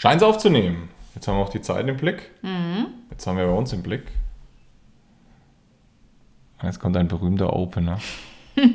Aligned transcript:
Scheint 0.00 0.22
es 0.22 0.28
aufzunehmen. 0.28 0.90
Jetzt 1.16 1.26
haben 1.26 1.38
wir 1.38 1.42
auch 1.42 1.48
die 1.48 1.60
Zeit 1.60 1.88
im 1.88 1.96
Blick. 1.96 2.30
Jetzt 3.10 3.26
haben 3.26 3.36
wir 3.36 3.46
bei 3.46 3.52
uns 3.52 3.72
im 3.72 3.82
Blick. 3.82 4.04
Jetzt 6.62 6.78
kommt 6.78 6.96
ein 6.96 7.08
berühmter 7.08 7.52
Opener. 7.52 7.98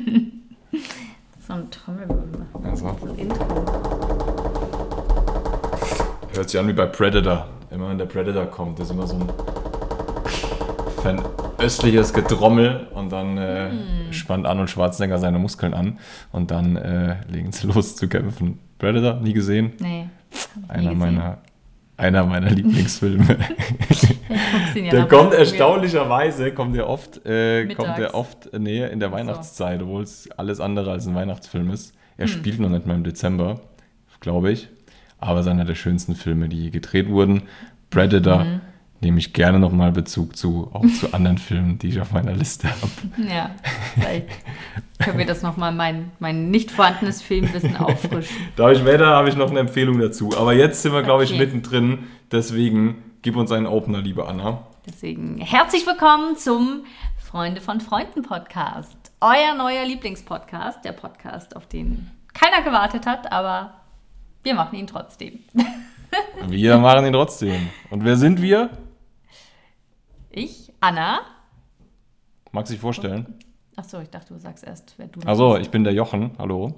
So 1.46 1.52
ein 1.52 1.70
Trommelwirbel. 1.70 2.46
Also, 2.64 2.96
So 3.00 3.12
ein 3.12 3.18
Intro. 3.18 3.64
hört 6.34 6.48
sich 6.50 6.58
an 6.58 6.68
wie 6.68 6.72
bei 6.72 6.86
Predator. 6.86 7.48
Immer 7.70 7.90
wenn 7.90 7.98
der 7.98 8.06
Predator 8.06 8.46
kommt, 8.46 8.80
ist 8.80 8.90
immer 8.90 9.06
so 9.06 9.16
ein 9.16 9.28
fernöstliches 11.02 12.14
Getrommel 12.14 12.88
und 12.94 13.12
dann 13.12 13.36
äh, 13.36 13.70
spannt 14.10 14.46
Arnold 14.46 14.70
Schwarzenegger 14.70 15.18
seine 15.18 15.38
Muskeln 15.38 15.74
an 15.74 15.98
und 16.32 16.50
dann 16.50 16.76
äh, 16.76 17.16
legen 17.28 17.52
sie 17.52 17.66
los 17.66 17.94
zu 17.96 18.08
kämpfen. 18.08 18.58
Predator, 18.78 19.20
nie 19.20 19.34
gesehen? 19.34 19.74
Nee. 19.80 19.93
Einer 20.68 20.82
gesehen. 20.82 20.98
meiner, 20.98 21.38
einer 21.96 22.24
meiner 22.24 22.50
Lieblingsfilme. 22.50 23.38
Ja 24.74 24.90
Der 24.90 25.06
kommt 25.06 25.32
erstaunlicherweise, 25.32 26.50
kommt 26.52 26.74
der 26.74 26.88
oft, 26.88 27.24
äh, 27.24 27.72
kommt 27.74 27.98
oft 28.12 28.52
äh, 28.52 28.58
näher 28.58 28.90
in 28.90 28.98
der. 28.98 29.12
Weihnachtszeit, 29.12 29.82
obwohl 29.82 30.02
es 30.02 30.28
alles 30.32 30.58
andere 30.58 30.90
als 30.90 31.06
ein 31.06 31.14
Weihnachtsfilm 31.14 31.70
ist. 31.70 31.92
Hm. 31.92 31.98
Er 32.16 32.26
spielt 32.26 32.58
noch 32.58 32.68
nicht 32.68 32.84
mal 32.86 32.94
im 32.94 33.04
Dezember, 33.04 33.60
glaube 34.18 34.50
ich. 34.50 34.68
Aber 35.18 35.38
es 35.38 35.46
ist 35.46 35.52
einer 35.52 35.64
der 35.64 35.76
schönsten 35.76 36.16
Filme, 36.16 36.48
die 36.48 36.64
je 36.64 36.70
gedreht 36.70 37.08
wurden. 37.08 37.44
Predator 37.90 38.44
Mhm. 38.44 38.60
Nehme 39.04 39.18
ich 39.18 39.32
gerne 39.32 39.58
nochmal 39.60 39.92
Bezug 39.92 40.36
zu, 40.36 40.70
auch 40.72 40.86
zu 40.98 41.12
anderen 41.14 41.38
Filmen, 41.48 41.78
die 41.78 41.88
ich 41.88 42.00
auf 42.00 42.12
meiner 42.12 42.32
Liste 42.32 42.68
habe. 42.68 43.28
Ja, 43.30 43.50
vielleicht 43.94 44.28
können 44.98 45.18
wir 45.18 45.26
das 45.26 45.42
nochmal, 45.42 45.72
mein, 45.72 46.10
mein 46.18 46.50
nicht 46.50 46.70
vorhandenes 46.70 47.22
Filmwissen 47.22 47.76
auffrischen. 47.76 48.36
Da 48.56 48.64
habe 48.64 48.72
ich 48.72 48.80
später 48.80 49.06
habe 49.06 49.28
ich 49.28 49.36
noch 49.36 49.50
eine 49.50 49.60
Empfehlung 49.60 49.98
dazu. 50.00 50.36
Aber 50.36 50.52
jetzt 50.54 50.82
sind 50.82 50.92
wir, 50.92 51.02
glaube 51.02 51.22
ich, 51.24 51.30
Okay. 51.30 51.38
mittendrin. 51.38 51.98
Deswegen 52.32 53.02
gib 53.22 53.36
uns 53.36 53.52
einen 53.52 53.66
Opener, 53.66 54.00
liebe 54.00 54.26
Anna. 54.26 54.66
Deswegen 54.86 55.38
herzlich 55.38 55.86
willkommen 55.86 56.36
zum 56.36 56.84
Freunde 57.18 57.60
von 57.60 57.80
Freunden 57.80 58.22
Podcast. 58.22 58.96
Euer 59.20 59.54
neuer 59.56 59.84
Lieblingspodcast, 59.86 60.84
der 60.84 60.92
Podcast, 60.92 61.56
auf 61.56 61.66
den 61.66 62.10
keiner 62.32 62.62
gewartet 62.62 63.06
hat, 63.06 63.30
aber 63.32 63.74
wir 64.42 64.54
machen 64.54 64.78
ihn 64.78 64.86
trotzdem. 64.86 65.40
Wir 66.46 66.78
machen 66.78 67.06
ihn 67.06 67.12
trotzdem. 67.12 67.68
Und 67.90 68.04
wer 68.04 68.16
sind 68.16 68.40
wir? 68.42 68.70
Ich, 70.36 70.72
Anna. 70.80 71.20
Magst 72.50 72.70
du 72.70 72.74
dich 72.74 72.80
vorstellen? 72.80 73.38
Achso, 73.76 74.00
ich 74.00 74.10
dachte, 74.10 74.34
du 74.34 74.40
sagst 74.40 74.64
erst, 74.64 74.94
wer 74.96 75.06
du 75.06 75.20
Also, 75.24 75.56
ich 75.58 75.70
bin 75.70 75.84
der 75.84 75.92
Jochen. 75.92 76.32
Hallo. 76.38 76.74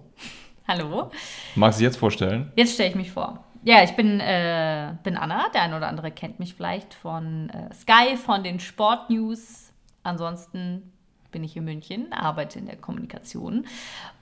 Hallo. 0.69 1.11
Magst 1.55 1.79
du 1.79 1.81
dich 1.81 1.87
jetzt 1.87 1.97
vorstellen? 1.97 2.53
Jetzt 2.55 2.75
stelle 2.75 2.91
ich 2.91 2.97
mich 2.97 3.11
vor. 3.11 3.45
Ja, 3.65 3.83
ich 3.83 3.97
bin, 3.97 4.21
äh, 4.21 4.95
bin 5.03 5.17
Anna. 5.17 5.49
Der 5.55 5.63
eine 5.63 5.75
oder 5.79 5.89
andere 5.89 6.11
kennt 6.11 6.39
mich 6.39 6.53
vielleicht 6.55 6.93
von 6.93 7.49
äh, 7.49 7.73
Sky, 7.73 8.19
von 8.19 8.45
den 8.45 8.61
Sportnews. 8.61 9.73
Ansonsten 10.03 10.93
bin 11.31 11.43
ich 11.43 11.57
in 11.57 11.65
München, 11.65 12.13
arbeite 12.13 12.59
in 12.59 12.67
der 12.67 12.77
Kommunikation. 12.77 13.65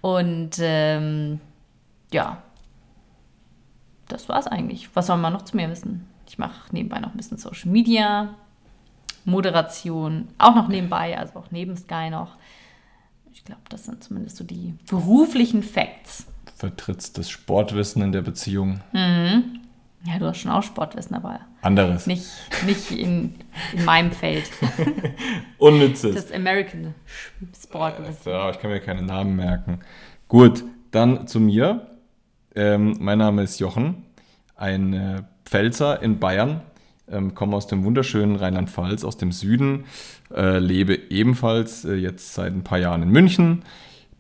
Und 0.00 0.58
ähm, 0.60 1.40
ja, 2.12 2.40
das 4.06 4.28
war's 4.28 4.46
eigentlich. 4.46 4.94
Was 4.94 5.08
soll 5.08 5.16
man 5.16 5.32
noch 5.32 5.42
zu 5.42 5.56
mir 5.56 5.68
wissen? 5.68 6.08
Ich 6.28 6.38
mache 6.38 6.72
nebenbei 6.72 7.00
noch 7.00 7.10
ein 7.10 7.16
bisschen 7.16 7.38
Social 7.38 7.72
Media, 7.72 8.36
Moderation, 9.24 10.28
auch 10.38 10.54
noch 10.54 10.68
nebenbei, 10.68 11.18
also 11.18 11.38
auch 11.38 11.50
neben 11.50 11.76
Sky 11.76 12.10
noch. 12.10 12.36
Ich 13.32 13.44
glaube, 13.44 13.62
das 13.68 13.84
sind 13.84 14.02
zumindest 14.02 14.36
so 14.36 14.44
die 14.44 14.74
beruflichen 14.88 15.62
Facts. 15.62 16.26
Vertrittst 16.56 17.18
das 17.18 17.28
Sportwissen 17.30 18.02
in 18.02 18.12
der 18.12 18.22
Beziehung. 18.22 18.80
Ja, 18.92 20.18
du 20.18 20.26
hast 20.26 20.38
schon 20.38 20.50
auch 20.50 20.62
Sportwissen, 20.62 21.16
aber 21.16 21.40
Anderes. 21.62 22.06
nicht, 22.06 22.26
nicht 22.66 22.90
in, 22.90 23.34
in 23.72 23.84
meinem 23.84 24.12
Feld. 24.12 24.50
Unnützes. 25.58 26.14
Das 26.14 26.32
American 26.32 26.94
Sportwissen. 27.60 28.30
Ja, 28.30 28.50
ich 28.50 28.58
kann 28.58 28.70
mir 28.70 28.80
keine 28.80 29.02
Namen 29.02 29.34
merken. 29.34 29.80
Gut, 30.28 30.62
dann 30.90 31.26
zu 31.26 31.40
mir. 31.40 31.86
Ähm, 32.54 32.96
mein 33.00 33.18
Name 33.18 33.42
ist 33.42 33.58
Jochen, 33.58 34.04
ein 34.56 34.92
äh, 34.92 35.22
Pfälzer 35.44 36.00
in 36.02 36.20
Bayern, 36.20 36.60
ähm, 37.10 37.34
komme 37.34 37.56
aus 37.56 37.66
dem 37.66 37.84
wunderschönen 37.84 38.36
Rheinland-Pfalz, 38.36 39.04
aus 39.04 39.16
dem 39.16 39.32
Süden, 39.32 39.84
äh, 40.34 40.58
lebe 40.58 40.98
ebenfalls 41.10 41.84
äh, 41.84 41.94
jetzt 41.94 42.34
seit 42.34 42.52
ein 42.52 42.64
paar 42.64 42.78
Jahren 42.78 43.02
in 43.02 43.10
München, 43.10 43.62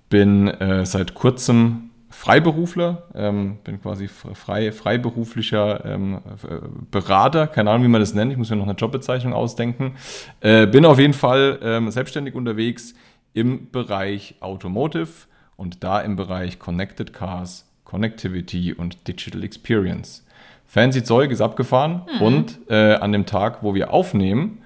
bin 0.08 0.48
äh, 0.48 0.84
seit 0.86 1.14
kurzem 1.14 1.90
Freiberufler, 2.14 3.02
ähm, 3.14 3.58
bin 3.64 3.82
quasi 3.82 4.06
frei, 4.06 4.70
freiberuflicher 4.70 5.84
ähm, 5.84 6.20
äh, 6.48 6.56
Berater, 6.90 7.48
keine 7.48 7.70
Ahnung, 7.70 7.84
wie 7.84 7.90
man 7.90 8.00
das 8.00 8.14
nennt, 8.14 8.30
ich 8.30 8.38
muss 8.38 8.50
mir 8.50 8.56
noch 8.56 8.68
eine 8.68 8.74
Jobbezeichnung 8.74 9.32
ausdenken. 9.32 9.96
Äh, 10.40 10.66
bin 10.68 10.84
auf 10.84 11.00
jeden 11.00 11.12
Fall 11.12 11.58
ähm, 11.62 11.90
selbstständig 11.90 12.34
unterwegs 12.34 12.94
im 13.32 13.70
Bereich 13.72 14.36
Automotive 14.40 15.26
und 15.56 15.82
da 15.82 16.00
im 16.00 16.14
Bereich 16.14 16.60
Connected 16.60 17.12
Cars, 17.12 17.68
Connectivity 17.84 18.72
und 18.72 19.08
Digital 19.08 19.42
Experience. 19.42 20.23
Fancy 20.66 21.04
Zeug 21.04 21.30
ist 21.30 21.40
abgefahren 21.40 22.02
und 22.20 22.58
äh, 22.68 22.94
an 22.94 23.12
dem 23.12 23.26
Tag, 23.26 23.62
wo 23.62 23.74
wir 23.74 23.92
aufnehmen, 23.92 24.62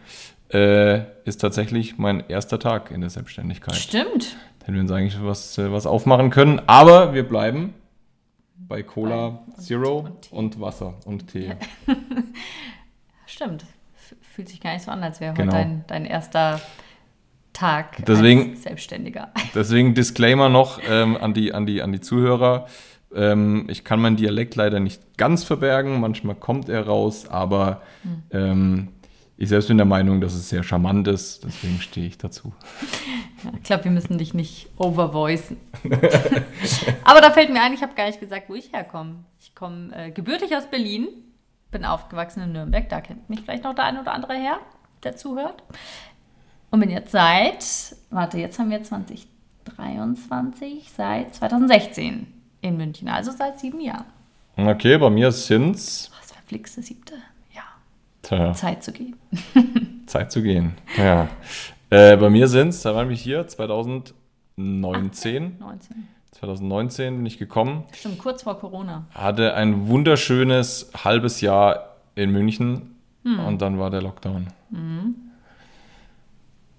äh, 0.53 1.01
ist 1.25 1.39
tatsächlich 1.43 1.99
mein 1.99 2.25
erster 2.29 2.59
Tag 2.59 2.91
in 2.91 3.01
der 3.03 3.11
Selbstständigkeit. 3.11 3.75
Stimmt. 3.77 4.37
Hätten 4.63 4.75
wir 4.75 4.81
uns 4.81 4.91
eigentlich 4.91 5.23
was, 5.23 5.59
äh, 5.59 5.71
was 5.73 5.87
aufmachen 5.87 6.31
können, 6.31 6.63
aber 6.67 7.13
wir 7.15 7.29
bleiben 7.29 7.75
bei 8.57 8.83
Cola 8.83 9.27
und- 9.47 9.61
Zero 9.63 9.99
und 10.31 10.33
und. 10.33 10.61
Wasser 10.61 10.95
und 11.05 11.27
Tee. 11.29 11.53
Stimmt. 13.27 13.65
Fühlt 14.35 14.49
sich 14.49 14.61
gar 14.61 14.73
nicht 14.73 14.85
so 14.85 14.91
an, 14.91 15.03
als 15.03 15.21
wäre 15.21 15.35
Genau. 15.35 15.53
heute 15.53 15.63
dein, 15.63 15.85
dein 15.87 16.05
erster 16.07 16.61
Tag 17.53 18.05
Deswegen- 18.07 18.51
als 18.53 18.63
Selbstständiger. 18.63 19.29
Deswegen 19.55 19.95
Disclaimer 19.95 20.49
noch 20.49 20.81
ähm, 20.89 21.17
an, 21.21 21.35
die, 21.35 21.53
an, 21.53 21.67
die, 21.67 21.83
an 21.83 21.93
die 21.93 22.01
Zuhörer. 22.01 22.67
Ähm, 23.15 23.67
ich 23.69 23.85
kann 23.85 24.01
meinen 24.01 24.17
Dialekt 24.17 24.55
leider 24.55 24.81
nicht 24.81 25.17
ganz 25.17 25.45
verbergen, 25.45 26.01
manchmal 26.01 26.35
kommt 26.35 26.69
er 26.69 26.87
raus, 26.87 27.29
aber 27.29 27.83
ähm, 28.31 28.89
ich 29.41 29.49
selbst 29.49 29.69
bin 29.69 29.77
der 29.77 29.87
Meinung, 29.87 30.21
dass 30.21 30.35
es 30.35 30.49
sehr 30.49 30.65
charmant 30.65 31.07
ist, 31.07 31.45
deswegen 31.45 31.81
stehe 31.81 32.09
ich 32.09 32.19
dazu. 32.19 32.53
Ich 33.57 33.63
glaube, 33.63 33.85
wir 33.85 33.93
müssen 33.93 34.19
dich 34.19 34.35
nicht 34.35 34.69
overvoicen. 34.77 35.59
Aber 37.05 37.21
da 37.21 37.31
fällt 37.31 37.53
mir 37.53 37.63
ein, 37.63 37.73
ich 37.73 37.83
habe 37.83 37.95
gar 37.95 38.09
nicht 38.09 38.19
gesagt, 38.19 38.49
wo 38.49 38.57
ich 38.57 38.73
herkomme. 38.73 39.25
Ich 39.39 39.55
komme 39.55 39.95
äh, 39.95 40.11
gebürtig 40.11 40.57
aus 40.57 40.69
Berlin, 40.69 41.07
bin 41.71 41.85
aufgewachsen 41.85 42.43
in 42.43 42.51
Nürnberg, 42.51 42.89
da 42.89 43.01
kennt 43.01 43.31
mich 43.31 43.43
vielleicht 43.43 43.63
noch 43.63 43.77
der 43.77 43.85
eine 43.85 44.01
oder 44.01 44.13
andere 44.13 44.35
her, 44.35 44.59
der 45.05 45.15
zuhört. 45.15 45.63
Und 46.71 46.81
bin 46.81 46.91
jetzt 46.91 47.13
seit, 47.13 47.95
warte, 48.11 48.39
jetzt 48.39 48.59
haben 48.59 48.71
wir 48.71 48.83
2023, 48.83 50.91
seit 50.91 51.37
2016 51.37 52.38
in 52.61 52.77
München, 52.77 53.09
also 53.09 53.31
seit 53.33 53.59
sieben 53.61 53.81
Jahren. 53.81 54.05
Okay, 54.57 54.99
bei 54.99 55.11
mir 55.11 55.31
sind's 55.33 56.11
Was 56.21 56.33
verflixte 56.33 56.83
siebte? 56.83 57.15
Ja, 57.55 57.63
tja, 58.23 58.53
Zeit 58.55 58.83
zu 58.83 58.93
gehen. 58.93 59.17
Zeit 60.07 60.33
zu 60.33 60.43
gehen. 60.43 60.75
Ja. 60.97 61.29
Äh, 61.91 62.17
bei 62.17 62.31
mir 62.31 62.49
sind's, 62.49 62.83
da 62.83 62.95
war 62.95 63.09
ich 63.11 63.21
hier, 63.23 63.47
2019. 63.47 65.57
19. 65.59 66.09
2019 66.33 67.17
bin 67.17 67.27
ich 67.27 67.39
gekommen, 67.39 67.85
Stimmt, 67.93 68.19
kurz 68.19 68.43
vor 68.43 68.59
Corona. 68.59 69.07
hatte 69.15 69.55
ein 69.55 69.89
wunderschönes 69.89 70.91
halbes 71.05 71.41
Jahr 71.41 71.97
in 72.15 72.31
München 72.31 72.95
und 73.25 73.61
dann 73.61 73.79
war 73.79 73.91
der 73.91 74.01
Lockdown. 74.03 74.47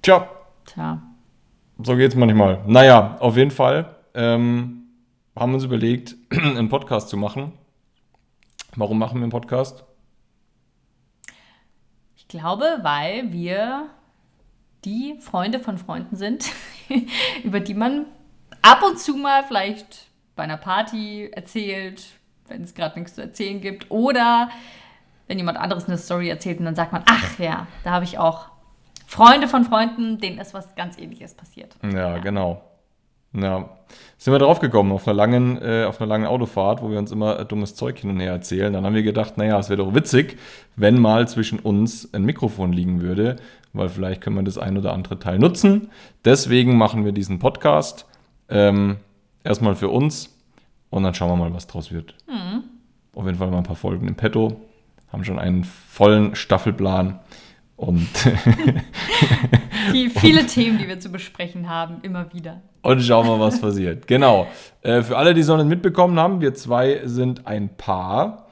Tja, 0.02 0.28
Tja, 0.66 1.02
so 1.84 1.96
geht's 1.96 2.16
manchmal. 2.16 2.60
Naja, 2.68 3.18
auf 3.20 3.38
jeden 3.38 3.52
Fall 3.52 3.96
ähm, 4.14 4.79
haben 5.36 5.52
wir 5.52 5.56
uns 5.56 5.64
überlegt, 5.64 6.16
einen 6.32 6.70
Podcast 6.70 7.10
zu 7.10 7.18
machen. 7.18 7.54
Warum 8.76 9.00
machen 9.00 9.20
wir 9.20 9.24
einen 9.24 9.32
Podcast? 9.32 9.84
Ich 12.16 12.28
glaube, 12.28 12.80
weil 12.82 13.32
wir 13.32 13.90
die 14.86 15.18
Freunde 15.20 15.60
von 15.60 15.78
Freunden 15.78 16.16
sind, 16.16 16.46
über 17.44 17.60
die 17.60 17.74
man 17.74 18.06
ab 18.62 18.84
und 18.84 19.00
zu 19.00 19.16
mal 19.16 19.44
vielleicht 19.44 20.08
bei 20.36 20.44
einer 20.44 20.58
Party 20.58 21.30
erzählt, 21.32 22.06
wenn 22.48 22.64
es 22.64 22.74
gerade 22.74 23.00
nichts 23.00 23.16
zu 23.16 23.22
erzählen 23.22 23.62
gibt. 23.62 23.90
Oder 23.92 24.50
wenn 25.28 25.38
jemand 25.38 25.58
anderes 25.58 25.86
eine 25.86 25.98
Story 25.98 26.30
erzählt 26.30 26.60
und 26.60 26.66
dann 26.66 26.76
sagt 26.76 26.92
man, 26.92 27.04
ach 27.06 27.40
ja, 27.40 27.68
da 27.84 27.92
habe 27.92 28.06
ich 28.06 28.18
auch 28.18 28.50
Freunde 29.06 29.48
von 29.48 29.66
Freunden, 29.66 30.20
denen 30.20 30.38
ist 30.40 30.54
was 30.54 30.76
ganz 30.76 30.98
ähnliches 30.98 31.34
passiert. 31.34 31.76
Ja, 31.84 32.20
genau. 32.20 32.62
Ja, 33.34 33.70
sind 34.18 34.34
wir 34.34 34.40
drauf 34.40 34.60
gekommen 34.60 34.92
auf 34.92 35.08
einer 35.08 35.16
langen, 35.16 35.62
äh, 35.62 35.86
auf 35.86 36.02
einer 36.02 36.08
langen 36.08 36.26
Autofahrt, 36.26 36.82
wo 36.82 36.90
wir 36.90 36.98
uns 36.98 37.12
immer 37.12 37.40
äh, 37.40 37.46
dummes 37.46 37.76
Zeug 37.76 38.00
hin 38.00 38.10
und 38.10 38.20
her 38.20 38.32
erzählen. 38.32 38.74
Dann 38.74 38.86
haben 38.86 38.96
wir 38.96 39.04
gedacht, 39.04 39.38
naja, 39.38 39.60
es 39.60 39.70
wäre 39.70 39.78
doch 39.78 39.94
witzig, 39.94 40.38
wenn 40.76 41.00
mal 41.00 41.28
zwischen 41.28 41.60
uns 41.60 42.12
ein 42.14 42.24
Mikrofon 42.24 42.74
liegen 42.74 43.02
würde, 43.02 43.36
weil 43.74 43.90
vielleicht 43.90 44.22
können 44.22 44.36
wir 44.36 44.44
das 44.44 44.58
ein 44.58 44.78
oder 44.78 44.94
andere 44.94 45.20
Teil 45.20 45.38
nutzen. 45.38 45.90
Deswegen 46.26 46.78
machen 46.78 47.06
wir 47.06 47.12
diesen 47.12 47.40
Podcast 47.40 48.08
ähm, 48.50 48.98
erstmal 49.44 49.76
für 49.76 49.90
uns 49.90 50.36
und 50.90 51.04
dann 51.04 51.14
schauen 51.14 51.30
wir 51.30 51.36
mal, 51.36 51.54
was 51.54 51.68
draus 51.68 51.92
wird. 51.92 52.16
auf 53.16 53.26
jeden 53.26 53.38
Fall 53.38 53.52
mal 53.52 53.58
ein 53.58 53.64
paar 53.64 53.76
Folgen 53.76 54.08
im 54.08 54.16
Petto, 54.16 54.60
haben 55.12 55.24
schon 55.24 55.40
einen 55.40 55.64
vollen 55.64 56.36
Staffelplan 56.36 57.20
und, 57.80 58.08
Die 59.94 60.10
viele 60.10 60.46
Themen, 60.46 60.78
die 60.78 60.88
wir 60.88 61.00
zu 61.00 61.10
besprechen 61.10 61.70
haben, 61.70 62.00
immer 62.02 62.32
wieder. 62.34 62.62
und 62.82 63.02
schauen 63.02 63.26
wir, 63.28 63.40
was 63.40 63.60
passiert. 63.62 64.08
Genau. 64.08 64.48
Äh, 64.82 65.02
für 65.02 65.18
alle, 65.18 65.34
die 65.34 65.42
es 65.42 65.48
noch 65.48 65.58
nicht 65.58 65.68
mitbekommen 65.68 66.20
haben, 66.20 66.42
wir 66.42 66.54
zwei 66.54 67.02
sind 67.06 67.48
ein 67.48 67.76
Paar, 67.78 68.48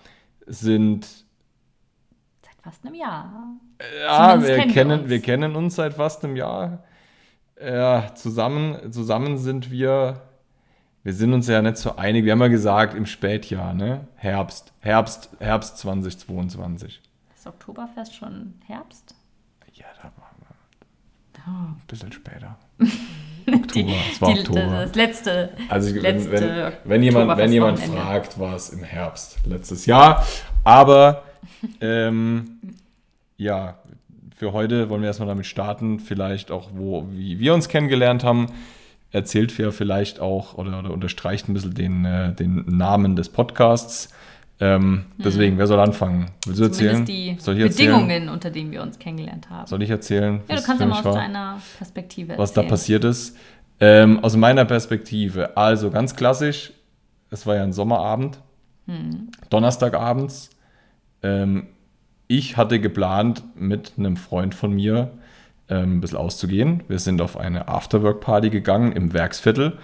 sind 0.46 1.06
Seit 1.06 2.62
fast 2.64 2.86
einem 2.86 2.96
Jahr. 2.96 3.58
Ja, 4.02 4.42
wir 4.42 4.58
kennen 4.68 5.02
uns. 5.02 5.10
wir 5.10 5.22
kennen 5.22 5.56
uns 5.56 5.76
seit 5.76 5.94
fast 5.94 6.24
einem 6.24 6.36
Jahr. 6.36 6.84
Ja, 7.62 8.14
zusammen, 8.16 8.92
zusammen 8.92 9.38
sind 9.38 9.70
wir, 9.72 10.22
wir 11.04 11.14
sind 11.14 11.34
uns 11.34 11.48
ja 11.48 11.62
nicht 11.62 11.78
so 11.78 11.96
einig. 11.96 12.24
Wir 12.24 12.32
haben 12.32 12.42
ja 12.42 12.48
gesagt, 12.48 12.94
im 12.96 13.06
Spätjahr, 13.06 13.74
ne? 13.74 14.08
Herbst, 14.16 14.74
Herbst, 14.80 15.30
Herbst 15.40 15.78
2022. 15.80 17.02
Ist 17.36 17.48
Oktoberfest 17.48 18.16
schon 18.16 18.54
Herbst? 18.66 19.17
Ja, 19.78 19.86
da 19.98 20.04
waren 20.04 20.14
wir 20.40 20.48
Oh. 21.48 21.50
ein 21.50 21.82
bisschen 21.88 22.12
später. 22.12 22.58
Oktober, 23.54 23.94
es 24.12 24.22
war 24.22 24.34
Die, 24.34 24.40
Oktober. 24.42 24.82
das 24.82 24.96
letzte. 24.96 25.52
Also 25.70 25.96
wenn, 25.96 26.02
letzte 26.02 26.32
wenn, 26.84 26.90
wenn 26.92 27.04
jemand, 27.04 27.38
wenn 27.38 27.52
jemand 27.54 27.80
fragt, 27.80 28.38
war 28.38 28.56
es 28.56 28.70
im 28.70 28.84
Herbst 28.84 29.38
letztes 29.46 29.86
Jahr. 29.86 30.26
Aber 30.66 31.24
ähm, 31.80 32.60
ja, 33.38 33.78
für 34.36 34.52
heute 34.52 34.90
wollen 34.90 35.02
wir 35.02 35.08
erstmal 35.08 35.30
damit 35.30 35.46
starten, 35.46 36.00
vielleicht 36.02 36.52
auch, 36.52 36.72
wo, 36.74 37.08
wie 37.12 37.40
wir 37.40 37.54
uns 37.54 37.70
kennengelernt 37.70 38.26
haben. 38.26 38.48
Erzählt 39.12 39.58
wir 39.58 39.72
vielleicht 39.72 40.20
auch 40.20 40.56
oder, 40.56 40.80
oder 40.80 40.92
unterstreicht 40.92 41.48
ein 41.48 41.54
bisschen 41.54 41.74
den, 41.74 42.04
äh, 42.04 42.34
den 42.34 42.66
Namen 42.68 43.16
des 43.16 43.30
Podcasts. 43.30 44.14
Ähm, 44.60 45.06
deswegen, 45.18 45.58
wer 45.58 45.68
soll 45.68 45.80
anfangen? 45.80 46.32
Willst 46.46 46.60
du 46.60 46.64
erzählen? 46.66 46.98
Hm. 46.98 47.06
Zumindest 47.06 47.40
die 47.40 47.44
Soll 47.44 47.58
ich 47.58 47.62
erzählen? 47.62 47.92
Bedingungen, 47.92 48.30
unter 48.30 48.50
denen 48.50 48.72
wir 48.72 48.82
uns 48.82 48.98
kennengelernt 48.98 49.50
haben. 49.50 49.68
Soll 49.68 49.84
ich 49.84 49.90
erzählen? 49.90 50.42
ja, 50.48 50.56
was 50.56 50.62
du 50.62 50.68
kannst 50.68 50.82
ja 50.82 50.88
mal 50.88 51.00
aus 51.00 51.06
war? 51.06 51.14
deiner 51.14 51.62
Perspektive 51.78 52.38
was 52.38 52.54
da 52.54 52.62
erzählen. 52.62 52.70
passiert 52.70 53.04
ist. 53.04 53.38
Ähm, 53.80 54.24
aus 54.24 54.36
meiner 54.36 54.66
Perspektive, 54.66 55.56
also 55.56 55.92
ganz 55.92 56.16
klassisch, 56.16 56.74
es 57.30 57.46
war 57.46 57.56
ja 57.56 57.64
ein 57.64 57.74
Sommerabend, 57.74 58.40
Donnerstagabends. 59.50 60.50
Ähm, 61.22 61.68
ich 62.28 62.58
hatte 62.58 62.80
geplant, 62.80 63.44
mit 63.56 63.94
einem 63.98 64.18
Freund 64.18 64.56
von 64.56 64.74
mir 64.74 65.12
ähm, 65.70 65.98
ein 65.98 66.02
bisschen 66.02 66.18
auszugehen. 66.18 66.84
Wir 66.88 67.00
sind 67.00 67.22
auf 67.22 67.38
eine 67.38 67.68
Afterwork-Party 67.68 68.50
gegangen 68.50 68.94
im 68.94 69.14
Werksviertel. 69.14 69.78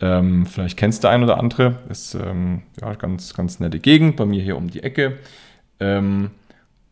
Ähm, 0.00 0.44
vielleicht 0.46 0.76
kennst 0.76 1.04
du 1.04 1.08
ein 1.08 1.22
oder 1.22 1.38
andere. 1.38 1.76
Ist 1.88 2.14
ähm, 2.14 2.62
ja 2.80 2.94
ganz, 2.94 3.32
ganz 3.34 3.60
nette 3.60 3.80
Gegend, 3.80 4.16
bei 4.16 4.26
mir 4.26 4.42
hier 4.42 4.56
um 4.56 4.68
die 4.70 4.82
Ecke. 4.82 5.18
Ähm, 5.80 6.30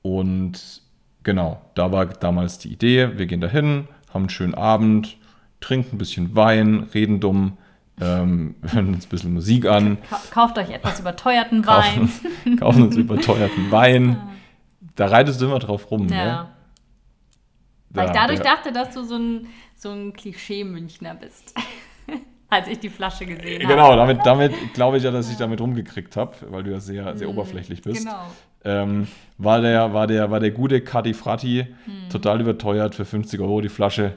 und 0.03 0.83
genau, 1.23 1.61
da 1.75 1.93
war 1.93 2.07
damals 2.07 2.59
die 2.59 2.73
Idee, 2.73 3.19
wir 3.19 3.27
gehen 3.27 3.41
dahin, 3.41 3.89
haben 4.13 4.23
einen 4.23 4.31
schönen 4.31 4.55
Abend, 4.55 5.17
trinken 5.61 5.97
ein 5.97 5.99
bisschen 5.99 6.35
Wein, 6.37 6.89
reden 6.95 7.21
dumm, 7.21 7.57
ähm, 8.01 8.55
hören 8.63 8.95
uns 8.95 9.07
ein 9.07 9.09
bisschen 9.09 9.33
Musik 9.35 9.67
an, 9.67 9.99
Ka 10.09 10.21
kauft 10.31 10.59
euch 10.59 10.71
etwas 10.71 11.01
überteuerten 11.01 11.67
Wein. 11.67 12.11
kaufen, 12.59 12.83
uns 12.85 12.97
überteuerten 12.97 13.71
Wein. 13.71 14.17
Da 14.97 15.07
reitest 15.09 15.41
du 15.41 15.47
immer 15.47 15.59
drauf 15.59 15.91
rum, 15.91 16.07
Ja. 16.09 16.25
ne? 16.25 16.49
Weil 17.91 18.07
ich 18.07 18.13
Da- 18.13 18.21
dadurch 18.21 18.41
der- 18.41 18.53
dachte, 18.55 18.71
dass 18.71 18.95
du 18.95 19.03
so 19.03 19.17
ein, 19.17 19.47
so 19.75 19.91
ein 19.91 20.13
Klischee-Münchner 20.13 21.15
bist. 21.17 21.53
Als 22.55 22.69
ich 22.69 22.79
die 22.79 22.89
Flasche 22.89 23.27
gesehen 23.27 23.63
habe. 23.63 23.75
Genau, 23.75 23.97
damit, 23.97 24.21
damit 24.25 24.53
glaube 24.75 24.97
ich 24.99 25.03
ja, 25.03 25.11
dass 25.11 25.31
ich 25.31 25.37
damit 25.37 25.61
rumgekriegt 25.61 26.17
habe, 26.17 26.33
weil 26.51 26.63
du 26.63 26.71
ja 26.71 26.81
sehr, 26.81 27.17
sehr 27.17 27.29
oberflächlich 27.29 27.83
bist. 27.83 28.05
Genau. 28.05 28.27
Ähm, 28.65 29.09
war, 29.39 29.61
der, 29.61 29.93
war, 29.93 30.07
der, 30.07 30.31
war 30.31 30.41
der 30.41 30.51
gute 30.53 30.81
Cadi 30.81 31.15
Fratti 31.15 31.67
Hm. 31.85 32.09
total 32.11 32.41
überteuert 32.41 32.95
für 32.95 33.05
50 33.05 33.41
Euro 33.41 33.61
die 33.61 33.69
Flasche. 33.69 34.15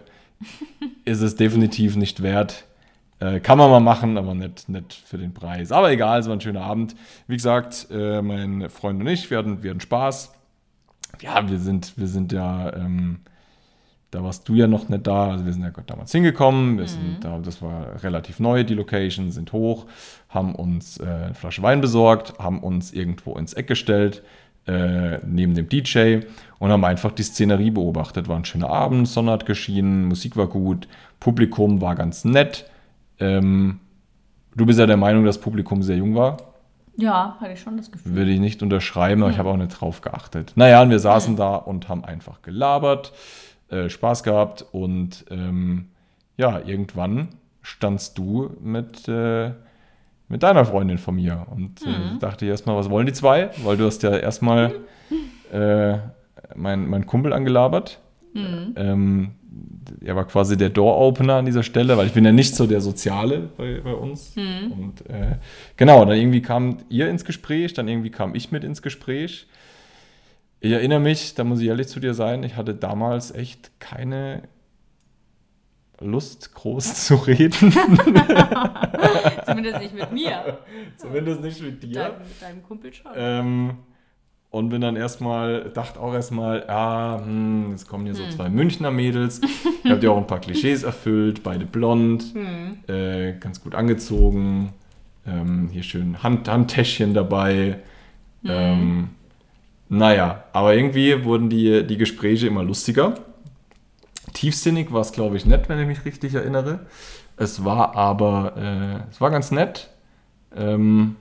ist 1.05 1.21
es 1.21 1.35
definitiv 1.35 1.95
nicht 1.95 2.21
wert. 2.21 2.65
Äh, 3.19 3.39
kann 3.39 3.57
man 3.57 3.71
mal 3.71 3.79
machen, 3.79 4.17
aber 4.17 4.35
nicht, 4.35 4.69
nicht 4.69 4.93
für 4.93 5.17
den 5.17 5.33
Preis. 5.33 5.71
Aber 5.71 5.91
egal, 5.91 6.19
es 6.19 6.27
war 6.27 6.33
ein 6.35 6.41
schöner 6.41 6.61
Abend. 6.61 6.95
Wie 7.27 7.35
gesagt, 7.35 7.87
äh, 7.91 8.21
mein 8.21 8.69
Freund 8.69 9.01
und 9.01 9.07
ich, 9.07 9.29
wir 9.31 9.39
hatten, 9.39 9.63
wir 9.63 9.71
hatten 9.71 9.81
Spaß. 9.81 10.33
Ja, 11.21 11.49
wir 11.49 11.57
sind, 11.57 11.97
wir 11.97 12.07
sind 12.07 12.31
ja, 12.31 12.71
ähm, 12.75 13.21
da 14.11 14.23
warst 14.23 14.47
du 14.47 14.55
ja 14.55 14.67
noch 14.67 14.87
nicht 14.89 15.05
da. 15.05 15.31
Also 15.31 15.45
wir 15.45 15.53
sind 15.53 15.63
ja 15.63 15.71
damals 15.85 16.11
hingekommen. 16.11 16.77
Wir 16.77 16.87
sind 16.87 17.17
da, 17.21 17.37
das 17.39 17.61
war 17.61 18.03
relativ 18.03 18.39
neu, 18.39 18.63
die 18.63 18.73
Location, 18.73 19.31
sind 19.31 19.51
hoch, 19.51 19.85
haben 20.29 20.55
uns 20.55 20.97
äh, 20.99 21.05
eine 21.05 21.33
Flasche 21.33 21.61
Wein 21.61 21.81
besorgt, 21.81 22.39
haben 22.39 22.59
uns 22.59 22.93
irgendwo 22.93 23.35
ins 23.37 23.53
Eck 23.53 23.67
gestellt, 23.67 24.23
äh, 24.65 25.19
neben 25.25 25.55
dem 25.55 25.67
DJ 25.69 26.19
und 26.59 26.71
haben 26.71 26.85
einfach 26.85 27.11
die 27.11 27.23
Szenerie 27.23 27.71
beobachtet. 27.71 28.27
War 28.27 28.37
ein 28.37 28.45
schöner 28.45 28.69
Abend, 28.69 29.07
Sonne 29.07 29.31
hat 29.31 29.45
geschienen, 29.45 30.05
Musik 30.05 30.37
war 30.37 30.47
gut, 30.47 30.87
Publikum 31.19 31.81
war 31.81 31.95
ganz 31.95 32.23
nett. 32.23 32.69
Ähm, 33.19 33.79
du 34.55 34.65
bist 34.65 34.79
ja 34.79 34.85
der 34.85 34.97
Meinung, 34.97 35.25
dass 35.25 35.35
das 35.35 35.43
Publikum 35.43 35.83
sehr 35.83 35.97
jung 35.97 36.15
war. 36.15 36.37
Ja, 36.99 37.37
hatte 37.39 37.53
ich 37.53 37.59
schon 37.59 37.77
das 37.77 37.91
Gefühl. 37.91 38.15
Würde 38.15 38.31
ich 38.31 38.39
nicht 38.39 38.63
unterschreiben, 38.63 39.21
aber 39.21 39.31
ich 39.31 39.37
habe 39.37 39.49
auch 39.49 39.57
nicht 39.57 39.79
drauf 39.79 40.01
geachtet. 40.01 40.53
Naja, 40.55 40.81
und 40.81 40.89
wir 40.89 40.99
saßen 40.99 41.35
da 41.35 41.55
und 41.55 41.89
haben 41.89 42.03
einfach 42.03 42.41
gelabert, 42.41 43.13
äh, 43.69 43.89
Spaß 43.89 44.23
gehabt 44.23 44.65
und 44.71 45.25
ähm, 45.29 45.87
ja, 46.37 46.59
irgendwann 46.65 47.29
standst 47.61 48.17
du 48.17 48.51
mit, 48.61 49.07
äh, 49.07 49.51
mit 50.29 50.43
deiner 50.43 50.65
Freundin 50.65 50.97
von 50.97 51.15
mir 51.15 51.47
und 51.49 51.81
äh, 51.81 52.19
dachte 52.19 52.45
ich 52.45 52.51
erstmal, 52.51 52.75
was 52.77 52.89
wollen 52.89 53.07
die 53.07 53.13
zwei? 53.13 53.49
Weil 53.63 53.77
du 53.77 53.85
hast 53.85 54.03
ja 54.03 54.15
erstmal 54.15 54.73
äh, 55.51 55.97
mein, 56.55 56.87
mein 56.87 57.05
Kumpel 57.05 57.33
angelabert. 57.33 57.99
Ähm, 58.75 59.31
er 60.05 60.15
war 60.15 60.25
quasi 60.27 60.55
der 60.57 60.69
Door-Opener 60.69 61.35
an 61.35 61.45
dieser 61.45 61.63
Stelle, 61.63 61.97
weil 61.97 62.07
ich 62.07 62.13
bin 62.13 62.23
ja 62.23 62.31
nicht 62.31 62.55
so 62.55 62.67
der 62.67 62.81
Soziale 62.81 63.49
bei, 63.57 63.81
bei 63.83 63.93
uns. 63.93 64.33
Und 64.71 65.09
äh, 65.09 65.37
genau, 65.75 66.05
dann 66.05 66.17
irgendwie 66.17 66.41
kam 66.41 66.77
ihr 66.89 67.09
ins 67.09 67.25
Gespräch, 67.25 67.73
dann 67.73 67.87
irgendwie 67.87 68.11
kam 68.11 68.35
ich 68.35 68.51
mit 68.51 68.63
ins 68.63 68.81
Gespräch. 68.81 69.47
Ich 70.59 70.71
erinnere 70.71 70.99
mich, 70.99 71.35
da 71.35 71.43
muss 71.43 71.59
ich 71.61 71.67
ehrlich 71.67 71.87
zu 71.87 71.99
dir 71.99 72.13
sein, 72.13 72.43
ich 72.43 72.55
hatte 72.55 72.73
damals 72.73 73.31
echt 73.31 73.79
keine 73.79 74.43
Lust, 75.99 76.53
groß 76.53 77.05
zu 77.05 77.15
reden. 77.15 77.71
Zumindest 79.45 79.79
nicht 79.79 79.95
mit 79.95 80.11
mir. 80.11 80.59
Zumindest 80.97 81.41
nicht 81.41 81.61
mit 81.61 81.83
dir. 81.83 81.93
Dein, 81.93 82.11
mit 82.19 82.41
deinem 82.41 82.63
Kumpel 82.63 82.93
schon. 82.93 83.11
Ähm, 83.15 83.77
und 84.49 84.69
bin 84.69 84.81
dann 84.81 84.95
erstmal, 84.95 85.71
dachte 85.71 85.99
auch 85.99 86.13
erstmal, 86.13 86.65
ja, 86.67 87.21
hm, 87.23 87.71
jetzt 87.71 87.87
kommen 87.87 88.05
hier 88.05 88.15
so 88.15 88.27
zwei 88.29 88.49
Münchner 88.49 88.91
Mädels. 88.91 89.41
Ich 89.83 89.89
habe 89.89 89.99
dir 89.99 90.11
auch 90.11 90.17
ein 90.17 90.27
paar 90.27 90.39
Klischees 90.39 90.83
erfüllt, 90.83 91.43
beide 91.43 91.65
blond, 91.65 92.33
äh, 92.87 93.33
ganz 93.39 93.61
gut 93.61 93.75
angezogen. 93.75 94.73
Ähm, 95.25 95.69
hier 95.71 95.83
schön 95.83 96.23
Hand, 96.23 96.47
Handtäschchen 96.47 97.13
dabei. 97.13 97.79
Ähm, 98.45 99.09
naja, 99.89 100.43
aber 100.53 100.75
irgendwie 100.75 101.23
wurden 101.23 101.49
die, 101.49 101.85
die 101.85 101.97
Gespräche 101.97 102.47
immer 102.47 102.63
lustiger. 102.63 103.15
Tiefsinnig 104.33 104.91
war 104.91 105.01
es, 105.01 105.11
glaube 105.11 105.37
ich, 105.37 105.45
nett, 105.45 105.69
wenn 105.69 105.79
ich 105.79 105.87
mich 105.87 106.05
richtig 106.05 106.33
erinnere. 106.33 106.81
Es 107.37 107.63
war 107.63 107.95
aber, 107.95 108.53
äh, 108.57 109.09
es 109.11 109.21
war 109.21 109.31
ganz 109.31 109.51
nett. 109.51 109.89
Ähm, 110.55 111.15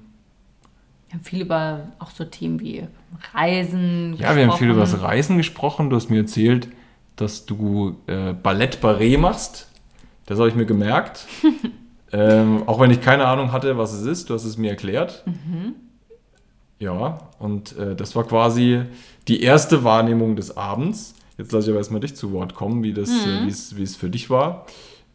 Wir 1.08 1.14
haben 1.14 1.24
viel 1.24 1.42
über 1.42 1.88
auch 1.98 2.10
so 2.10 2.24
Themen 2.24 2.58
wie 2.60 2.86
Reisen. 3.34 4.16
Ja, 4.18 4.34
wir 4.34 4.48
haben 4.48 4.58
viel 4.58 4.70
über 4.70 4.80
das 4.80 4.92
gesprochen. 4.92 5.10
Reisen 5.10 5.36
gesprochen. 5.36 5.90
Du 5.90 5.96
hast 5.96 6.10
mir 6.10 6.20
erzählt, 6.20 6.68
dass 7.16 7.46
du 7.46 7.96
äh, 8.06 8.32
Ballett 8.32 8.78
Barré 8.82 9.18
machst. 9.18 9.68
Das 10.26 10.38
habe 10.38 10.48
ich 10.48 10.54
mir 10.54 10.66
gemerkt. 10.66 11.26
ähm, 12.12 12.64
auch 12.66 12.80
wenn 12.80 12.90
ich 12.90 13.00
keine 13.00 13.26
Ahnung 13.26 13.52
hatte, 13.52 13.78
was 13.78 13.92
es 13.92 14.06
ist. 14.06 14.28
Du 14.30 14.34
hast 14.34 14.44
es 14.44 14.56
mir 14.56 14.70
erklärt. 14.70 15.24
Ja, 16.78 17.18
und 17.38 17.76
äh, 17.78 17.94
das 17.96 18.14
war 18.16 18.24
quasi 18.24 18.82
die 19.28 19.42
erste 19.42 19.82
Wahrnehmung 19.84 20.36
des 20.36 20.56
Abends. 20.56 21.14
Jetzt 21.38 21.52
lasse 21.52 21.66
ich 21.66 21.70
aber 21.70 21.78
erstmal 21.78 22.00
dich 22.00 22.16
zu 22.16 22.32
Wort 22.32 22.54
kommen, 22.54 22.82
wie, 22.82 22.92
das, 22.92 23.08
äh, 23.10 23.44
wie 23.46 23.50
es- 23.50 23.76
wie 23.76 23.82
es 23.82 23.96
für 23.96 24.10
dich 24.10 24.28
war. 24.30 24.66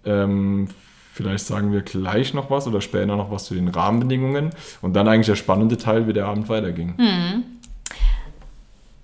Ähm, 0.05 0.67
vielleicht 1.13 1.45
sagen 1.45 1.71
wir 1.71 1.81
gleich 1.81 2.33
noch 2.33 2.49
was 2.49 2.67
oder 2.67 2.81
später 2.81 3.15
noch 3.15 3.29
was 3.31 3.45
zu 3.45 3.53
den 3.53 3.67
Rahmenbedingungen. 3.67 4.49
Und 4.81 4.93
dann 4.95 5.07
eigentlich 5.07 5.27
der 5.27 5.35
spannende 5.35 5.77
Teil, 5.77 6.07
wie 6.07 6.13
der 6.13 6.25
Abend 6.27 6.49
weiterging. 6.49 6.95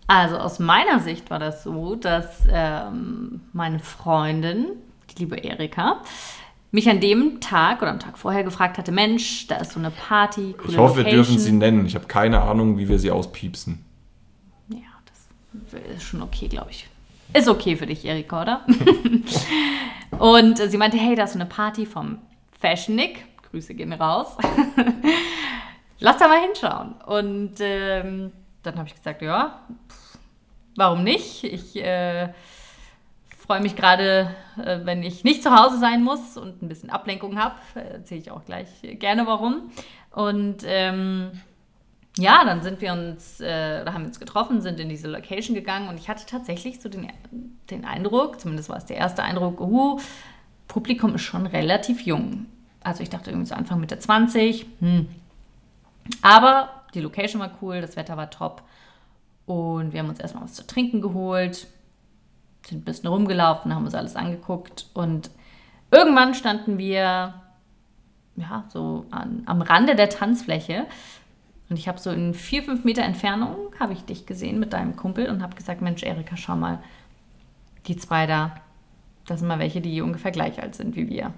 Also 0.08 0.38
aus 0.38 0.60
meiner 0.60 1.00
Sicht 1.00 1.30
war 1.30 1.40
das 1.40 1.64
so, 1.64 1.96
dass 1.96 2.26
ähm, 2.50 3.42
meine 3.52 3.80
Freundin, 3.80 4.68
die 5.12 5.20
liebe 5.24 5.36
Erika, 5.38 6.02
mich 6.72 6.90
an 6.90 7.00
dem 7.00 7.40
Tag 7.40 7.82
oder 7.82 7.92
am 7.92 8.00
Tag 8.00 8.18
vorher 8.18 8.44
gefragt 8.44 8.78
hatte, 8.78 8.92
Mensch, 8.92 9.48
da 9.48 9.58
ist 9.58 9.72
so 9.72 9.80
eine 9.80 9.92
Party, 9.92 10.54
coole 10.58 10.70
Ich 10.70 10.78
hoffe, 10.78 10.98
wir 10.98 11.04
Location. 11.04 11.26
dürfen 11.26 11.40
sie 11.40 11.52
nennen. 11.52 11.86
Ich 11.86 11.96
habe 11.96 12.08
keine 12.08 12.42
Ahnung, 12.42 12.78
wie 12.78 12.90
wir 12.90 13.00
sie 13.00 13.12
auspiepsen. 13.12 13.84
Ja, 14.70 14.80
das 15.04 15.74
ist 15.96 16.04
schon 16.04 16.22
okay, 16.22 16.48
glaube 16.48 16.72
ich. 16.72 16.88
Ist 17.34 17.48
okay 17.48 17.76
für 17.76 17.86
dich, 17.86 18.06
Erika, 18.06 18.42
oder? 18.42 18.66
und 20.20 20.58
sie 20.58 20.78
meinte, 20.78 20.98
hey, 20.98 21.16
da 21.16 21.24
ist 21.24 21.34
so 21.34 21.40
eine 21.40 21.48
Party 21.48 21.86
vom 21.86 22.20
Fashion 22.60 22.96
Nick. 22.96 23.26
Grüße 23.50 23.74
gehen 23.76 23.94
raus. 23.94 24.38
lass 26.00 26.18
da 26.18 26.28
mal 26.28 26.42
hinschauen. 26.42 26.94
Und 27.06 27.56
ähm, 27.60 28.32
dann 28.64 28.78
habe 28.78 28.88
ich 28.88 28.96
gesagt, 28.96 29.22
ja, 29.22 29.62
pff, 29.90 30.18
warum 30.76 31.04
nicht? 31.04 31.44
Ich 31.44 31.76
äh, 31.78 32.30
freue 33.48 33.62
mich 33.62 33.76
gerade, 33.76 34.36
äh, 34.64 34.80
wenn 34.84 35.02
ich 35.02 35.24
nicht 35.24 35.42
zu 35.42 35.56
Hause 35.56 35.80
sein 35.80 36.04
muss 36.04 36.38
und 36.38 36.62
ein 36.62 36.68
bisschen 36.68 36.90
Ablenkung 36.90 37.40
habe. 37.40 37.56
Erzähle 37.76 38.22
ich 38.22 38.30
auch 38.30 38.44
gleich 38.44 38.68
gerne 39.00 39.26
warum. 39.26 39.72
Und 40.12 40.58
ähm, 40.66 41.32
ja, 42.18 42.44
dann 42.44 42.62
sind 42.62 42.82
wir 42.82 42.92
uns, 42.92 43.40
äh, 43.40 43.86
haben 43.86 44.04
wir 44.04 44.08
uns 44.08 44.20
getroffen, 44.20 44.62
sind 44.62 44.80
in 44.80 44.90
diese 44.90 45.08
Location 45.08 45.56
gegangen 45.56 45.88
und 45.88 45.98
ich 45.98 46.10
hatte 46.10 46.26
tatsächlich 46.26 46.82
so 46.82 46.90
den, 46.90 47.08
den 47.70 47.86
Eindruck, 47.86 48.40
zumindest 48.42 48.70
war 48.70 48.78
es 48.78 48.86
der 48.86 48.98
erste 48.98 49.24
Eindruck, 49.24 49.62
uh, 49.62 50.00
Publikum 50.68 51.16
ist 51.16 51.22
schon 51.22 51.46
relativ 51.46 52.02
jung. 52.02 52.48
Also 52.84 53.04
ich 53.04 53.10
dachte 53.10 53.30
irgendwie 53.30 53.48
so 53.48 53.56
Anfang 53.56 53.80
Mitte 53.80 53.98
20. 53.98 54.66
Hm. 54.80 55.08
Aber 56.22 56.70
die 56.94 57.00
Location 57.00 57.42
war 57.42 57.52
cool, 57.62 57.80
das 57.80 57.96
Wetter 57.96 58.18
war 58.18 58.30
top. 58.30 58.64
Und 59.46 59.94
wir 59.94 60.02
haben 60.02 60.10
uns 60.10 60.20
erstmal 60.20 60.44
was 60.44 60.54
zu 60.54 60.68
trinken 60.68 61.00
geholt, 61.02 61.68
sind 62.68 62.80
ein 62.80 62.86
bisschen 62.86 63.10
rumgelaufen, 63.10 63.74
haben 63.74 63.86
uns 63.86 63.96
alles 63.96 64.16
angeguckt. 64.16 64.88
Und 64.94 65.30
irgendwann 65.92 66.34
standen 66.34 66.78
wir 66.78 67.34
ja, 68.36 68.66
so 68.70 69.06
an, 69.12 69.44
am 69.46 69.62
Rande 69.62 69.96
der 69.96 70.10
Tanzfläche. 70.10 70.86
Und 71.70 71.78
ich 71.78 71.88
habe 71.88 72.00
so 72.00 72.12
in 72.12 72.34
vier, 72.34 72.64
fünf 72.64 72.84
Meter 72.84 73.04
Entfernung, 73.04 73.56
habe 73.80 73.94
ich 73.94 74.06
dich 74.06 74.26
gesehen 74.26 74.60
mit 74.60 74.74
deinem 74.74 74.96
Kumpel 74.96 75.30
und 75.30 75.42
habe 75.42 75.56
gesagt, 75.56 75.82
Mensch, 75.82 76.04
Erika, 76.04 76.38
schau 76.38 76.56
mal, 76.56 76.80
die 77.88 77.98
zwei 77.98 78.26
da, 78.26 78.56
das 79.26 79.40
sind 79.40 79.48
mal 79.48 79.60
welche, 79.60 79.82
die 79.82 80.02
ungefähr 80.02 80.32
gleich 80.32 80.62
alt 80.62 80.76
sind 80.76 80.96
wie 80.96 81.10
wir. 81.10 81.34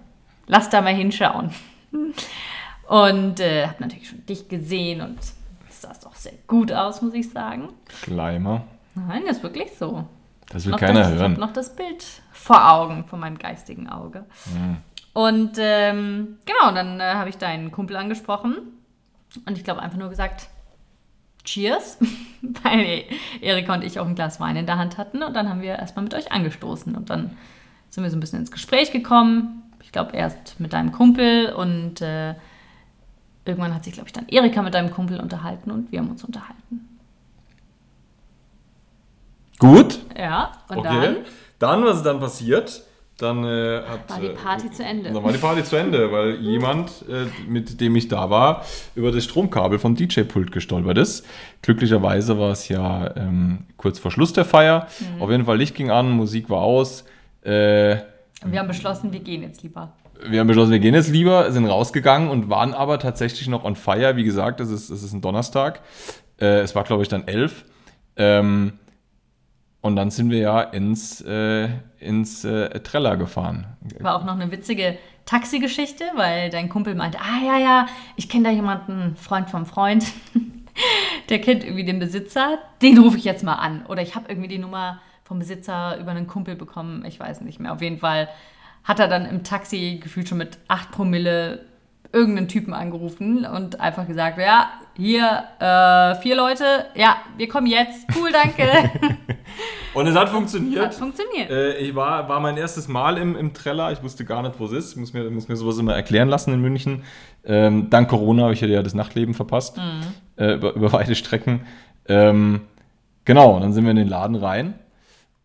Lass 0.45 0.69
da 0.69 0.81
mal 0.81 0.93
hinschauen. 0.93 1.51
Und 2.87 3.39
äh, 3.39 3.67
habe 3.67 3.83
natürlich 3.83 4.09
schon 4.09 4.25
dich 4.25 4.49
gesehen 4.49 5.01
und 5.01 5.19
das 5.67 5.81
sah 5.81 5.93
doch 6.03 6.15
sehr 6.15 6.33
gut 6.47 6.71
aus, 6.71 7.03
muss 7.03 7.13
ich 7.13 7.29
sagen. 7.29 7.69
Schleimer. 7.87 8.63
Nein, 8.95 9.21
das 9.27 9.37
ist 9.37 9.43
wirklich 9.43 9.69
so. 9.77 10.05
Das 10.49 10.65
will 10.65 10.75
keiner 10.75 11.01
das, 11.01 11.09
Ich 11.13 11.19
hören. 11.19 11.31
habe 11.33 11.41
noch 11.41 11.53
das 11.53 11.75
Bild 11.75 12.03
vor 12.31 12.71
Augen, 12.71 13.05
von 13.05 13.19
meinem 13.19 13.37
geistigen 13.37 13.87
Auge. 13.89 14.25
Und 15.13 15.53
ähm, 15.57 16.37
genau, 16.45 16.73
dann 16.73 16.99
äh, 16.99 17.03
habe 17.13 17.29
ich 17.29 17.37
deinen 17.37 17.71
Kumpel 17.71 17.95
angesprochen 17.95 18.57
und 19.45 19.57
ich 19.57 19.63
glaube 19.63 19.81
einfach 19.81 19.97
nur 19.97 20.09
gesagt, 20.09 20.49
Cheers, 21.43 21.97
weil 22.63 23.03
Erika 23.41 23.73
und 23.73 23.83
ich 23.83 23.99
auch 23.99 24.07
ein 24.07 24.15
Glas 24.15 24.39
Wein 24.39 24.55
in 24.55 24.65
der 24.65 24.77
Hand 24.77 24.97
hatten 24.97 25.23
und 25.23 25.35
dann 25.35 25.49
haben 25.49 25.61
wir 25.61 25.77
erstmal 25.77 26.03
mit 26.03 26.13
euch 26.13 26.31
angestoßen 26.31 26.95
und 26.95 27.09
dann 27.09 27.31
sind 27.89 28.03
wir 28.03 28.11
so 28.11 28.17
ein 28.17 28.19
bisschen 28.19 28.39
ins 28.39 28.51
Gespräch 28.51 28.91
gekommen. 28.91 29.63
Ich 29.81 29.91
glaube 29.91 30.15
erst 30.15 30.59
mit 30.59 30.73
deinem 30.73 30.91
Kumpel 30.91 31.53
und 31.53 32.01
äh, 32.01 32.35
irgendwann 33.45 33.73
hat 33.73 33.83
sich, 33.83 33.93
glaube 33.93 34.07
ich, 34.07 34.13
dann 34.13 34.27
Erika 34.27 34.61
mit 34.61 34.73
deinem 34.73 34.91
Kumpel 34.91 35.19
unterhalten 35.19 35.71
und 35.71 35.91
wir 35.91 35.99
haben 35.99 36.09
uns 36.09 36.23
unterhalten. 36.23 36.88
Gut. 39.59 39.99
Ja, 40.17 40.53
und 40.69 40.77
Okay. 40.79 41.17
Dann, 41.59 41.83
was 41.83 41.97
ist 41.97 42.05
dann 42.05 42.19
passiert? 42.19 42.83
Dann 43.17 43.43
äh, 43.43 43.81
hat, 43.85 44.09
War 44.09 44.19
die 44.21 44.27
äh, 44.27 44.33
Party 44.33 44.71
zu 44.71 44.81
Ende. 44.81 45.11
Dann 45.11 45.21
war 45.21 45.33
die 45.33 45.37
Party 45.39 45.61
zu 45.65 45.75
Ende, 45.75 46.09
weil 46.09 46.35
jemand, 46.39 47.03
äh, 47.09 47.25
mit 47.49 47.81
dem 47.81 47.97
ich 47.97 48.07
da 48.07 48.29
war, 48.29 48.63
über 48.95 49.11
das 49.11 49.25
Stromkabel 49.25 49.77
vom 49.77 49.95
DJ-Pult 49.95 50.53
gestolpert 50.53 50.97
ist. 50.97 51.25
Glücklicherweise 51.61 52.39
war 52.39 52.51
es 52.51 52.69
ja 52.69 53.13
ähm, 53.17 53.65
kurz 53.75 53.99
vor 53.99 54.09
Schluss 54.11 54.31
der 54.31 54.45
Feier. 54.45 54.87
Mhm. 54.99 55.21
Auf 55.21 55.29
jeden 55.29 55.43
Fall 55.43 55.57
Licht 55.57 55.75
ging 55.75 55.91
an, 55.91 56.11
Musik 56.11 56.49
war 56.49 56.61
aus. 56.61 57.03
Äh, 57.41 57.97
dann, 58.39 58.53
wir 58.53 58.59
haben 58.59 58.67
beschlossen, 58.69 59.11
wir 59.11 59.19
gehen 59.19 59.41
jetzt 59.41 59.63
lieber. 59.63 59.91
wir 60.25 60.39
haben 60.39 60.47
beschlossen, 60.47 60.71
wir 60.71 60.79
gehen 60.79 60.95
jetzt 60.95 61.09
lieber, 61.09 61.51
sind 61.51 61.65
rausgegangen 61.65 62.29
und 62.29 62.49
waren 62.49 62.73
aber 62.73 62.99
tatsächlich 62.99 63.49
noch 63.49 63.65
on 63.65 63.75
fire. 63.75 64.15
Wie 64.15 64.23
gesagt, 64.23 64.61
es 64.61 64.69
ist, 64.71 64.89
es 64.89 65.03
ist 65.03 65.11
ein 65.11 65.19
Donnerstag. 65.19 65.81
Äh, 66.39 66.59
es 66.61 66.73
war, 66.73 66.85
glaube 66.85 67.03
ich, 67.03 67.09
dann 67.09 67.27
elf. 67.27 67.65
Ähm, 68.15 68.79
und 69.81 69.95
dann 69.95 70.11
sind 70.11 70.29
wir 70.29 70.39
ja 70.39 70.61
ins, 70.61 71.21
äh, 71.21 71.69
ins 71.99 72.43
äh, 72.43 72.79
Treller 72.81 73.17
gefahren. 73.17 73.67
War 73.99 74.15
auch 74.15 74.25
noch 74.25 74.33
eine 74.33 74.51
witzige 74.51 74.97
Taxigeschichte, 75.25 76.05
weil 76.15 76.49
dein 76.49 76.69
Kumpel 76.69 76.95
meinte, 76.95 77.19
ah 77.19 77.45
ja, 77.45 77.57
ja, 77.57 77.85
ich 78.15 78.29
kenne 78.29 78.45
da 78.45 78.49
jemanden, 78.49 79.15
Freund 79.15 79.49
vom 79.49 79.65
Freund, 79.65 80.05
der 81.29 81.39
kennt 81.39 81.63
irgendwie 81.63 81.85
den 81.85 81.99
Besitzer, 81.99 82.57
den 82.81 82.97
rufe 82.97 83.17
ich 83.17 83.23
jetzt 83.23 83.43
mal 83.43 83.55
an. 83.55 83.85
Oder 83.87 84.01
ich 84.01 84.15
habe 84.15 84.25
irgendwie 84.27 84.49
die 84.49 84.57
Nummer 84.57 84.99
vom 85.23 85.39
Besitzer 85.39 85.97
über 85.99 86.11
einen 86.11 86.27
Kumpel 86.27 86.55
bekommen, 86.55 87.05
ich 87.05 87.19
weiß 87.19 87.41
nicht 87.41 87.59
mehr. 87.59 87.71
Auf 87.71 87.81
jeden 87.81 87.99
Fall 87.99 88.27
hat 88.83 88.99
er 88.99 89.07
dann 89.07 89.25
im 89.25 89.43
Taxi 89.43 89.99
gefühlt 90.01 90.27
schon 90.27 90.39
mit 90.39 90.57
8 90.67 90.91
Promille 90.91 91.65
irgendeinen 92.11 92.47
Typen 92.47 92.73
angerufen 92.73 93.45
und 93.45 93.79
einfach 93.79 94.07
gesagt, 94.07 94.39
ja, 94.39 94.69
hier 94.95 95.43
äh, 95.59 96.21
vier 96.21 96.35
Leute, 96.35 96.63
ja, 96.95 97.17
wir 97.37 97.47
kommen 97.47 97.67
jetzt, 97.67 98.07
cool, 98.17 98.31
danke. 98.31 98.67
Und 99.93 100.07
es 100.07 100.15
hat 100.15 100.29
funktioniert. 100.29 100.85
Hat 100.85 100.93
funktioniert. 100.93 101.49
Äh, 101.49 101.77
ich 101.77 101.95
war, 101.95 102.29
war 102.29 102.39
mein 102.39 102.57
erstes 102.57 102.87
Mal 102.87 103.17
im, 103.17 103.35
im 103.35 103.53
Treller. 103.53 103.91
Ich 103.91 104.03
wusste 104.03 104.23
gar 104.23 104.41
nicht, 104.43 104.59
wo 104.59 104.65
es 104.65 104.71
ist. 104.71 104.91
Ich 104.91 104.97
muss 104.97 105.13
mir, 105.13 105.29
muss 105.31 105.47
mir 105.47 105.55
sowas 105.55 105.77
immer 105.77 105.95
erklären 105.95 106.29
lassen 106.29 106.53
in 106.53 106.61
München. 106.61 107.03
Ähm, 107.43 107.89
dank 107.89 108.09
Corona 108.09 108.43
habe 108.43 108.53
ich 108.53 108.61
ja 108.61 108.83
das 108.83 108.93
Nachtleben 108.93 109.33
verpasst. 109.33 109.77
Mhm. 109.77 110.01
Äh, 110.35 110.53
über, 110.53 110.73
über 110.73 110.93
weite 110.93 111.15
Strecken. 111.15 111.61
Ähm, 112.07 112.61
genau, 113.25 113.55
und 113.55 113.61
dann 113.61 113.73
sind 113.73 113.83
wir 113.83 113.91
in 113.91 113.97
den 113.97 114.07
Laden 114.07 114.35
rein. 114.35 114.75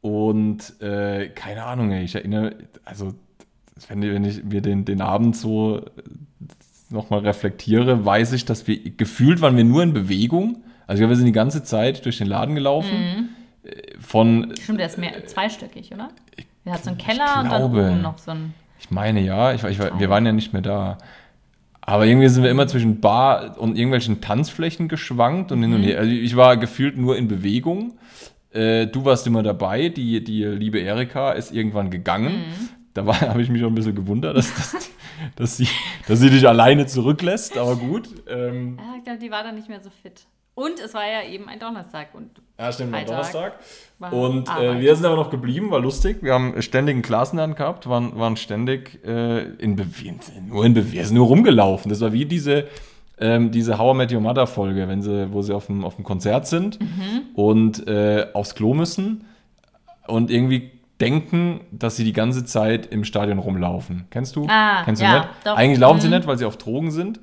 Und 0.01 0.81
äh, 0.83 1.29
keine 1.29 1.65
Ahnung, 1.65 1.91
ich 1.93 2.15
erinnere, 2.15 2.55
also 2.85 3.15
wenn, 3.89 4.03
wenn 4.03 4.25
ich 4.25 4.45
mir 4.45 4.61
den, 4.61 4.85
den 4.85 5.01
Abend 5.01 5.37
so 5.37 5.83
nochmal 6.91 7.21
reflektiere, 7.21 8.05
weiß 8.05 8.33
ich, 8.33 8.45
dass 8.45 8.67
wir 8.67 8.79
gefühlt 8.79 9.41
waren 9.41 9.57
wir 9.57 9.65
nur 9.65 9.83
in 9.83 9.93
Bewegung. 9.93 10.63
Also 10.87 11.01
glaube, 11.01 11.11
wir 11.11 11.17
sind 11.17 11.27
die 11.27 11.33
ganze 11.33 11.63
Zeit 11.63 12.05
durch 12.05 12.19
den 12.19 12.27
Laden 12.27 12.55
gelaufen. 12.55 12.95
Mhm. 12.95 13.29
Von 14.01 14.55
Stimmt, 14.61 14.81
der 14.81 14.87
ist 14.87 14.99
mehr 14.99 15.27
zweistöckig, 15.27 15.93
oder? 15.93 16.09
Der 16.65 16.75
hat 16.75 16.85
so 16.85 16.91
einen 16.91 16.99
Keller 16.99 17.41
und 17.41 17.51
dann 17.51 17.63
oben 17.63 18.03
noch 18.03 18.19
so 18.19 18.31
ein. 18.33 18.55
Ich 18.79 18.91
meine 18.91 19.21
ja, 19.21 19.55
ich, 19.55 19.65
ich, 19.65 19.79
wir 19.79 20.11
waren 20.11 20.27
ja 20.27 20.33
nicht 20.33 20.53
mehr 20.53 20.63
da. 20.63 20.99
Aber 21.81 22.07
irgendwie 22.07 22.29
sind 22.29 22.43
wir 22.43 22.51
immer 22.51 22.67
zwischen 22.67 23.01
Bar 23.01 23.59
und 23.59 23.77
irgendwelchen 23.77 24.21
Tanzflächen 24.21 24.89
geschwankt 24.89 25.53
und 25.53 25.63
hin 25.63 25.75
und 25.75 25.83
her. 25.83 25.99
Also 25.99 26.11
ich 26.11 26.37
war 26.37 26.57
gefühlt 26.57 26.97
nur 26.97 27.17
in 27.17 27.29
Bewegung. 27.29 27.95
Äh, 28.53 28.87
du 28.87 29.05
warst 29.05 29.27
immer 29.27 29.43
dabei. 29.43 29.89
Die, 29.91 30.23
die 30.23 30.45
liebe 30.45 30.79
Erika 30.79 31.33
ist 31.33 31.53
irgendwann 31.53 31.91
gegangen. 31.91 32.45
Da 32.95 33.05
war- 33.07 33.21
habe 33.21 33.43
ich 33.43 33.49
mich 33.49 33.61
schon 33.61 33.73
ein 33.73 33.75
bisschen 33.75 33.95
gewundert, 33.95 34.37
dass, 34.37 34.55
dass, 34.55 34.91
dass, 35.37 35.57
sie, 35.57 35.69
dass 36.09 36.21
sie 36.21 36.31
dich 36.31 36.47
alleine 36.49 36.87
zurücklässt. 36.87 37.59
Aber 37.59 37.77
gut. 37.77 38.09
Ähm, 38.29 38.79
Ja, 38.79 38.95
ich 38.99 39.05
glaube, 39.05 39.19
die 39.19 39.31
war 39.31 39.43
dann 39.43 39.57
nicht 39.57 39.69
mehr 39.69 39.81
so 39.81 39.91
fit. 40.03 40.23
Und 40.57 40.79
es 40.79 40.95
war 40.95 41.03
ja 41.05 41.29
eben 41.29 41.49
ein 41.49 41.59
Donnerstag 41.59 42.15
und 42.15 42.31
ja, 42.61 42.71
stimmt, 42.71 42.91
Freitag 42.91 43.09
Donnerstag. 43.09 43.53
war 43.99 44.13
Und 44.13 44.49
äh, 44.49 44.79
wir 44.81 44.95
sind 44.95 45.05
aber 45.05 45.17
noch 45.17 45.31
geblieben, 45.31 45.73
war 45.73 45.81
lustig. 45.81 46.19
Wir 46.23 46.33
haben 46.35 46.63
ständig 46.63 46.95
ein 46.95 47.03
Glas 47.03 47.33
in 47.33 47.39
der 47.39 47.47
Hand 47.49 47.57
gehabt, 47.57 47.89
waren, 47.89 48.17
waren 48.17 48.37
ständig 48.37 49.05
äh, 49.05 49.43
in 49.57 49.75
Bewegung, 49.75 50.21
nur 50.47 50.65
in 50.65 50.73
Bewegung, 50.75 50.93
wir 50.93 51.05
sind 51.07 51.17
nur 51.17 51.27
rumgelaufen. 51.27 51.89
Das 51.89 52.01
war 52.01 52.13
wie 52.13 52.25
diese, 52.25 52.69
ähm, 53.19 53.51
diese 53.51 53.79
How 53.79 53.95
I 53.97 53.99
Met 53.99 54.13
Your 54.13 54.21
Mother 54.21 54.47
Folge, 54.47 54.87
wenn 54.87 55.03
sie, 55.03 55.33
wo 55.33 55.43
sie 55.43 55.53
auf 55.53 55.67
dem, 55.67 55.85
auf 55.85 55.97
dem 55.97 56.05
Konzert 56.05 56.47
sind 56.47 56.79
Mhm. 56.81 57.23
und 57.35 57.89
äh, 57.89 58.29
aufs 58.33 58.55
Klo 58.55 58.75
müssen 58.75 59.25
und 60.07 60.31
irgendwie 60.31 60.71
denken, 61.01 61.61
dass 61.73 61.97
sie 61.97 62.05
die 62.05 62.13
ganze 62.13 62.45
Zeit 62.45 62.87
im 62.87 63.05
Stadion 63.05 63.39
rumlaufen. 63.41 64.07
Kennst 64.11 64.37
du? 64.37 64.47
Ah, 64.49 64.83
Kennst 64.85 65.03
du 65.03 65.07
ja, 65.07 65.19
nicht? 65.21 65.29
doch. 65.45 65.57
Eigentlich 65.57 65.79
laufen 65.81 66.01
sie 66.01 66.07
Mhm. 66.09 66.15
nicht, 66.15 66.27
weil 66.29 66.39
sie 66.39 66.45
auf 66.45 66.57
Drogen 66.57 66.91
sind, 66.93 67.19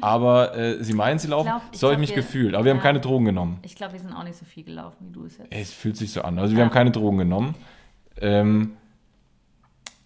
aber 0.00 0.56
äh, 0.56 0.82
sie 0.82 0.94
meinen, 0.94 1.18
sie 1.18 1.28
laufen. 1.28 1.48
glaub- 1.48 1.62
ich 1.70 1.78
so 1.78 1.88
habe 1.88 1.94
ich 1.94 2.00
mich 2.00 2.10
wir- 2.10 2.16
gefühlt. 2.16 2.54
Aber 2.54 2.64
wir 2.64 2.70
haben 2.70 2.78
ja. 2.78 2.82
keine 2.82 3.00
Drogen 3.00 3.26
genommen. 3.26 3.58
ich 3.62 3.74
glaube, 3.76 3.92
wir 3.92 4.00
sind 4.00 4.12
auch 4.14 4.24
nicht 4.24 4.36
so 4.38 4.44
viel 4.46 4.64
gelaufen, 4.64 4.96
wie 5.08 5.12
du 5.12 5.24
es 5.26 5.36
jetzt. 5.36 5.52
Es 5.52 5.72
fühlt 5.72 5.96
sich 5.98 6.12
so 6.12 6.22
an. 6.22 6.38
Also 6.38 6.54
wir 6.54 6.60
Ja. 6.60 6.64
haben 6.64 6.72
keine 6.72 6.90
Drogen 6.92 7.18
genommen. 7.18 7.54
Ähm, 8.20 8.76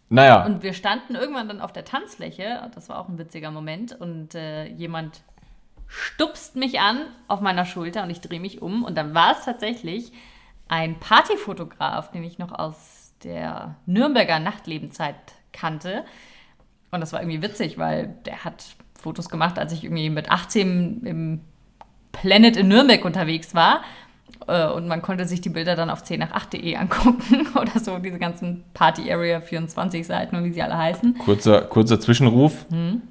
naja, 0.08 0.44
Und 0.44 0.62
wir 0.62 0.74
standen 0.74 1.14
irgendwann 1.14 1.48
dann 1.48 1.60
auf 1.60 1.72
der 1.72 1.84
Tanzfläche, 1.84 2.70
das 2.74 2.88
war 2.88 2.98
auch 3.00 3.08
ein 3.08 3.18
witziger 3.18 3.50
Moment, 3.50 3.92
und 3.98 4.34
äh, 4.34 4.66
jemand 4.66 5.22
stupst 5.86 6.56
mich 6.56 6.80
an 6.80 7.00
auf 7.28 7.40
meiner 7.40 7.64
Schulter 7.64 8.02
und 8.02 8.10
ich 8.10 8.20
drehe 8.20 8.40
mich 8.40 8.60
um 8.62 8.84
und 8.84 8.96
dann 8.96 9.14
war 9.14 9.32
es 9.32 9.44
tatsächlich 9.44 10.12
ein 10.68 10.98
Partyfotograf, 10.98 12.10
den 12.10 12.24
ich 12.24 12.38
noch 12.38 12.52
aus 12.52 13.03
der 13.22 13.76
Nürnberger 13.86 14.38
Nachtlebenzeit 14.38 15.14
kannte. 15.52 16.04
Und 16.90 17.00
das 17.00 17.12
war 17.12 17.20
irgendwie 17.22 17.42
witzig, 17.42 17.78
weil 17.78 18.14
der 18.26 18.44
hat 18.44 18.64
Fotos 19.00 19.28
gemacht, 19.28 19.58
als 19.58 19.72
ich 19.72 19.84
irgendwie 19.84 20.10
mit 20.10 20.30
18 20.30 21.02
im 21.04 21.40
Planet 22.12 22.56
in 22.56 22.68
Nürnberg 22.68 23.04
unterwegs 23.04 23.54
war. 23.54 23.82
Äh, 24.46 24.68
Und 24.68 24.88
man 24.88 25.02
konnte 25.02 25.26
sich 25.26 25.40
die 25.40 25.48
Bilder 25.48 25.74
dann 25.76 25.90
auf 25.90 26.02
10 26.04 26.20
nach 26.20 26.32
8.de 26.32 26.76
angucken 26.76 27.46
oder 27.54 27.78
so, 27.80 27.98
diese 27.98 28.18
ganzen 28.18 28.64
Party 28.74 29.10
Area 29.12 29.40
24 29.40 30.06
Seiten 30.06 30.36
und 30.36 30.44
wie 30.44 30.52
sie 30.52 30.62
alle 30.62 30.76
heißen. 30.78 31.18
kurzer, 31.18 31.62
kurzer 31.62 32.00
Zwischenruf, 32.00 32.66
Hm? 32.70 33.02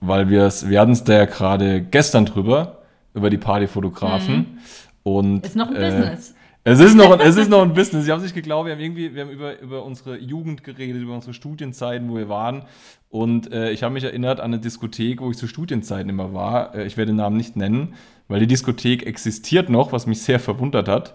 weil 0.00 0.28
wir's, 0.28 0.68
wir 0.68 0.80
hatten 0.80 0.92
es 0.92 1.02
da 1.04 1.12
ja 1.14 1.24
gerade 1.24 1.82
gestern 1.82 2.24
drüber, 2.26 2.78
über 3.14 3.30
die 3.30 3.38
Partyfotografen. 3.38 4.58
Und, 5.02 5.38
Hm. 5.38 5.42
Ist 5.42 5.56
noch 5.56 5.68
ein 5.70 5.76
äh, 5.76 5.90
Business. 5.90 6.34
Es 6.70 6.80
ist 6.80 6.94
noch, 6.94 7.18
es 7.18 7.38
ist 7.38 7.48
noch 7.48 7.62
ein 7.62 7.72
Business. 7.72 8.04
Sie 8.04 8.12
haben 8.12 8.20
sich 8.20 8.34
geglaubt, 8.34 8.66
wir 8.66 8.74
haben 8.74 8.80
irgendwie, 8.80 9.14
wir 9.14 9.22
haben 9.22 9.30
über, 9.30 9.58
über 9.58 9.84
unsere 9.84 10.18
Jugend 10.18 10.64
geredet, 10.64 11.00
über 11.00 11.14
unsere 11.14 11.32
Studienzeiten, 11.32 12.10
wo 12.10 12.16
wir 12.16 12.28
waren. 12.28 12.64
Und 13.08 13.50
äh, 13.50 13.70
ich 13.70 13.82
habe 13.82 13.94
mich 13.94 14.04
erinnert 14.04 14.38
an 14.38 14.52
eine 14.52 14.58
Diskothek, 14.58 15.22
wo 15.22 15.30
ich 15.30 15.38
zu 15.38 15.46
Studienzeiten 15.46 16.10
immer 16.10 16.34
war. 16.34 16.74
Äh, 16.74 16.86
ich 16.86 16.98
werde 16.98 17.12
den 17.12 17.16
Namen 17.16 17.38
nicht 17.38 17.56
nennen, 17.56 17.94
weil 18.28 18.40
die 18.40 18.46
Diskothek 18.46 19.06
existiert 19.06 19.70
noch, 19.70 19.92
was 19.92 20.06
mich 20.06 20.20
sehr 20.20 20.38
verwundert 20.38 20.88
hat. 20.88 21.14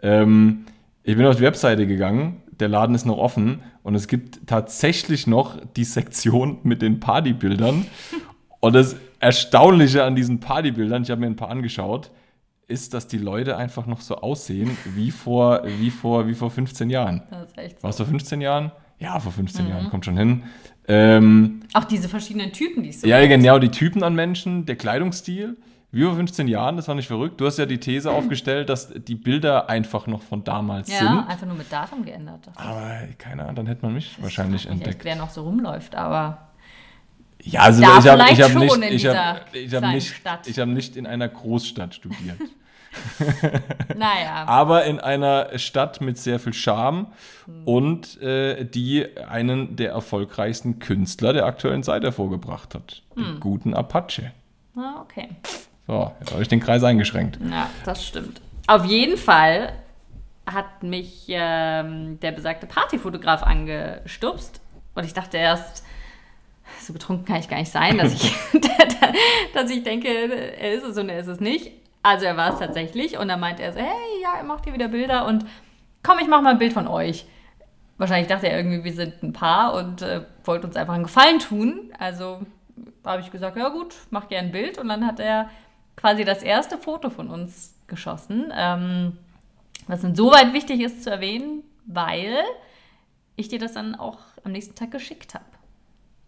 Ähm, 0.00 0.64
ich 1.02 1.18
bin 1.18 1.26
auf 1.26 1.36
die 1.36 1.42
Webseite 1.42 1.86
gegangen, 1.86 2.42
der 2.58 2.68
Laden 2.68 2.94
ist 2.94 3.04
noch 3.04 3.18
offen 3.18 3.60
und 3.82 3.94
es 3.94 4.08
gibt 4.08 4.46
tatsächlich 4.46 5.26
noch 5.26 5.58
die 5.76 5.84
Sektion 5.84 6.60
mit 6.62 6.80
den 6.80 6.98
Partybildern. 6.98 7.84
Und 8.60 8.74
das 8.74 8.96
Erstaunliche 9.20 10.02
an 10.04 10.16
diesen 10.16 10.40
Partybildern, 10.40 11.02
ich 11.02 11.10
habe 11.10 11.20
mir 11.20 11.26
ein 11.26 11.36
paar 11.36 11.50
angeschaut, 11.50 12.10
ist, 12.68 12.94
dass 12.94 13.06
die 13.06 13.18
Leute 13.18 13.56
einfach 13.56 13.86
noch 13.86 14.00
so 14.00 14.16
aussehen 14.16 14.76
wie 14.94 15.10
vor, 15.10 15.62
wie 15.64 15.90
vor, 15.90 16.26
wie 16.26 16.34
vor 16.34 16.50
15 16.50 16.90
Jahren. 16.90 17.22
Das 17.30 17.50
ist 17.50 17.58
echt 17.58 17.76
so. 17.78 17.82
War 17.84 17.90
es 17.90 17.96
vor 17.96 18.06
15 18.06 18.40
Jahren? 18.40 18.72
Ja, 18.98 19.18
vor 19.20 19.32
15 19.32 19.68
Jahren, 19.68 19.90
kommt 19.90 20.04
schon 20.04 20.16
hin. 20.16 20.44
Ähm, 20.88 21.60
Auch 21.74 21.84
diese 21.84 22.08
verschiedenen 22.08 22.52
Typen, 22.52 22.82
die 22.82 22.90
es 22.90 23.00
so 23.00 23.06
ja, 23.06 23.18
gibt. 23.20 23.30
genau, 23.42 23.58
die 23.58 23.70
Typen 23.70 24.02
an 24.02 24.14
Menschen, 24.14 24.66
der 24.66 24.76
Kleidungsstil. 24.76 25.56
Wie 25.90 26.02
vor 26.02 26.14
15 26.16 26.48
Jahren, 26.48 26.76
das 26.76 26.88
war 26.88 26.94
nicht 26.96 27.06
verrückt. 27.06 27.40
Du 27.40 27.46
hast 27.46 27.58
ja 27.58 27.66
die 27.66 27.78
These 27.78 28.10
aufgestellt, 28.10 28.68
dass 28.68 28.88
die 28.92 29.14
Bilder 29.14 29.68
einfach 29.68 30.06
noch 30.06 30.22
von 30.22 30.42
damals 30.44 30.90
Ja, 30.90 30.98
sind. 30.98 31.08
einfach 31.28 31.46
nur 31.46 31.56
mit 31.56 31.70
Datum 31.72 32.04
geändert. 32.04 32.48
Aber 32.56 32.92
keine 33.18 33.42
Ahnung, 33.42 33.56
dann 33.56 33.66
hätte 33.66 33.84
man 33.84 33.94
mich 33.94 34.20
wahrscheinlich 34.22 34.62
Ich 34.62 34.68
frag 34.68 34.74
mich 34.78 34.82
echt, 34.82 34.88
entdeckt. 34.88 35.04
wer 35.04 35.16
noch 35.16 35.30
so 35.30 35.42
rumläuft, 35.42 35.94
aber 35.94 36.48
Ja, 37.46 37.60
also 37.60 37.82
Da 37.82 37.98
ich 37.98 38.06
habe 38.10 38.22
ich 38.32 38.40
hab 38.42 38.54
nicht, 38.54 38.76
ich 38.90 39.06
hab, 39.06 39.54
ich 39.54 39.74
hab 39.74 39.84
nicht, 39.92 40.14
Stadt. 40.14 40.46
ich 40.46 40.58
hab 40.58 40.68
nicht 40.68 40.96
in 40.96 41.06
einer 41.06 41.28
Großstadt 41.28 41.94
studiert, 41.94 42.38
naja. 43.96 44.44
aber 44.46 44.84
in 44.84 44.98
einer 45.00 45.58
Stadt 45.58 46.00
mit 46.00 46.18
sehr 46.18 46.38
viel 46.40 46.52
Charme 46.54 47.06
Hm. 47.46 47.62
und 47.66 48.22
äh, 48.22 48.64
die 48.64 49.06
einen 49.28 49.76
der 49.76 49.90
erfolgreichsten 49.90 50.78
Künstler 50.78 51.32
der 51.34 51.44
aktuellen 51.44 51.82
Zeit 51.82 52.02
hervorgebracht 52.02 52.74
hat, 52.74 53.02
Hm. 53.14 53.24
den 53.24 53.40
guten 53.40 53.74
Apache. 53.74 54.32
Ah, 54.76 55.02
okay. 55.02 55.28
So, 55.86 56.12
jetzt 56.20 56.32
habe 56.32 56.40
ich 56.42 56.48
den 56.48 56.60
Kreis 56.60 56.82
eingeschränkt. 56.82 57.38
Ja, 57.50 57.68
das 57.84 58.06
stimmt. 58.06 58.40
Auf 58.66 58.86
jeden 58.86 59.18
Fall 59.18 59.74
hat 60.46 60.82
mich 60.82 61.26
ähm, 61.28 62.18
der 62.20 62.32
besagte 62.32 62.66
Partyfotograf 62.66 63.42
angestupst 63.42 64.60
und 64.94 65.04
ich 65.04 65.12
dachte 65.12 65.36
erst, 65.36 65.83
so 66.86 66.92
betrunken 66.92 67.24
kann 67.24 67.36
ich 67.36 67.48
gar 67.48 67.58
nicht 67.58 67.72
sein, 67.72 67.98
dass 67.98 68.12
ich, 68.12 68.34
dass 69.54 69.70
ich 69.70 69.82
denke, 69.82 70.08
er 70.08 70.72
ist 70.74 70.84
es 70.84 70.96
und 70.96 71.08
er 71.08 71.20
ist 71.20 71.26
es 71.26 71.40
nicht. 71.40 71.72
Also 72.02 72.26
er 72.26 72.36
war 72.36 72.52
es 72.52 72.58
tatsächlich 72.58 73.18
und 73.18 73.28
dann 73.28 73.40
meinte 73.40 73.62
er 73.62 73.72
so, 73.72 73.78
hey, 73.78 74.22
ja, 74.22 74.36
er 74.36 74.44
macht 74.44 74.64
hier 74.64 74.74
wieder 74.74 74.88
Bilder 74.88 75.26
und 75.26 75.46
komm, 76.02 76.18
ich 76.20 76.28
mach 76.28 76.42
mal 76.42 76.50
ein 76.50 76.58
Bild 76.58 76.72
von 76.72 76.86
euch. 76.86 77.26
Wahrscheinlich 77.96 78.28
dachte 78.28 78.48
er 78.48 78.58
irgendwie, 78.58 78.84
wir 78.84 78.92
sind 78.92 79.22
ein 79.22 79.32
Paar 79.32 79.74
und 79.74 80.02
äh, 80.02 80.22
wollte 80.44 80.66
uns 80.66 80.76
einfach 80.76 80.94
einen 80.94 81.04
Gefallen 81.04 81.38
tun. 81.38 81.92
Also 81.98 82.40
habe 83.04 83.22
ich 83.22 83.30
gesagt, 83.30 83.56
ja 83.56 83.68
gut, 83.68 83.94
mach 84.10 84.28
gerne 84.28 84.48
ein 84.48 84.52
Bild. 84.52 84.78
Und 84.78 84.88
dann 84.88 85.06
hat 85.06 85.20
er 85.20 85.48
quasi 85.96 86.24
das 86.24 86.42
erste 86.42 86.76
Foto 86.76 87.10
von 87.10 87.28
uns 87.28 87.74
geschossen. 87.86 88.52
Ähm, 88.54 89.18
was 89.86 90.02
insoweit 90.02 90.52
wichtig 90.52 90.80
ist 90.80 91.04
zu 91.04 91.10
erwähnen, 91.10 91.62
weil 91.86 92.42
ich 93.36 93.48
dir 93.48 93.58
das 93.58 93.74
dann 93.74 93.94
auch 93.94 94.18
am 94.44 94.52
nächsten 94.52 94.74
Tag 94.74 94.90
geschickt 94.90 95.34
habe. 95.34 95.44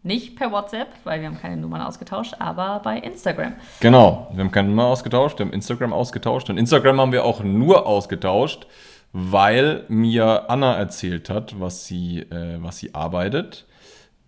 Nicht 0.06 0.36
per 0.36 0.52
WhatsApp, 0.52 0.86
weil 1.02 1.20
wir 1.20 1.26
haben 1.26 1.40
keine 1.40 1.56
Nummern 1.56 1.80
ausgetauscht, 1.80 2.34
aber 2.38 2.80
bei 2.84 2.96
Instagram. 2.98 3.54
Genau, 3.80 4.28
wir 4.32 4.44
haben 4.44 4.52
keine 4.52 4.68
Nummer 4.68 4.84
ausgetauscht, 4.84 5.40
wir 5.40 5.46
haben 5.46 5.52
Instagram 5.52 5.92
ausgetauscht. 5.92 6.48
Und 6.48 6.58
Instagram 6.58 7.00
haben 7.00 7.10
wir 7.10 7.24
auch 7.24 7.42
nur 7.42 7.86
ausgetauscht, 7.86 8.68
weil 9.12 9.82
mir 9.88 10.48
Anna 10.48 10.76
erzählt 10.76 11.28
hat, 11.28 11.58
was 11.58 11.86
sie, 11.86 12.20
äh, 12.20 12.58
was 12.60 12.78
sie 12.78 12.94
arbeitet 12.94 13.66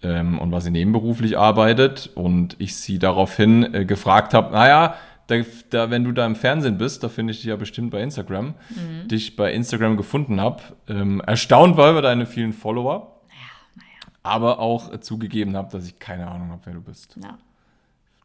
ähm, 0.03 0.41
und 0.41 0.51
was 0.51 0.65
sie 0.65 0.73
nebenberuflich 0.73 1.39
arbeitet. 1.39 2.11
Und 2.17 2.57
ich 2.59 2.75
sie 2.75 2.99
daraufhin 2.99 3.73
äh, 3.73 3.85
gefragt 3.85 4.35
habe, 4.35 4.53
naja, 4.53 4.97
da, 5.29 5.37
da, 5.71 5.91
wenn 5.91 6.03
du 6.03 6.11
da 6.11 6.27
im 6.27 6.35
Fernsehen 6.35 6.77
bist, 6.77 7.05
da 7.05 7.09
finde 7.09 7.31
ich 7.31 7.37
dich 7.37 7.47
ja 7.47 7.57
bestimmt 7.57 7.93
bei 7.93 8.03
Instagram, 8.03 8.55
dich 9.05 9.37
bei 9.37 9.53
Instagram 9.53 9.97
gefunden 9.97 10.41
habe. 10.41 10.61
Ähm, 10.89 11.21
erstaunt 11.21 11.77
war 11.77 11.93
über 11.93 12.03
deine 12.03 12.27
vielen 12.27 12.53
Follower, 12.53 13.18
aber 14.29 14.59
auch 14.61 14.93
äh, 14.93 15.01
zugegeben 15.01 15.57
habe, 15.57 15.71
dass 15.73 15.87
ich 15.87 15.99
keine 15.99 16.29
Ahnung 16.29 16.51
habe, 16.51 16.61
wer 16.65 16.75
du 16.75 16.81
bist. 16.81 17.17
Ja, 17.23 17.39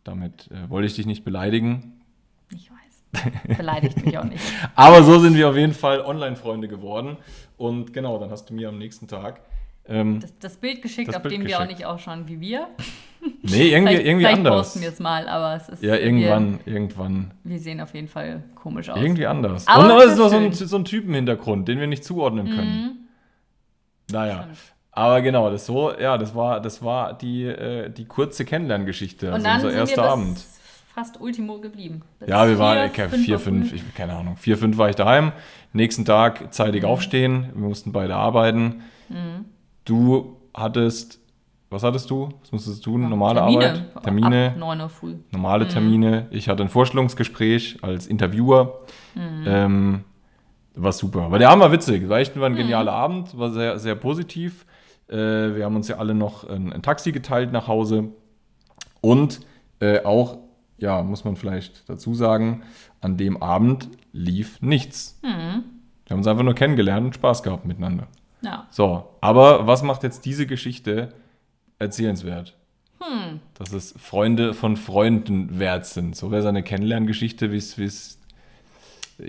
Damit 0.03 0.49
äh, 0.51 0.69
wollte 0.69 0.87
ich 0.87 0.95
dich 0.95 1.05
nicht 1.05 1.23
beleidigen. 1.23 2.01
ich 2.51 2.69
weiß. 2.69 2.77
Beleidigt 3.57 4.03
mich 4.05 4.17
auch 4.17 4.23
nicht. 4.23 4.43
Aber 4.75 5.03
so 5.03 5.19
sind 5.19 5.35
wir 5.35 5.49
auf 5.49 5.55
jeden 5.55 5.73
Fall 5.73 6.01
Online-Freunde 6.01 6.67
geworden. 6.67 7.17
Und 7.57 7.93
genau, 7.93 8.17
dann 8.17 8.31
hast 8.31 8.49
du 8.49 8.53
mir 8.55 8.69
am 8.69 8.77
nächsten 8.79 9.07
Tag. 9.07 9.41
Ähm, 9.85 10.19
Das, 10.19 10.33
das 10.39 10.57
Bild 10.57 10.81
geschickt, 10.81 11.09
Das 11.09 11.17
auf 11.17 11.21
Bild 11.21 11.35
dem 11.35 11.45
wir 11.45 11.57
auch 11.57 11.61
geschickt. 11.61 11.79
nicht 11.79 11.85
ausschauen 11.85 12.27
wie 12.27 12.39
wir. 12.39 12.67
nee, 13.21 13.27
irgendwie, 13.31 13.43
Vielleicht, 13.91 14.05
irgendwie 14.07 14.25
vielleicht 14.25 14.37
anders. 14.37 14.55
posten 14.55 14.81
wir 14.81 14.89
es 14.89 14.99
mal, 14.99 15.27
aber 15.27 15.55
es 15.57 15.69
ist. 15.69 15.83
Ja, 15.83 15.95
irgendwann, 15.95 16.59
irgendwann. 16.65 17.31
Wir, 17.43 17.51
wir 17.51 17.59
sehen 17.59 17.81
auf 17.81 17.93
jeden 17.93 18.07
Fall 18.07 18.43
komisch 18.55 18.89
aus. 18.89 18.97
Irgendwie 18.97 19.27
anders. 19.27 19.67
Aber 19.67 19.83
Und 19.83 19.89
da 19.89 20.01
ist 20.03 20.17
noch 20.17 20.29
so 20.29 20.37
ein, 20.37 20.51
so 20.53 20.75
ein 20.77 20.85
Typenhintergrund, 20.85 21.67
den 21.67 21.79
wir 21.79 21.87
nicht 21.87 22.03
zuordnen 22.03 22.47
können. 22.49 23.07
Naja. 24.11 24.43
Stimmt. 24.43 24.57
Aber 24.95 25.21
genau, 25.21 25.49
das 25.49 25.65
so, 25.65 25.91
ja, 25.97 26.17
das 26.17 26.35
war, 26.35 26.59
das 26.59 26.83
war 26.83 27.13
die, 27.13 27.45
äh, 27.45 27.89
die 27.89 28.05
kurze 28.05 28.45
Kennenlerngeschichte, 28.45 29.27
Und 29.27 29.33
also 29.33 29.45
dann 29.45 29.55
unser 29.55 29.69
sind 29.71 29.79
erster 29.79 29.97
wir 29.97 30.03
bis 30.03 30.11
Abend. 30.11 30.45
fast 30.93 31.19
Ultimo 31.21 31.57
geblieben. 31.59 32.01
Bis 32.19 32.29
Ja, 32.29 32.47
wir 32.47 32.59
waren 32.59 32.91
vier, 32.91 33.09
vier, 33.09 33.19
vier 33.19 33.39
fünf, 33.39 33.73
ich, 33.73 33.95
keine 33.95 34.13
Ahnung, 34.15 34.37
vier, 34.37 34.55
fünf 34.57 34.77
war 34.77 34.89
ich 34.89 34.95
daheim. 34.95 35.31
Nächsten 35.73 36.05
Tag 36.05 36.41
Mhm. 36.41 36.51
zeitig 36.51 36.85
aufstehen. 36.85 37.47
Wir 37.55 37.67
mussten 37.67 37.91
beide 37.91 38.15
arbeiten. 38.15 38.83
Du 39.85 40.37
hattest, 40.53 41.19
was 41.69 41.83
hattest 41.83 42.09
du? 42.09 42.29
Was 42.41 42.51
musstest 42.51 42.85
du 42.85 42.91
tun? 42.91 43.09
Normale 43.09 43.39
Termine. 43.39 43.65
Arbeit? 43.95 44.03
Termine, 44.03 44.47
Ab 44.51 44.57
9 44.57 44.81
Uhr 44.81 44.89
früh. 44.89 45.15
normale 45.31 45.67
Termine. 45.67 46.27
Ich 46.31 46.47
hatte 46.49 46.63
ein 46.63 46.69
Vorstellungsgespräch 46.69 47.79
als 47.81 48.07
Interviewer. 48.07 48.79
Mhm. 49.15 49.43
Ähm, 49.47 50.03
war 50.75 50.91
super. 50.91 51.29
Weil 51.31 51.39
der 51.39 51.49
Abend 51.49 51.63
war 51.63 51.71
witzig. 51.71 52.07
War 52.07 52.19
echt 52.19 52.39
war 52.39 52.47
Mhm. 52.49 52.55
ein 52.55 52.57
genialer 52.59 52.93
Abend, 52.93 53.37
war 53.37 53.51
sehr, 53.51 53.77
sehr 53.79 53.95
positiv. 53.95 54.65
Äh, 55.13 55.55
wir 55.55 55.65
haben 55.65 55.75
uns 55.75 55.87
ja 55.87 55.97
alle 55.97 56.15
noch 56.15 56.43
ein, 56.49 56.73
ein 56.73 56.81
Taxi 56.81 57.11
geteilt 57.11 57.51
nach 57.51 57.67
Hause. 57.67 58.09
Und 58.99 59.41
äh, 59.79 60.03
auch, 60.03 60.39
ja, 60.77 61.03
muss 61.03 61.23
man 61.23 61.35
vielleicht 61.35 61.87
dazu 61.87 62.15
sagen, 62.15 62.63
an 62.99 63.17
dem 63.17 63.41
Abend 63.41 63.89
lief 64.11 64.61
nichts. 64.61 65.19
Mhm. 65.21 65.63
Wir 66.05 66.11
haben 66.11 66.19
uns 66.19 66.27
einfach 66.27 66.43
nur 66.43 66.55
kennengelernt 66.55 67.05
und 67.05 67.15
Spaß 67.15 67.43
gehabt 67.43 67.65
miteinander. 67.65 68.07
Ja. 68.41 68.67
So, 68.71 69.09
aber 69.21 69.67
was 69.67 69.83
macht 69.83 70.03
jetzt 70.03 70.25
diese 70.25 70.45
Geschichte 70.47 71.13
erzählenswert? 71.79 72.57
Hm. 72.99 73.39
Dass 73.53 73.71
es 73.71 73.93
Freunde 73.97 74.53
von 74.53 74.77
Freunden 74.77 75.59
wert 75.59 75.85
sind. 75.85 76.15
So 76.15 76.31
wäre 76.31 76.41
seine 76.41 76.63
Kennenlerngeschichte, 76.63 77.51
wie 77.51 77.57
es 77.57 77.77
wie 77.77 77.85
es 77.85 78.19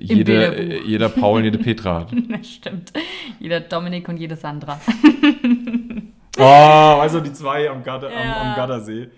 jede, 0.00 0.24
Bilderbuch. 0.24 0.86
jeder 0.86 1.08
Paul 1.08 1.38
und 1.38 1.44
jede 1.44 1.58
Petra 1.58 2.00
hat. 2.00 2.08
Das 2.28 2.48
stimmt. 2.48 2.92
Jeder 3.40 3.60
Dominik 3.60 4.08
und 4.08 4.16
jede 4.18 4.36
Sandra. 4.36 4.80
Oh, 6.36 6.42
also 6.42 7.20
die 7.20 7.32
zwei 7.32 7.70
am, 7.70 7.84
Gatter, 7.84 8.10
Ja. 8.10 8.40
am, 8.40 8.48
am 8.48 8.56
Gattersee. 8.56 9.08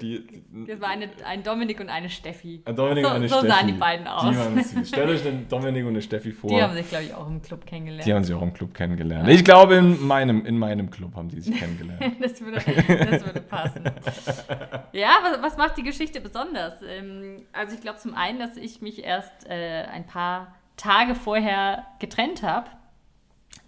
Die, 0.00 0.24
Das 0.66 0.80
war 0.80 0.88
eine, 0.88 1.08
ein 1.24 1.42
Dominik 1.42 1.80
und 1.80 1.88
eine 1.88 2.08
Steffi. 2.08 2.62
ein 2.64 2.76
Dominik 2.76 3.04
so, 3.04 3.10
und 3.10 3.16
eine 3.16 3.28
so 3.28 3.38
Steffi. 3.38 3.48
sahen 3.52 3.66
die 3.66 3.72
beiden 3.74 4.06
aus. 4.06 4.30
Die 4.30 4.36
waren 4.36 4.62
süß. 4.62 4.88
Stellt 4.88 5.08
euch 5.10 5.22
den 5.22 5.48
Dominik 5.50 5.82
und 5.84 5.90
eine 5.90 6.02
Steffi 6.02 6.32
vor. 6.32 6.50
Die 6.50 6.62
haben 6.62 6.74
sich, 6.74 6.88
glaube 6.88 7.04
ich, 7.04 7.14
auch 7.14 7.26
im 7.28 7.42
Club 7.42 7.66
kennengelernt. 7.66 8.06
Die 8.06 8.14
haben 8.14 8.24
sich 8.24 8.34
auch 8.34 8.42
im 8.42 8.52
Club 8.52 8.74
kennengelernt. 8.74 9.28
Ich 9.28 9.44
glaube, 9.44 9.76
in 9.76 10.06
meinem, 10.06 10.46
in 10.46 10.58
meinem 10.58 10.90
Club 10.90 11.14
haben 11.16 11.28
die 11.28 11.40
sich 11.40 11.58
kennengelernt. 11.58 12.02
Das 12.20 12.40
würde, 12.40 12.56
das 12.58 13.24
würde 13.26 13.40
passen. 13.40 13.84
Ja, 14.92 15.10
was, 15.22 15.42
was 15.42 15.56
macht 15.56 15.76
die 15.78 15.82
Geschichte 15.82 16.20
besonders? 16.20 16.74
Ähm, 16.82 17.42
also 17.52 17.74
ich 17.74 17.80
glaube 17.80 17.98
zum 17.98 18.14
einen, 18.14 18.38
dass 18.38 18.56
ich 18.56 18.80
mich 18.82 19.02
erst 19.04 19.48
äh, 19.48 19.84
ein 19.92 20.06
paar 20.06 20.54
Tage 20.76 21.14
vorher 21.14 21.86
getrennt 21.98 22.42
habe, 22.42 22.68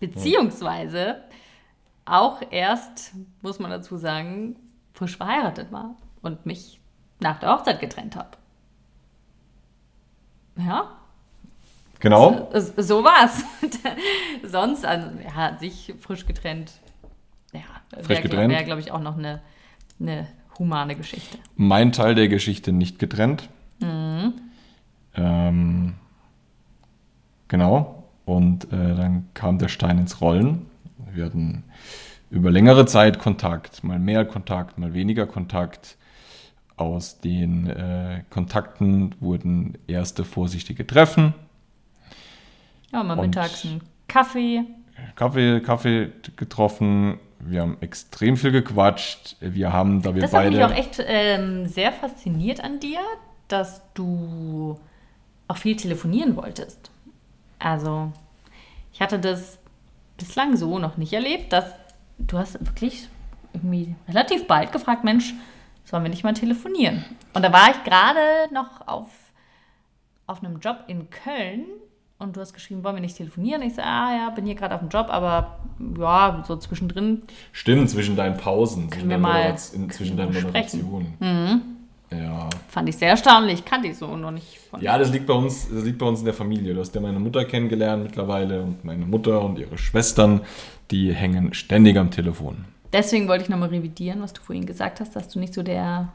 beziehungsweise 0.00 1.22
auch 2.04 2.42
erst, 2.50 3.14
muss 3.42 3.58
man 3.58 3.70
dazu 3.70 3.96
sagen, 3.96 4.56
frisch 4.92 5.16
verheiratet 5.16 5.72
war 5.72 5.96
und 6.24 6.46
mich 6.46 6.80
nach 7.20 7.38
der 7.40 7.50
Hochzeit 7.50 7.80
getrennt 7.80 8.16
habe. 8.16 8.30
Ja, 10.56 10.90
Genau. 12.04 12.50
so, 12.52 12.82
so 12.82 13.02
war's. 13.04 13.44
Sonst, 14.42 14.84
also, 14.84 15.08
ja, 15.24 15.56
sich 15.58 15.94
frisch 16.00 16.26
getrennt. 16.26 16.72
Ja, 17.54 17.60
Frisch 17.96 18.08
wäre, 18.08 18.22
getrennt. 18.22 18.52
Wäre, 18.52 18.64
glaube 18.64 18.80
ich, 18.82 18.92
auch 18.92 19.00
noch 19.00 19.16
eine, 19.16 19.40
eine 19.98 20.26
humane 20.58 20.96
Geschichte. 20.96 21.38
Mein 21.56 21.92
Teil 21.92 22.14
der 22.14 22.28
Geschichte 22.28 22.72
nicht 22.72 22.98
getrennt. 22.98 23.48
Mhm. 23.80 24.34
Ähm, 25.14 25.94
genau. 27.48 28.04
Und 28.26 28.64
äh, 28.64 28.94
dann 28.94 29.28
kam 29.32 29.56
der 29.56 29.68
Stein 29.68 29.96
ins 29.98 30.20
Rollen. 30.20 30.66
Wir 31.10 31.24
hatten 31.24 31.64
über 32.30 32.50
längere 32.50 32.84
Zeit 32.84 33.18
Kontakt, 33.18 33.82
mal 33.82 33.98
mehr 33.98 34.26
Kontakt, 34.26 34.76
mal 34.76 34.92
weniger 34.92 35.26
Kontakt. 35.26 35.96
Aus 36.76 37.20
den 37.20 37.68
äh, 37.68 38.22
Kontakten 38.30 39.14
wurden 39.20 39.78
erste 39.86 40.24
vorsichtige 40.24 40.86
Treffen. 40.86 41.34
Ja, 42.92 43.02
mal 43.02 43.16
mittags 43.16 43.64
einen 43.64 43.80
Kaffee. 44.08 44.64
Kaffee, 45.14 45.60
Kaffee 45.60 46.12
getroffen. 46.36 47.18
Wir 47.38 47.60
haben 47.62 47.76
extrem 47.80 48.36
viel 48.36 48.52
gequatscht. 48.52 49.36
Wir 49.40 49.72
haben, 49.72 50.02
da 50.02 50.14
wir 50.14 50.22
Das 50.22 50.32
hat 50.32 50.44
beide. 50.44 50.56
mich 50.56 50.64
auch 50.64 50.74
echt 50.74 51.02
ähm, 51.04 51.66
sehr 51.66 51.92
fasziniert 51.92 52.62
an 52.62 52.80
dir, 52.80 53.00
dass 53.48 53.82
du 53.94 54.78
auch 55.48 55.56
viel 55.56 55.76
telefonieren 55.76 56.36
wolltest. 56.36 56.90
Also, 57.58 58.12
ich 58.92 59.00
hatte 59.00 59.18
das 59.18 59.58
bislang 60.16 60.56
so 60.56 60.78
noch 60.78 60.96
nicht 60.96 61.12
erlebt, 61.12 61.52
dass 61.52 61.66
du 62.18 62.38
hast 62.38 62.54
wirklich 62.64 63.08
irgendwie 63.52 63.94
relativ 64.08 64.46
bald 64.46 64.72
gefragt, 64.72 65.04
Mensch, 65.04 65.34
sollen 65.94 66.02
wir 66.02 66.10
nicht 66.10 66.24
mal 66.24 66.34
telefonieren? 66.34 67.04
Und 67.34 67.42
da 67.44 67.52
war 67.52 67.70
ich 67.70 67.84
gerade 67.84 68.52
noch 68.52 68.88
auf, 68.88 69.06
auf 70.26 70.42
einem 70.42 70.58
Job 70.58 70.78
in 70.88 71.08
Köln 71.08 71.66
und 72.18 72.34
du 72.34 72.40
hast 72.40 72.52
geschrieben, 72.52 72.82
wollen 72.82 72.96
wir 72.96 73.00
nicht 73.00 73.16
telefonieren? 73.16 73.62
Ich 73.62 73.76
so, 73.76 73.82
ah 73.82 74.10
ja, 74.12 74.30
bin 74.30 74.44
hier 74.44 74.56
gerade 74.56 74.74
auf 74.74 74.80
dem 74.80 74.88
Job, 74.88 75.06
aber 75.08 75.60
ja, 75.96 76.42
so 76.48 76.56
zwischendrin 76.56 77.22
Stimmt, 77.52 77.88
zwischen 77.90 78.16
deinen 78.16 78.36
Pausen, 78.36 78.90
zwischen, 78.90 79.08
deinen, 79.08 79.22
mal- 79.22 79.54
in, 79.72 79.88
zwischen 79.88 80.16
deinen. 80.16 80.34
Moderationen. 80.34 81.76
Ja. 82.10 82.48
fand 82.68 82.88
ich 82.88 82.96
sehr 82.96 83.10
erstaunlich, 83.10 83.64
kannte 83.64 83.88
ich 83.88 83.96
so 83.96 84.16
noch 84.16 84.30
nicht 84.32 84.58
ja, 84.80 84.98
das 84.98 85.12
liegt, 85.12 85.26
bei 85.26 85.34
uns, 85.34 85.68
das 85.72 85.84
liegt 85.84 85.98
bei 85.98 86.06
uns 86.06 86.18
in 86.20 86.24
der 86.24 86.34
Familie. 86.34 86.74
Du 86.74 86.80
hast 86.80 86.92
ja 86.94 87.00
meine 87.00 87.20
Mutter 87.20 87.44
kennengelernt 87.44 88.02
mittlerweile 88.02 88.62
und 88.62 88.84
meine 88.84 89.06
Mutter 89.06 89.40
und 89.42 89.60
ihre 89.60 89.78
Schwestern, 89.78 90.40
die 90.90 91.12
hängen 91.14 91.54
ständig 91.54 91.96
am 91.96 92.10
Telefon. 92.10 92.64
Deswegen 92.94 93.26
wollte 93.26 93.42
ich 93.42 93.50
nochmal 93.50 93.70
revidieren, 93.70 94.22
was 94.22 94.32
du 94.32 94.40
vorhin 94.40 94.66
gesagt 94.66 95.00
hast, 95.00 95.16
dass 95.16 95.28
du 95.28 95.40
nicht 95.40 95.52
so 95.52 95.64
der 95.64 96.12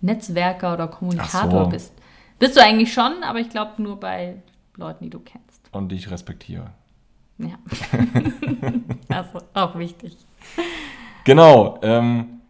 Netzwerker 0.00 0.74
oder 0.74 0.88
Kommunikator 0.88 1.66
so. 1.66 1.70
bist. 1.70 1.92
Bist 2.40 2.56
du 2.56 2.60
eigentlich 2.60 2.92
schon, 2.92 3.22
aber 3.22 3.38
ich 3.38 3.50
glaube 3.50 3.80
nur 3.80 4.00
bei 4.00 4.42
Leuten, 4.74 5.04
die 5.04 5.10
du 5.10 5.20
kennst. 5.20 5.60
Und 5.70 5.92
die 5.92 5.94
ich 5.94 6.10
respektiere. 6.10 6.72
Ja. 7.38 7.56
also 9.16 9.38
auch 9.54 9.78
wichtig. 9.78 10.16
Genau, 11.22 11.78
ähm, 11.82 12.40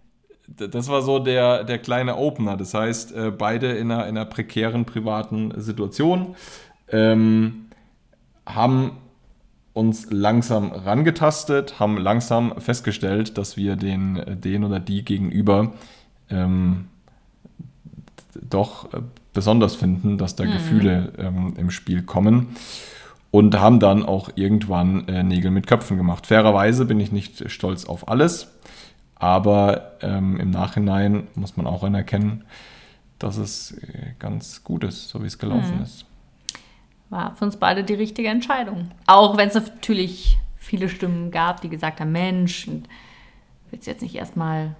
das 0.47 0.89
war 0.89 1.03
so 1.03 1.19
der, 1.19 1.65
der 1.65 1.79
kleine 1.79 2.17
Opener. 2.17 2.57
Das 2.57 2.73
heißt, 2.73 3.15
äh, 3.15 3.31
beide 3.31 3.73
in 3.73 3.93
einer, 3.93 4.07
in 4.07 4.17
einer 4.17 4.25
prekären 4.25 4.87
privaten 4.87 5.53
Situation 5.61 6.37
ähm, 6.91 7.67
haben 8.47 8.93
uns 9.79 10.09
langsam 10.11 10.73
rangetastet, 10.73 11.79
haben 11.79 11.99
langsam 11.99 12.53
festgestellt, 12.59 13.39
dass 13.39 13.57
wir 13.57 13.77
den, 13.77 14.17
äh, 14.17 14.37
den 14.37 14.65
oder 14.65 14.81
die 14.81 15.05
gegenüber 15.05 15.73
ähm, 16.31 16.89
doch 18.43 18.93
äh, 18.93 18.99
besonders 19.33 19.77
finden, 19.77 20.19
dass 20.19 20.35
da 20.35 20.47
Gefühle 20.47 21.13
ähm, 21.17 21.55
im 21.57 21.71
Spiel 21.71 22.03
kommen 22.03 22.57
und 23.31 23.57
haben 23.61 23.79
dann 23.79 24.05
auch 24.05 24.31
irgendwann 24.35 25.07
äh, 25.07 25.23
Nägel 25.23 25.53
mit 25.53 25.69
Köpfen 25.69 25.97
gemacht. 25.97 26.27
Fairerweise 26.27 26.85
bin 26.85 26.99
ich 26.99 27.13
nicht 27.13 27.49
stolz 27.49 27.85
auf 27.85 28.09
alles, 28.09 28.49
aber 29.15 29.93
ähm, 30.01 30.41
im 30.41 30.51
Nachhinein 30.51 31.29
muss 31.37 31.57
man 31.57 31.69
auch 31.69 31.85
anerkennen, 31.85 32.45
dass 33.21 33.37
es 33.37 33.79
äh, 33.79 34.15
ganz 34.19 34.65
gut 34.65 34.83
ist, 34.83 35.09
so 35.09 35.23
wie 35.23 35.29
es 35.29 35.39
gelaufen 35.39 35.83
ist. 35.85 36.08
War 37.11 37.35
für 37.35 37.45
uns 37.45 37.57
beide 37.57 37.85
die 37.85 37.95
richtige 37.95 38.29
Entscheidung. 38.29 38.91
Auch 39.07 39.37
wenn 39.37 39.49
es 39.49 39.55
natürlich 39.55 40.39
viele 40.57 40.89
Stimmen 40.89 41.31
gab, 41.31 41.61
die 41.63 41.71
gesagt 41.71 42.01
haben, 42.01 42.13
Mensch, 42.13 42.69
und 42.69 42.89
willst 43.71 43.87
du 43.87 43.91
jetzt 43.91 44.03
nicht 44.03 44.15
erstmal. 44.15 44.77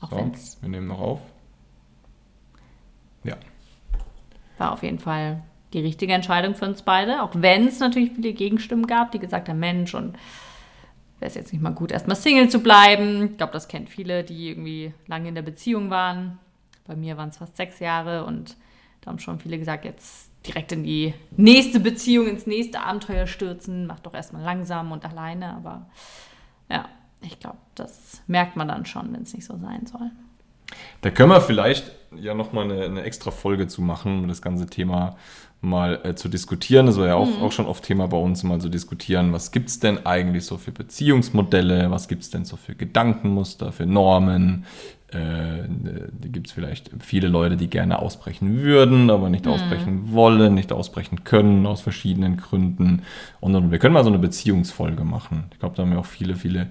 Auch 0.00 0.10
So, 0.10 0.16
wenn's 0.16 0.58
wir 0.60 0.68
nehmen 0.68 0.88
noch 0.88 1.00
auf. 1.00 1.20
Ja. 3.22 3.36
war 4.58 4.72
auf 4.72 4.82
jeden 4.82 4.98
Fall 4.98 5.42
die 5.72 5.80
richtige 5.80 6.12
Entscheidung 6.12 6.54
für 6.54 6.66
uns 6.66 6.82
beide. 6.82 7.22
Auch 7.22 7.32
wenn 7.34 7.66
es 7.66 7.80
natürlich 7.80 8.12
viele 8.12 8.34
Gegenstimmen 8.34 8.86
gab, 8.86 9.12
die 9.12 9.18
gesagt 9.18 9.48
haben, 9.48 9.58
Mensch, 9.58 9.94
und 9.94 10.16
wäre 11.18 11.28
es 11.28 11.34
jetzt 11.34 11.52
nicht 11.52 11.62
mal 11.62 11.72
gut, 11.72 11.90
erstmal 11.90 12.16
Single 12.16 12.50
zu 12.50 12.62
bleiben. 12.62 13.30
Ich 13.30 13.36
glaube, 13.38 13.52
das 13.52 13.66
kennt 13.66 13.88
viele, 13.88 14.24
die 14.24 14.50
irgendwie 14.50 14.92
lange 15.06 15.28
in 15.28 15.34
der 15.34 15.42
Beziehung 15.42 15.88
waren. 15.88 16.38
Bei 16.86 16.94
mir 16.94 17.16
waren 17.16 17.30
es 17.30 17.38
fast 17.38 17.56
sechs 17.56 17.80
Jahre 17.80 18.24
und 18.24 18.56
da 19.04 19.10
haben 19.10 19.18
schon 19.18 19.38
viele 19.38 19.58
gesagt, 19.58 19.84
jetzt 19.84 20.30
direkt 20.46 20.72
in 20.72 20.82
die 20.82 21.14
nächste 21.36 21.78
Beziehung, 21.78 22.26
ins 22.26 22.46
nächste 22.46 22.80
Abenteuer 22.80 23.26
stürzen, 23.26 23.86
mach 23.86 24.00
doch 24.00 24.14
erstmal 24.14 24.42
langsam 24.42 24.92
und 24.92 25.04
alleine. 25.04 25.54
Aber 25.54 25.86
ja, 26.70 26.88
ich 27.20 27.38
glaube, 27.38 27.58
das 27.74 28.22
merkt 28.26 28.56
man 28.56 28.68
dann 28.68 28.86
schon, 28.86 29.12
wenn 29.12 29.22
es 29.22 29.34
nicht 29.34 29.44
so 29.44 29.58
sein 29.58 29.86
soll. 29.86 30.10
Da 31.00 31.10
können 31.10 31.30
wir 31.30 31.40
vielleicht 31.40 31.92
ja 32.20 32.34
nochmal 32.34 32.64
eine, 32.64 32.84
eine 32.84 33.02
extra 33.02 33.30
Folge 33.30 33.66
zu 33.66 33.82
machen, 33.82 34.20
um 34.20 34.28
das 34.28 34.42
ganze 34.42 34.66
Thema 34.66 35.16
mal 35.64 36.00
äh, 36.04 36.14
zu 36.14 36.28
diskutieren. 36.28 36.86
Das 36.86 36.98
war 36.98 37.06
ja 37.06 37.14
auch, 37.14 37.40
auch 37.40 37.52
schon 37.52 37.66
oft 37.66 37.84
Thema 37.84 38.06
bei 38.06 38.16
uns, 38.16 38.42
mal 38.42 38.60
zu 38.60 38.68
diskutieren, 38.68 39.32
was 39.32 39.50
gibt 39.50 39.70
es 39.70 39.80
denn 39.80 40.06
eigentlich 40.06 40.44
so 40.44 40.58
für 40.58 40.72
Beziehungsmodelle, 40.72 41.90
was 41.90 42.06
gibt 42.06 42.22
es 42.22 42.30
denn 42.30 42.44
so 42.44 42.56
für 42.56 42.74
Gedankenmuster, 42.74 43.72
für 43.72 43.86
Normen. 43.86 44.66
Äh, 45.08 45.68
gibt 46.28 46.48
es 46.48 46.52
vielleicht 46.52 46.90
viele 46.98 47.28
Leute, 47.28 47.56
die 47.56 47.70
gerne 47.70 48.00
ausbrechen 48.00 48.62
würden, 48.62 49.10
aber 49.10 49.30
nicht 49.30 49.46
ausbrechen 49.46 50.12
wollen, 50.12 50.54
nicht 50.54 50.72
ausbrechen 50.72 51.24
können, 51.24 51.66
aus 51.66 51.80
verschiedenen 51.80 52.36
Gründen. 52.36 53.02
Und, 53.40 53.54
und 53.54 53.70
wir 53.70 53.78
können 53.78 53.94
mal 53.94 54.04
so 54.04 54.10
eine 54.10 54.18
Beziehungsfolge 54.18 55.04
machen. 55.04 55.44
Ich 55.52 55.60
glaube, 55.60 55.76
da 55.76 55.82
haben 55.82 55.92
wir 55.92 56.00
auch 56.00 56.06
viele, 56.06 56.34
viele 56.34 56.68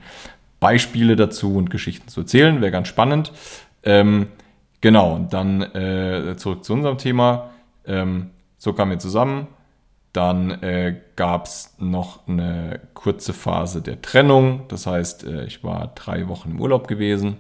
Beispiele 0.60 1.16
dazu 1.16 1.56
und 1.56 1.70
Geschichten 1.70 2.10
zu 2.10 2.22
erzählen. 2.22 2.62
Wäre 2.62 2.72
ganz 2.72 2.90
spannend. 2.90 3.32
Ähm, 3.84 4.28
genau, 4.82 5.16
und 5.16 5.34
dann 5.34 5.62
äh, 5.62 6.36
zurück 6.38 6.64
zu 6.64 6.74
unserem 6.74 6.98
Thema. 6.98 7.50
Ähm, 7.86 8.30
so 8.58 8.74
kamen 8.74 8.92
wir 8.92 9.00
zusammen. 9.00 9.48
Dann 10.14 10.52
äh, 10.62 11.02
gab 11.16 11.46
es 11.46 11.74
noch 11.80 12.28
eine 12.28 12.80
kurze 12.94 13.34
Phase 13.34 13.82
der 13.82 14.02
Trennung. 14.02 14.62
Das 14.68 14.86
heißt, 14.86 15.24
äh, 15.26 15.46
ich 15.46 15.64
war 15.64 15.92
drei 15.96 16.28
Wochen 16.28 16.52
im 16.52 16.62
Urlaub 16.62 16.88
gewesen. 16.88 17.38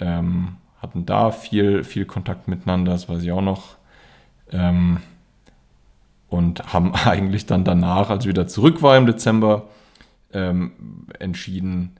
Ähm, 0.00 0.56
hatten 0.82 1.06
da 1.06 1.30
viel, 1.30 1.84
viel 1.84 2.04
Kontakt 2.04 2.48
miteinander, 2.48 2.92
das 2.92 3.08
weiß 3.08 3.22
ich 3.22 3.32
auch 3.32 3.40
noch. 3.40 3.76
Ähm, 4.50 4.98
und 6.28 6.72
haben 6.72 6.94
eigentlich 7.06 7.46
dann 7.46 7.64
danach, 7.64 8.10
als 8.10 8.24
ich 8.24 8.28
wieder 8.28 8.46
zurück 8.46 8.82
war 8.82 8.96
im 8.96 9.06
Dezember, 9.06 9.68
ähm, 10.32 10.72
entschieden, 11.18 11.96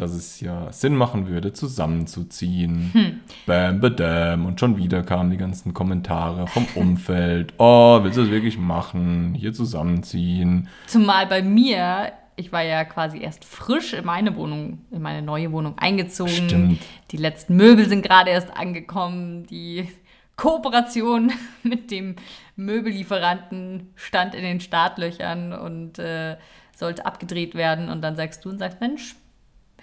dass 0.00 0.12
es 0.12 0.40
ja 0.40 0.72
Sinn 0.72 0.94
machen 0.94 1.28
würde, 1.28 1.52
zusammenzuziehen. 1.52 3.20
Bam, 3.46 3.80
badam. 3.80 4.46
Und 4.46 4.60
schon 4.60 4.76
wieder 4.76 5.02
kamen 5.02 5.30
die 5.30 5.36
ganzen 5.36 5.74
Kommentare 5.74 6.46
vom 6.46 6.66
Umfeld. 6.74 7.54
Oh, 7.58 8.00
willst 8.02 8.16
du 8.16 8.22
das 8.22 8.30
wirklich 8.30 8.58
machen? 8.58 9.34
Hier 9.34 9.52
zusammenziehen. 9.52 10.68
Zumal 10.86 11.26
bei 11.26 11.42
mir, 11.42 12.12
ich 12.36 12.52
war 12.52 12.62
ja 12.62 12.84
quasi 12.84 13.20
erst 13.20 13.44
frisch 13.44 13.92
in 13.92 14.04
meine 14.04 14.36
Wohnung, 14.36 14.78
in 14.90 15.02
meine 15.02 15.22
neue 15.22 15.50
Wohnung 15.52 15.76
eingezogen. 15.78 16.32
Stimmt. 16.32 16.80
Die 17.10 17.16
letzten 17.16 17.56
Möbel 17.56 17.88
sind 17.88 18.02
gerade 18.02 18.30
erst 18.30 18.56
angekommen. 18.56 19.46
Die 19.46 19.88
Kooperation 20.36 21.32
mit 21.62 21.90
dem 21.90 22.16
Möbellieferanten 22.56 23.90
stand 23.96 24.34
in 24.34 24.42
den 24.42 24.60
Startlöchern 24.60 25.52
und 25.52 25.98
äh, 25.98 26.36
sollte 26.74 27.04
abgedreht 27.04 27.54
werden. 27.54 27.88
Und 27.88 28.02
dann 28.02 28.16
sagst 28.16 28.44
du 28.44 28.50
und 28.50 28.58
sagst, 28.58 28.80
Mensch, 28.80 29.16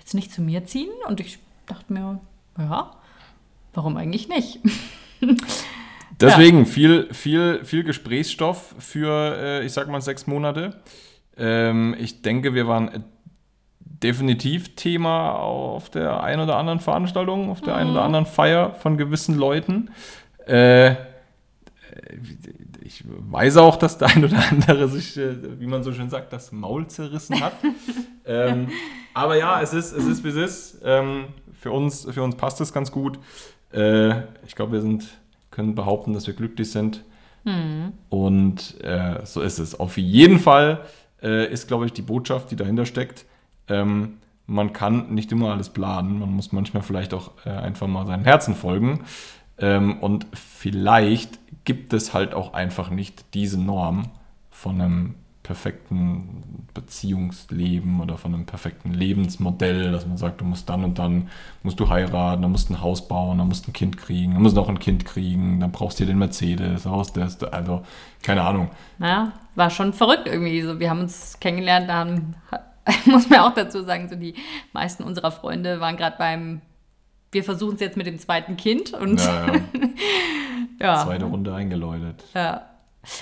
willst 0.05 0.13
du 0.13 0.17
nicht 0.17 0.31
zu 0.31 0.41
mir 0.43 0.65
ziehen? 0.65 0.91
Und 1.07 1.19
ich 1.19 1.39
dachte 1.65 1.91
mir, 1.91 2.19
ja, 2.59 2.91
warum 3.73 3.97
eigentlich 3.97 4.27
nicht? 4.27 4.59
Deswegen 6.19 6.67
viel, 6.67 7.11
viel, 7.11 7.65
viel 7.65 7.83
Gesprächsstoff 7.83 8.75
für, 8.77 9.35
äh, 9.35 9.65
ich 9.65 9.73
sag 9.73 9.89
mal, 9.89 10.01
sechs 10.01 10.27
Monate. 10.27 10.79
Ähm, 11.37 11.95
ich 11.97 12.21
denke, 12.21 12.53
wir 12.53 12.67
waren 12.67 12.87
äh, 12.89 12.99
definitiv 13.79 14.75
Thema 14.75 15.31
auf 15.31 15.89
der 15.89 16.21
einen 16.21 16.43
oder 16.43 16.57
anderen 16.57 16.79
Veranstaltung, 16.79 17.49
auf 17.49 17.61
der 17.61 17.75
einen 17.75 17.89
oder 17.89 18.03
anderen 18.03 18.27
Feier 18.27 18.75
von 18.75 18.97
gewissen 18.97 19.35
Leuten. 19.35 19.89
Äh, 20.45 20.91
ich 22.83 23.03
weiß 23.07 23.57
auch, 23.57 23.77
dass 23.77 23.97
der 23.97 24.09
ein 24.09 24.23
oder 24.23 24.37
andere 24.51 24.87
sich, 24.87 25.17
wie 25.17 25.65
man 25.65 25.83
so 25.83 25.91
schön 25.93 26.11
sagt, 26.11 26.31
das 26.31 26.51
Maul 26.51 26.87
zerrissen 26.87 27.41
hat. 27.41 27.53
ähm, 28.27 28.69
aber 29.13 29.37
ja, 29.37 29.61
es 29.61 29.73
ist, 29.73 29.91
es 29.91 30.05
ist, 30.05 30.23
wie 30.23 30.29
es 30.29 30.35
ist. 30.35 30.81
Ähm, 30.83 31.25
für, 31.59 31.71
uns, 31.71 32.07
für 32.09 32.23
uns 32.23 32.35
passt 32.35 32.59
es 32.61 32.73
ganz 32.73 32.91
gut. 32.91 33.19
Äh, 33.71 34.21
ich 34.45 34.55
glaube, 34.55 34.73
wir 34.73 34.81
sind, 34.81 35.07
können 35.51 35.75
behaupten, 35.75 36.13
dass 36.13 36.27
wir 36.27 36.33
glücklich 36.33 36.71
sind. 36.71 37.03
Und 38.09 38.81
äh, 38.83 39.25
so 39.25 39.41
ist 39.41 39.59
es. 39.59 39.79
Auf 39.79 39.97
jeden 39.97 40.39
Fall 40.39 40.81
äh, 41.21 41.51
ist, 41.51 41.67
glaube 41.67 41.85
ich, 41.85 41.93
die 41.93 42.01
Botschaft, 42.01 42.51
die 42.51 42.55
dahinter 42.55 42.85
steckt. 42.85 43.25
Ähm, 43.67 44.17
man 44.47 44.73
kann 44.73 45.13
nicht 45.13 45.31
immer 45.31 45.51
alles 45.51 45.69
planen. 45.69 46.19
Man 46.19 46.31
muss 46.31 46.51
manchmal 46.51 46.83
vielleicht 46.83 47.13
auch 47.13 47.31
äh, 47.45 47.49
einfach 47.49 47.87
mal 47.87 48.05
seinem 48.05 48.23
Herzen 48.23 48.55
folgen. 48.55 49.05
Ähm, 49.57 49.99
und 49.99 50.27
vielleicht 50.33 51.39
gibt 51.65 51.93
es 51.93 52.13
halt 52.13 52.33
auch 52.33 52.53
einfach 52.53 52.89
nicht 52.89 53.33
diese 53.33 53.59
Norm 53.59 54.11
von 54.51 54.81
einem 54.81 55.15
perfekten 55.43 56.43
Beziehungsleben 56.75 58.01
oder 58.01 58.19
von 58.19 58.35
einem 58.35 58.45
perfekten 58.45 58.93
Lebensmodell, 58.93 59.91
dass 59.91 60.05
man 60.05 60.17
sagt, 60.17 60.41
du 60.41 60.45
musst 60.45 60.69
dann 60.69 60.83
und 60.83 60.99
dann, 60.99 61.29
musst 61.63 61.79
du 61.79 61.89
heiraten, 61.89 62.43
dann 62.43 62.51
musst 62.51 62.69
du 62.69 62.73
ein 62.73 62.81
Haus 62.81 63.07
bauen, 63.07 63.39
dann 63.39 63.47
musst 63.47 63.65
du 63.65 63.71
ein 63.71 63.73
Kind 63.73 63.97
kriegen, 63.97 64.33
dann 64.33 64.43
musst 64.43 64.55
du 64.55 64.61
noch 64.61 64.69
ein 64.69 64.77
Kind 64.77 65.05
kriegen, 65.05 65.59
dann 65.59 65.71
brauchst 65.71 65.99
du 65.99 66.05
den 66.05 66.19
Mercedes, 66.19 66.85
Haus, 66.85 67.11
das, 67.13 67.41
also 67.43 67.81
keine 68.21 68.43
Ahnung. 68.43 68.69
Naja, 68.99 69.31
war 69.55 69.71
schon 69.71 69.93
verrückt 69.93 70.27
irgendwie. 70.27 70.61
So, 70.61 70.79
wir 70.79 70.91
haben 70.91 70.99
uns 70.99 71.39
kennengelernt, 71.39 71.89
da 71.89 71.95
haben, 71.95 72.35
muss 73.05 73.29
man 73.29 73.39
auch 73.39 73.55
dazu 73.55 73.83
sagen, 73.83 74.07
so 74.07 74.15
die 74.15 74.35
meisten 74.71 75.03
unserer 75.03 75.31
Freunde 75.31 75.79
waren 75.79 75.97
gerade 75.97 76.17
beim, 76.19 76.61
wir 77.31 77.43
versuchen 77.43 77.75
es 77.75 77.81
jetzt 77.81 77.97
mit 77.97 78.05
dem 78.05 78.19
zweiten 78.19 78.57
Kind 78.57 78.93
und 78.93 79.19
Ja, 79.19 79.47
ja. 79.47 79.61
ja. 80.79 81.05
Zweite 81.05 81.25
Runde 81.25 81.55
eingeläutet. 81.55 82.23
Ja. 82.33 82.65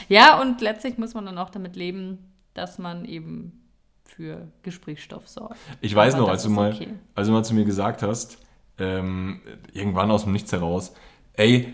ja, 0.09 0.41
und 0.41 0.59
letztlich 0.59 0.97
muss 0.97 1.13
man 1.13 1.25
dann 1.25 1.37
auch 1.37 1.51
damit 1.51 1.75
leben, 1.75 2.32
dass 2.53 2.77
man 2.79 3.05
eben 3.05 3.59
für 4.05 4.47
Gesprächsstoff 4.61 5.27
sorgt. 5.27 5.57
Ich 5.81 5.95
weiß 5.95 6.13
Aber 6.15 6.23
noch, 6.23 6.29
als 6.29 6.43
du, 6.43 6.49
mal, 6.49 6.73
okay. 6.73 6.89
als 7.15 7.27
du 7.27 7.33
mal 7.33 7.43
zu 7.43 7.53
mir 7.55 7.65
gesagt 7.65 8.03
hast, 8.03 8.37
ähm, 8.77 9.41
irgendwann 9.71 10.11
aus 10.11 10.23
dem 10.23 10.33
Nichts 10.33 10.51
heraus, 10.51 10.93
ey, 11.33 11.73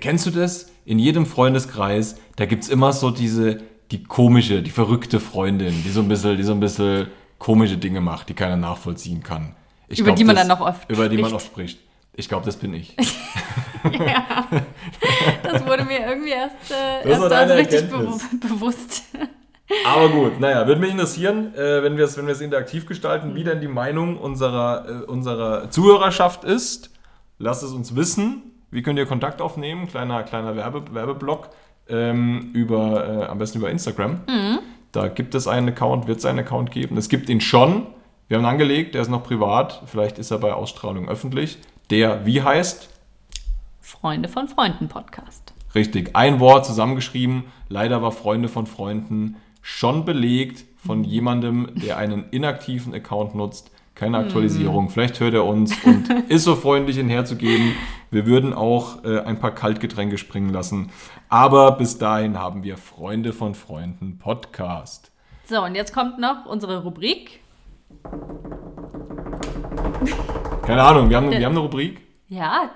kennst 0.00 0.26
du 0.26 0.30
das? 0.30 0.70
In 0.84 0.98
jedem 0.98 1.24
Freundeskreis, 1.26 2.16
da 2.36 2.44
gibt 2.46 2.64
es 2.64 2.68
immer 2.68 2.92
so 2.92 3.10
diese, 3.10 3.62
die 3.90 4.02
komische, 4.04 4.62
die 4.62 4.70
verrückte 4.70 5.20
Freundin, 5.20 5.82
die 5.84 5.90
so 5.90 6.00
ein 6.00 6.08
bisschen, 6.08 6.36
die 6.36 6.42
so 6.42 6.52
ein 6.52 6.60
bisschen 6.60 7.08
komische 7.38 7.78
Dinge 7.78 8.00
macht, 8.00 8.28
die 8.28 8.34
keiner 8.34 8.56
nachvollziehen 8.56 9.22
kann. 9.22 9.54
Ich 9.88 9.98
Über 10.00 10.12
die 10.12 10.24
man 10.24 10.36
das- 10.36 10.46
dann 10.46 10.58
noch 10.58 10.66
oft 10.66 10.90
Über 10.90 11.08
die 11.08 11.18
man 11.18 11.32
oft 11.32 11.46
spricht. 11.46 11.78
Ich 12.16 12.28
glaube, 12.28 12.44
das 12.46 12.56
bin 12.56 12.74
ich. 12.74 12.96
Das 15.42 15.64
wurde 15.66 15.84
mir 15.84 16.00
irgendwie 16.06 16.30
erst, 16.30 16.70
äh, 16.70 17.06
erst 17.08 17.22
also 17.22 17.54
richtig 17.54 17.88
bewu 17.90 18.18
bewusst. 18.40 19.02
Aber 19.86 20.10
gut, 20.10 20.40
naja, 20.40 20.66
würde 20.66 20.80
mich 20.80 20.90
interessieren, 20.90 21.54
äh, 21.54 21.82
wenn 21.82 21.96
wir 21.96 22.04
es 22.04 22.18
wenn 22.18 22.26
wir 22.26 22.32
es 22.32 22.40
interaktiv 22.40 22.86
gestalten, 22.86 23.34
wie 23.34 23.44
denn 23.44 23.60
die 23.60 23.68
Meinung 23.68 24.18
unserer, 24.18 24.86
äh, 24.88 25.04
unserer 25.04 25.70
Zuhörerschaft 25.70 26.44
ist. 26.44 26.90
Lasst 27.38 27.62
es 27.62 27.72
uns 27.72 27.96
wissen. 27.96 28.52
Wie 28.70 28.82
könnt 28.82 28.98
ihr 28.98 29.06
Kontakt 29.06 29.40
aufnehmen? 29.40 29.86
Kleiner, 29.86 30.22
kleiner 30.22 30.56
Werbe, 30.56 30.82
Werbeblock 30.92 31.50
ähm, 31.88 32.50
über, 32.52 33.22
äh, 33.22 33.24
am 33.26 33.38
besten 33.38 33.58
über 33.58 33.70
Instagram. 33.70 34.20
Da 34.92 35.08
gibt 35.08 35.34
es 35.34 35.48
einen 35.48 35.68
Account, 35.68 36.06
wird 36.06 36.18
es 36.18 36.24
einen 36.24 36.40
Account 36.40 36.70
geben. 36.70 36.96
Es 36.96 37.08
gibt 37.08 37.28
ihn 37.28 37.40
schon. 37.40 37.86
Wir 38.28 38.36
haben 38.36 38.44
ihn 38.44 38.48
angelegt, 38.48 38.94
der 38.94 39.02
ist 39.02 39.10
noch 39.10 39.24
privat. 39.24 39.82
Vielleicht 39.86 40.18
ist 40.18 40.30
er 40.30 40.38
bei 40.38 40.52
Ausstrahlung 40.52 41.08
öffentlich. 41.08 41.58
Der, 41.90 42.24
wie 42.26 42.42
heißt? 42.42 42.88
Freunde 43.80 44.28
von 44.28 44.48
Freunden 44.48 44.88
Podcast. 44.88 45.52
Richtig, 45.74 46.14
ein 46.14 46.38
Wort 46.38 46.64
zusammengeschrieben. 46.64 47.44
Leider 47.68 48.02
war 48.02 48.12
Freunde 48.12 48.48
von 48.48 48.66
Freunden 48.66 49.36
schon 49.66 50.04
belegt 50.04 50.66
von 50.76 51.04
jemandem, 51.04 51.68
der 51.74 51.96
einen 51.96 52.28
inaktiven 52.30 52.94
Account 52.94 53.34
nutzt. 53.34 53.70
Keine 53.94 54.18
Aktualisierung. 54.18 54.90
Vielleicht 54.90 55.20
hört 55.20 55.32
er 55.34 55.44
uns 55.46 55.72
und 55.84 56.10
ist 56.28 56.44
so 56.44 56.54
freundlich, 56.56 56.98
ihn 56.98 57.08
herzugeben. 57.08 57.72
Wir 58.10 58.26
würden 58.26 58.52
auch 58.52 59.04
äh, 59.04 59.20
ein 59.20 59.38
paar 59.38 59.52
Kaltgetränke 59.52 60.18
springen 60.18 60.50
lassen. 60.50 60.90
Aber 61.30 61.72
bis 61.72 61.96
dahin 61.96 62.38
haben 62.38 62.62
wir 62.64 62.76
Freunde 62.76 63.32
von 63.32 63.54
Freunden 63.54 64.18
Podcast. 64.18 65.10
So, 65.46 65.62
und 65.64 65.74
jetzt 65.76 65.94
kommt 65.94 66.18
noch 66.18 66.44
unsere 66.44 66.82
Rubrik. 66.82 67.40
Keine 70.66 70.82
Ahnung, 70.82 71.08
wir 71.08 71.16
haben, 71.16 71.30
wir 71.30 71.44
haben 71.44 71.52
eine 71.52 71.60
Rubrik. 71.60 72.00
Ja, 72.28 72.70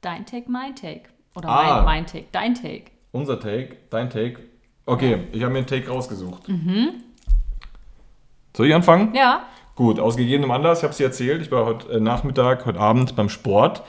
dein 0.00 0.24
Take, 0.26 0.50
mein 0.50 0.74
Take. 0.74 1.02
Oder 1.36 1.48
Ah. 1.48 1.76
mein, 1.76 1.84
mein 1.84 2.06
Take, 2.06 2.26
dein 2.32 2.54
Take. 2.54 2.86
Unser 3.12 3.38
Take, 3.38 3.76
dein 3.90 4.10
Take. 4.10 4.40
Okay, 4.84 5.28
ich 5.32 5.42
habe 5.42 5.52
mir 5.52 5.58
einen 5.58 5.66
Take 5.66 5.88
rausgesucht. 5.88 6.42
Soll 8.54 8.66
ich 8.66 8.74
anfangen? 8.74 9.14
Ja, 9.14 9.46
Gut, 9.74 9.98
aus 9.98 10.18
gegebenem 10.18 10.50
Anlass, 10.50 10.80
ich 10.80 10.82
habe 10.84 10.90
es 10.90 10.98
dir 10.98 11.06
erzählt, 11.06 11.40
ich 11.40 11.50
war 11.50 11.64
heute 11.64 11.90
äh, 11.94 11.98
Nachmittag, 12.00 12.66
heute 12.66 12.78
Abend 12.78 13.16
beim 13.16 13.30
Sport, 13.30 13.82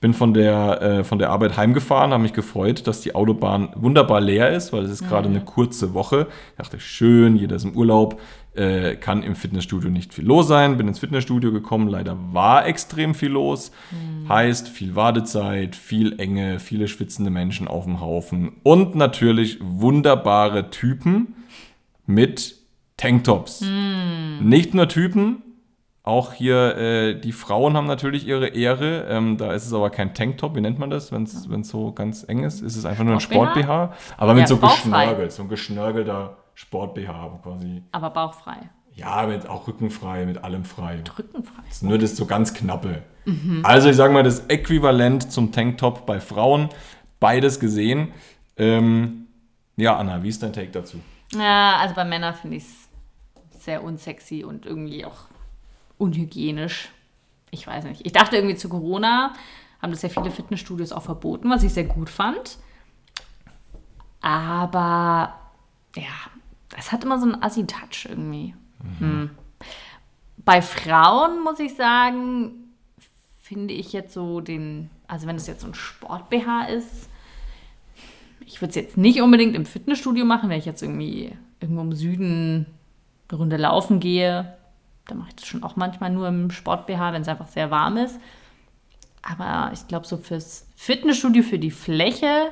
bin 0.00 0.12
von 0.12 0.34
der, 0.34 0.82
äh, 0.82 1.04
von 1.04 1.20
der 1.20 1.30
Arbeit 1.30 1.56
heimgefahren, 1.56 2.10
habe 2.10 2.24
mich 2.24 2.32
gefreut, 2.32 2.88
dass 2.88 3.02
die 3.02 3.14
Autobahn 3.14 3.68
wunderbar 3.76 4.20
leer 4.20 4.50
ist, 4.50 4.72
weil 4.72 4.82
es 4.82 4.90
ist 4.90 5.08
gerade 5.08 5.28
eine 5.28 5.40
kurze 5.40 5.94
Woche. 5.94 6.26
Ich 6.50 6.56
dachte, 6.56 6.80
schön, 6.80 7.36
jeder 7.36 7.54
ist 7.54 7.64
im 7.64 7.76
Urlaub, 7.76 8.20
äh, 8.58 8.96
kann 8.96 9.22
im 9.22 9.36
Fitnessstudio 9.36 9.88
nicht 9.90 10.12
viel 10.12 10.26
los 10.26 10.48
sein. 10.48 10.76
Bin 10.76 10.88
ins 10.88 10.98
Fitnessstudio 10.98 11.52
gekommen, 11.52 11.88
leider 11.88 12.16
war 12.32 12.66
extrem 12.66 13.14
viel 13.14 13.30
los. 13.30 13.70
Heißt, 14.28 14.68
viel 14.68 14.94
Wartezeit, 14.96 15.76
viel 15.76 16.18
Enge, 16.20 16.58
viele 16.58 16.88
schwitzende 16.88 17.30
Menschen 17.30 17.68
auf 17.68 17.84
dem 17.84 18.00
Haufen 18.00 18.52
und 18.62 18.94
natürlich 18.94 19.58
wunderbare 19.62 20.70
Typen 20.70 21.34
mit 22.06 22.56
Tanktops. 22.96 23.64
Nicht 24.40 24.74
nur 24.74 24.88
Typen, 24.88 25.42
auch 26.02 26.32
hier 26.32 26.76
äh, 26.76 27.20
die 27.20 27.32
Frauen 27.32 27.76
haben 27.76 27.86
natürlich 27.86 28.26
ihre 28.26 28.48
Ehre. 28.48 29.06
Ähm, 29.10 29.36
da 29.36 29.52
ist 29.52 29.66
es 29.66 29.72
aber 29.74 29.90
kein 29.90 30.14
Tanktop, 30.14 30.56
wie 30.56 30.62
nennt 30.62 30.78
man 30.78 30.88
das, 30.88 31.12
wenn 31.12 31.24
es 31.24 31.68
so 31.68 31.92
ganz 31.92 32.24
eng 32.26 32.44
ist? 32.44 32.62
Ist 32.62 32.76
es 32.76 32.86
einfach 32.86 33.04
nur 33.04 33.14
ein 33.14 33.20
Sport-BH? 33.20 33.92
Aber 34.16 34.32
mit 34.34 34.40
Ja, 34.42 34.46
so 34.46 34.56
bauchfrei. 34.56 35.00
geschnörgelt, 35.04 35.32
so 35.32 35.42
ein 35.42 35.48
geschnörgelter 35.50 36.36
Sport-BH 36.58 37.38
quasi. 37.44 37.82
aber 37.92 38.10
bauchfrei. 38.10 38.68
Ja, 38.96 39.26
mit 39.26 39.48
auch 39.48 39.68
rückenfrei, 39.68 40.26
mit 40.26 40.42
allem 40.42 40.64
frei. 40.64 41.04
Rückenfrei. 41.16 41.62
Das 41.66 41.76
ist 41.76 41.82
nur 41.84 41.98
das 41.98 42.16
so 42.16 42.26
ganz 42.26 42.52
knappe. 42.52 43.04
Also 43.62 43.90
ich 43.90 43.96
sage 43.96 44.12
mal, 44.12 44.24
das 44.24 44.46
Äquivalent 44.46 45.30
zum 45.30 45.52
Tanktop 45.52 46.04
bei 46.04 46.18
Frauen, 46.18 46.70
beides 47.20 47.60
gesehen. 47.60 48.12
Ähm, 48.56 49.28
ja, 49.76 49.96
Anna, 49.96 50.22
wie 50.22 50.30
ist 50.30 50.42
dein 50.42 50.52
Take 50.52 50.70
dazu? 50.70 50.98
Ja, 51.32 51.76
also 51.76 51.94
bei 51.94 52.04
Männern 52.04 52.34
finde 52.34 52.56
ich 52.56 52.64
es 52.64 53.64
sehr 53.64 53.84
unsexy 53.84 54.42
und 54.42 54.66
irgendwie 54.66 55.04
auch 55.04 55.26
unhygienisch. 55.98 56.88
Ich 57.50 57.66
weiß 57.66 57.84
nicht. 57.84 58.04
Ich 58.04 58.12
dachte 58.12 58.34
irgendwie 58.34 58.56
zu 58.56 58.68
Corona 58.68 59.34
haben 59.80 59.92
das 59.92 60.02
ja 60.02 60.08
viele 60.08 60.32
Fitnessstudios 60.32 60.90
auch 60.90 61.02
verboten, 61.02 61.50
was 61.50 61.62
ich 61.62 61.72
sehr 61.72 61.84
gut 61.84 62.10
fand. 62.10 62.58
Aber 64.20 65.34
ja, 65.94 66.02
es 66.76 66.92
hat 66.92 67.04
immer 67.04 67.18
so 67.18 67.26
einen 67.26 67.42
Assi-Touch 67.42 68.06
irgendwie. 68.08 68.54
Hm. 68.98 69.30
Bei 70.38 70.62
Frauen 70.62 71.42
muss 71.42 71.58
ich 71.60 71.74
sagen, 71.74 72.74
finde 73.38 73.74
ich 73.74 73.92
jetzt 73.92 74.12
so 74.12 74.40
den, 74.40 74.90
also 75.06 75.26
wenn 75.26 75.36
es 75.36 75.46
jetzt 75.46 75.62
so 75.62 75.66
ein 75.66 75.74
Sport-BH 75.74 76.66
ist, 76.66 77.08
ich 78.44 78.60
würde 78.60 78.70
es 78.70 78.76
jetzt 78.76 78.96
nicht 78.96 79.20
unbedingt 79.20 79.54
im 79.54 79.66
Fitnessstudio 79.66 80.24
machen, 80.24 80.48
wenn 80.48 80.58
ich 80.58 80.64
jetzt 80.64 80.82
irgendwie 80.82 81.36
irgendwo 81.60 81.82
im 81.82 81.92
Süden 81.92 82.66
eine 83.28 83.38
Runde 83.38 83.56
laufen 83.56 84.00
gehe. 84.00 84.56
Dann 85.06 85.18
mache 85.18 85.28
ich 85.30 85.36
das 85.36 85.46
schon 85.46 85.62
auch 85.62 85.76
manchmal 85.76 86.10
nur 86.10 86.28
im 86.28 86.50
Sport-BH, 86.50 87.12
wenn 87.12 87.22
es 87.22 87.28
einfach 87.28 87.48
sehr 87.48 87.70
warm 87.70 87.98
ist. 87.98 88.18
Aber 89.22 89.70
ich 89.74 89.86
glaube, 89.86 90.06
so 90.06 90.16
fürs 90.16 90.66
Fitnessstudio, 90.76 91.42
für 91.42 91.58
die 91.58 91.70
Fläche, 91.70 92.50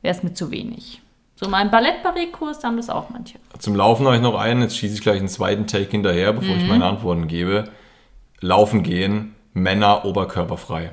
wäre 0.00 0.16
es 0.16 0.22
mir 0.22 0.34
zu 0.34 0.50
wenig. 0.50 1.01
So 1.42 1.48
mein 1.48 1.72
Ballett-Barré-Kurs, 1.72 2.60
da 2.60 2.68
haben 2.68 2.76
das 2.76 2.88
auch 2.88 3.10
manche. 3.10 3.36
Zum 3.58 3.74
Laufen 3.74 4.06
habe 4.06 4.14
ich 4.14 4.22
noch 4.22 4.38
einen, 4.38 4.62
jetzt 4.62 4.76
schieße 4.76 4.94
ich 4.94 5.00
gleich 5.00 5.18
einen 5.18 5.26
zweiten 5.26 5.66
Take 5.66 5.90
hinterher, 5.90 6.32
bevor 6.32 6.54
ich 6.54 6.64
meine 6.68 6.84
Antworten 6.84 7.26
gebe. 7.26 7.64
Laufen 8.40 8.84
gehen, 8.84 9.34
Männer 9.52 10.04
oberkörperfrei. 10.04 10.92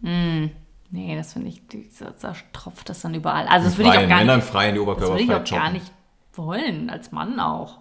Nee, 0.00 1.16
das 1.16 1.34
finde 1.34 1.48
ich, 1.48 1.60
da, 1.98 2.32
tropft 2.54 2.88
das 2.88 3.02
dann 3.02 3.12
überall. 3.12 3.46
Also 3.46 3.66
das 3.66 3.76
würde 3.76 3.90
ich 3.90 3.98
auch 3.98 4.08
gar 4.08 4.18
Männer 4.20 4.32
im 4.32 4.38
nicht, 4.40 4.48
Freien, 4.48 4.74
die 4.74 4.80
das 4.80 4.86
würde 4.86 5.00
oberkörperfrei 5.02 5.42
ich 5.44 5.52
auch 5.52 5.58
gar 5.58 5.70
nicht 5.70 5.92
wollen, 6.32 6.88
als 6.88 7.12
Mann 7.12 7.38
auch. 7.38 7.76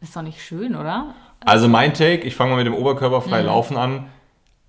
Ist 0.00 0.16
doch 0.16 0.22
nicht 0.22 0.42
schön, 0.42 0.74
oder? 0.74 1.14
Also 1.40 1.68
mein 1.68 1.92
Take, 1.92 2.22
ich 2.22 2.34
fange 2.34 2.52
mal 2.52 2.56
mit 2.56 2.66
dem 2.66 2.74
oberkörperfrei 2.74 3.42
Mhm. 3.42 3.46
Laufen 3.46 3.76
an. 3.76 4.06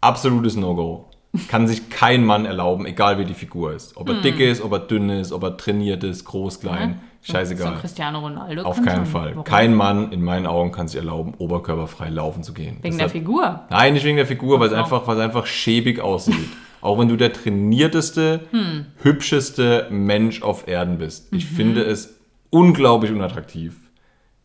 Absolutes 0.01 0.57
No-Go. 0.57 1.08
Kann 1.47 1.67
sich 1.67 1.89
kein 1.91 2.25
Mann 2.25 2.45
erlauben, 2.45 2.85
egal 2.87 3.19
wie 3.19 3.25
die 3.25 3.35
Figur 3.35 3.73
ist. 3.73 3.95
Ob 3.97 4.09
er 4.09 4.15
Mhm. 4.15 4.21
dick 4.23 4.39
ist, 4.39 4.61
ob 4.61 4.71
er 4.71 4.79
dünn 4.79 5.09
ist, 5.09 5.31
ob 5.31 5.43
er 5.43 5.57
trainiert 5.57 6.03
ist, 6.03 6.25
groß, 6.25 6.59
klein, 6.59 7.01
So 7.21 7.33
scheißegal. 7.33 7.73
ein 7.73 7.79
Cristiano 7.79 8.19
Ronaldo. 8.19 8.63
Auf 8.63 8.81
keinen. 8.81 9.05
Fall. 9.05 9.31
Warum? 9.31 9.43
Kein 9.43 9.75
Mann 9.75 10.11
in 10.11 10.23
meinen 10.23 10.47
Augen 10.47 10.71
kann 10.71 10.87
sich 10.87 10.97
erlauben, 10.97 11.35
oberkörperfrei 11.37 12.09
laufen 12.09 12.41
zu 12.41 12.53
gehen. 12.53 12.77
Wegen 12.81 12.97
Das 12.97 12.97
der 12.97 13.09
Figur. 13.09 13.61
Nein, 13.69 13.93
nicht 13.93 14.05
wegen 14.05 14.17
der 14.17 14.25
Figur, 14.25 14.59
weil 14.59 14.67
es 14.69 14.73
Ach 14.73 14.87
so. 14.87 14.95
einfach, 14.97 15.17
einfach 15.19 15.45
schäbig 15.45 15.99
aussieht. 16.01 16.35
Auch 16.81 16.97
wenn 16.97 17.09
du 17.09 17.15
der 17.17 17.31
trainierteste, 17.33 18.41
Hm. 18.51 18.85
hübscheste 19.03 19.87
Mensch 19.91 20.41
auf 20.41 20.67
Erden 20.67 20.97
bist. 20.97 21.31
Mhm. 21.31 21.37
Ich 21.37 21.45
finde 21.45 21.83
es 21.83 22.15
unglaublich 22.49 23.11
unattraktiv, 23.11 23.75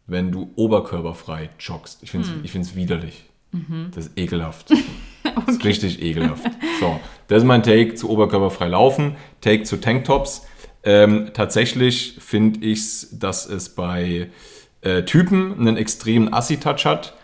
wenn 0.07 0.33
du 0.33 0.51
oberkörperfrei 0.57 1.49
joggst. 1.59 2.03
Ich 2.03 2.11
finde 2.11 2.29
es 2.45 2.53
Hm. 2.53 2.77
widerlich. 2.77 3.25
Mhm. 3.55 3.91
Das 3.95 4.07
ist 4.07 4.19
ekelhaft. 4.19 4.73
Das 5.47 5.57
ist 5.57 5.65
richtig 5.65 6.03
ekelhaft. 6.03 6.45
So, 6.81 7.01
das 7.29 7.39
ist 7.39 7.45
mein 7.47 7.63
Take 7.63 7.95
zu 7.95 8.11
oberkörperfrei 8.11 8.69
laufen. 8.69 9.17
Take 9.41 9.63
zu 9.63 9.81
Tanktops. 9.81 10.47
Ähm, 10.85 11.31
tatsächlich 11.33 12.17
finde 12.21 12.61
ich 12.61 12.81
es, 12.81 13.19
dass 13.19 13.47
es 13.47 13.71
bei 13.71 14.29
äh, 14.83 15.03
Typen 15.05 15.59
einen 15.59 15.79
extremen 15.79 16.33
Assi-Touch 16.33 16.85
hat. 16.85 17.15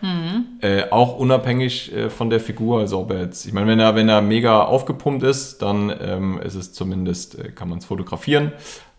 Äh, 0.61 0.89
auch 0.89 1.17
unabhängig 1.17 1.93
äh, 1.95 2.09
von 2.09 2.31
der 2.31 2.39
Figur. 2.39 2.79
Also 2.79 2.99
ob 2.99 3.11
er 3.11 3.21
jetzt, 3.21 3.45
ich 3.45 3.53
meine, 3.53 3.67
wenn 3.67 3.79
er, 3.79 3.95
wenn 3.95 4.09
er 4.09 4.21
mega 4.21 4.63
aufgepumpt 4.63 5.23
ist, 5.23 5.61
dann 5.61 5.93
ähm, 6.01 6.39
ist 6.43 6.55
es 6.55 6.73
zumindest, 6.73 7.37
äh, 7.37 7.51
kann 7.51 7.69
man 7.69 7.77
es 7.77 7.85
fotografieren. 7.85 8.51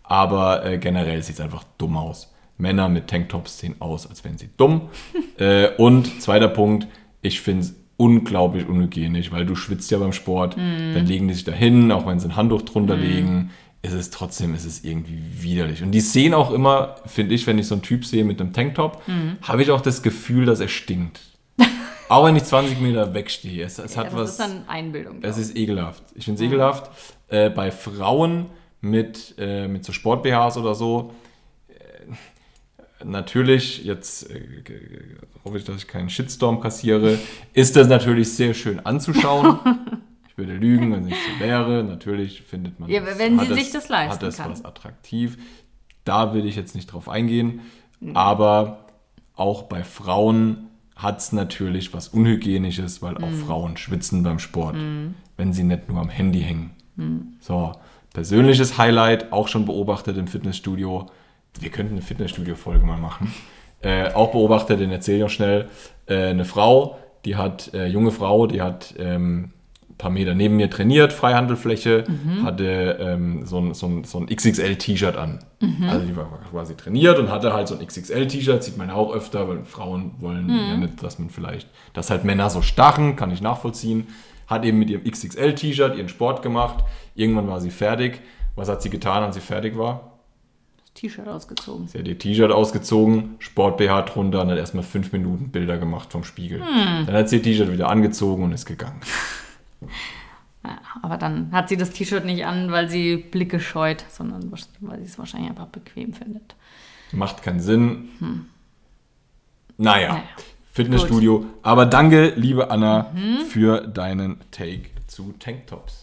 Aber 0.03 0.65
äh, 0.65 0.77
generell 0.77 1.21
sieht 1.23 1.35
es 1.35 1.41
einfach 1.41 1.65
dumm 1.77 1.97
aus. 1.97 2.33
Männer 2.57 2.87
mit 2.87 3.07
Tanktops 3.07 3.59
sehen 3.59 3.75
aus, 3.79 4.07
als 4.07 4.23
wären 4.23 4.37
sie 4.37 4.49
dumm. 4.55 4.89
äh, 5.37 5.69
und 5.77 6.21
zweiter 6.21 6.47
Punkt, 6.47 6.87
ich 7.23 7.41
finde 7.41 7.61
es 7.63 7.75
unglaublich 7.97 8.67
unhygienisch, 8.67 9.31
weil 9.31 9.45
du 9.45 9.55
schwitzt 9.55 9.89
ja 9.91 9.97
beim 9.97 10.13
Sport, 10.13 10.55
dann 10.57 11.05
legen 11.05 11.27
die 11.27 11.33
sich 11.33 11.43
da 11.43 11.51
hin, 11.51 11.91
auch 11.91 12.05
wenn 12.05 12.19
sie 12.19 12.27
ein 12.27 12.35
Handtuch 12.35 12.61
drunter 12.63 12.95
legen, 12.95 13.49
ist 13.81 13.93
es 13.93 14.09
trotzdem, 14.11 14.55
ist 14.55 14.65
es 14.65 14.83
irgendwie 14.83 15.19
widerlich. 15.41 15.83
Und 15.83 15.91
die 15.91 15.99
sehen 16.01 16.33
auch 16.33 16.51
immer, 16.51 16.95
finde 17.05 17.35
ich, 17.35 17.45
wenn 17.47 17.57
ich 17.59 17.67
so 17.67 17.75
einen 17.75 17.81
Typ 17.81 18.05
sehe 18.05 18.23
mit 18.23 18.39
einem 18.39 18.53
Tanktop, 18.53 19.01
habe 19.41 19.61
ich 19.61 19.71
auch 19.71 19.81
das 19.81 20.01
Gefühl, 20.03 20.45
dass 20.45 20.59
er 20.59 20.67
stinkt. 20.69 21.19
auch 22.09 22.25
wenn 22.25 22.35
ich 22.35 22.43
20 22.43 22.79
Meter 22.81 23.13
wegstehe. 23.13 23.63
Es, 23.65 23.77
es 23.79 23.95
Ja, 23.95 24.01
hat 24.01 24.07
das 24.07 24.13
was. 24.15 24.29
ist 24.31 24.39
dann 24.39 24.63
Einbildung. 24.67 25.19
Es 25.21 25.37
ist 25.37 25.55
ekelhaft. 25.57 26.03
Ich 26.15 26.25
finde 26.25 26.41
es 26.43 26.47
ekelhaft. 26.47 26.89
Äh, 27.27 27.49
bei 27.49 27.71
Frauen 27.71 28.47
mit, 28.81 29.35
äh, 29.37 29.67
mit 29.67 29.85
so 29.85 29.91
Sport-BHs 29.93 30.57
oder 30.57 30.75
so, 30.75 31.13
äh, 31.69 31.73
natürlich, 33.05 33.83
jetzt 33.83 34.29
äh, 34.29 34.41
hoffe 35.43 35.57
ich, 35.57 35.63
dass 35.63 35.77
ich 35.77 35.87
keinen 35.87 36.09
Shitstorm 36.09 36.59
kassiere, 36.61 37.17
ist 37.53 37.75
das 37.75 37.87
natürlich 37.87 38.33
sehr 38.33 38.53
schön 38.53 38.79
anzuschauen. 38.85 39.59
ich 40.29 40.37
würde 40.37 40.53
lügen, 40.53 40.91
wenn 40.91 41.01
es 41.03 41.05
nicht 41.09 41.17
so 41.33 41.43
wäre. 41.43 41.83
Natürlich 41.83 42.41
findet 42.41 42.79
man 42.79 42.89
Ja, 42.89 43.01
das- 43.01 43.17
wenn 43.19 43.39
sie 43.39 43.53
sich 43.53 43.71
das 43.71 43.89
leisten 43.89 44.13
Hat 44.15 44.23
das 44.23 44.37
kann. 44.37 44.51
was 44.51 44.65
attraktiv. 44.65 45.37
Da 46.05 46.33
will 46.33 46.45
ich 46.45 46.55
jetzt 46.55 46.75
nicht 46.75 46.87
drauf 46.87 47.07
eingehen. 47.09 47.61
Mhm. 47.99 48.15
Aber 48.15 48.87
auch 49.35 49.63
bei 49.63 49.83
Frauen 49.83 50.67
hat 50.95 51.19
es 51.19 51.31
natürlich 51.31 51.93
was 51.93 52.07
Unhygienisches, 52.09 53.01
weil 53.01 53.17
auch 53.17 53.29
Mhm. 53.29 53.45
Frauen 53.45 53.77
schwitzen 53.77 54.21
beim 54.23 54.37
Sport, 54.39 54.75
wenn 55.37 55.51
sie 55.53 55.63
nicht 55.63 55.89
nur 55.89 55.99
am 55.99 56.09
Handy 56.09 56.41
hängen. 56.41 56.71
So, 57.39 57.71
persönliches 58.13 58.77
Highlight, 58.77 59.31
auch 59.33 59.47
schon 59.47 59.65
beobachtet 59.65 60.17
im 60.17 60.27
Fitnessstudio. 60.27 61.09
Wir 61.59 61.69
könnten 61.69 61.93
eine 61.93 62.01
Fitnessstudio-Folge 62.01 62.85
mal 62.85 62.97
machen. 62.97 63.33
Äh, 63.81 64.13
auch 64.13 64.31
beobachtet, 64.31 64.79
den 64.79 64.91
erzähle 64.91 65.17
ich 65.19 65.23
auch 65.25 65.29
schnell. 65.29 65.69
Äh, 66.07 66.29
eine 66.29 66.45
Frau, 66.45 66.97
die 67.25 67.35
hat, 67.35 67.73
äh, 67.73 67.87
junge 67.87 68.11
Frau, 68.11 68.47
die 68.47 68.61
hat 68.61 68.93
ähm, 68.97 69.51
ein 69.89 69.97
paar 69.97 70.09
Meter 70.09 70.33
neben 70.35 70.55
mir 70.55 70.69
trainiert, 70.69 71.13
Freihandelfläche, 71.13 72.05
hatte 72.43 72.97
ähm, 72.99 73.45
so 73.45 73.59
ein, 73.59 73.73
so 73.73 73.87
ein, 73.87 74.03
so 74.05 74.19
ein 74.19 74.25
XXL-T-Shirt 74.27 75.15
an. 75.15 75.39
Also 75.89 76.05
die 76.05 76.15
war 76.15 76.27
quasi 76.49 76.75
trainiert 76.75 77.19
und 77.19 77.29
hatte 77.29 77.53
halt 77.53 77.67
so 77.67 77.77
ein 77.77 77.85
XXL-T-Shirt, 77.85 78.63
sieht 78.63 78.77
man 78.77 78.87
ja 78.87 78.95
auch 78.95 79.13
öfter, 79.13 79.47
weil 79.47 79.63
Frauen 79.65 80.13
wollen 80.19 80.49
ja 80.49 80.77
nicht, 80.77 81.03
dass 81.03 81.19
man 81.19 81.29
vielleicht, 81.29 81.67
dass 81.93 82.09
halt 82.09 82.23
Männer 82.23 82.49
so 82.49 82.61
stachen, 82.61 83.15
kann 83.15 83.31
ich 83.31 83.41
nachvollziehen. 83.41 84.07
Hat 84.47 84.65
eben 84.65 84.79
mit 84.79 84.89
ihrem 84.89 85.03
XXL-T-Shirt 85.03 85.95
ihren 85.95 86.09
Sport 86.09 86.41
gemacht. 86.41 86.83
Irgendwann 87.15 87.47
war 87.47 87.61
sie 87.61 87.71
fertig. 87.71 88.21
Was 88.55 88.69
hat 88.69 88.81
sie 88.81 88.89
getan, 88.89 89.23
als 89.23 89.35
sie 89.35 89.41
fertig 89.41 89.77
war? 89.77 90.12
T-Shirt 91.03 91.27
ausgezogen. 91.27 91.87
Sie 91.89 91.99
hat 91.99 92.07
ihr 92.07 92.17
T-Shirt 92.17 92.51
ausgezogen, 92.51 93.35
Sport-BH 93.39 94.03
drunter 94.03 94.41
und 94.41 94.49
hat 94.51 94.57
erstmal 94.57 94.83
fünf 94.83 95.11
Minuten 95.11 95.49
Bilder 95.49 95.77
gemacht 95.77 96.11
vom 96.13 96.23
Spiegel. 96.23 96.59
Dann 96.59 97.13
hat 97.13 97.27
sie 97.27 97.37
ihr 97.37 97.43
T-Shirt 97.43 97.69
wieder 97.71 97.89
angezogen 97.89 98.43
und 98.43 98.53
ist 98.53 98.65
gegangen. 98.65 99.01
Ja, 100.65 100.79
aber 101.01 101.17
dann 101.17 101.51
hat 101.51 101.67
sie 101.67 101.75
das 101.75 101.89
T-Shirt 101.89 102.23
nicht 102.23 102.45
an, 102.45 102.71
weil 102.71 102.89
sie 102.89 103.17
Blicke 103.17 103.59
scheut, 103.59 104.05
sondern 104.07 104.49
weil 104.79 104.99
sie 104.99 105.03
es 105.03 105.19
wahrscheinlich 105.19 105.49
einfach 105.49 105.65
bequem 105.67 106.13
findet. 106.13 106.55
Macht 107.11 107.43
keinen 107.43 107.59
Sinn. 107.59 108.07
Naja, 109.77 110.13
Naja. 110.13 110.23
Fitnessstudio. 110.71 111.45
Aber 111.63 111.85
danke, 111.85 112.31
liebe 112.37 112.71
Anna, 112.71 113.11
für 113.49 113.81
deinen 113.85 114.39
Take 114.51 114.83
zu 115.07 115.33
Tanktops. 115.37 116.02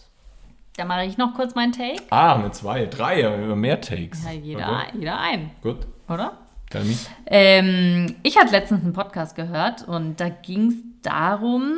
Da 0.77 0.85
mache 0.85 1.05
ich 1.05 1.17
noch 1.17 1.33
kurz 1.33 1.53
meinen 1.53 1.73
Take. 1.73 2.01
Ah, 2.09 2.37
mit 2.37 2.55
zwei, 2.55 2.85
drei, 2.85 3.29
mehr 3.55 3.81
Takes. 3.81 4.23
Ja, 4.23 4.31
jeder, 4.31 4.69
Okay. 4.69 4.97
jeder 4.99 5.19
ein, 5.19 5.51
Gut, 5.61 5.79
oder? 6.07 6.37
tell 6.69 6.83
me. 6.85 6.95
Ähm, 7.27 8.15
ich 8.23 8.37
hatte 8.37 8.51
letztens 8.51 8.83
einen 8.83 8.93
Podcast 8.93 9.35
gehört 9.35 9.85
und 9.87 10.19
da 10.21 10.29
ging 10.29 10.67
es 10.69 10.75
darum, 11.01 11.73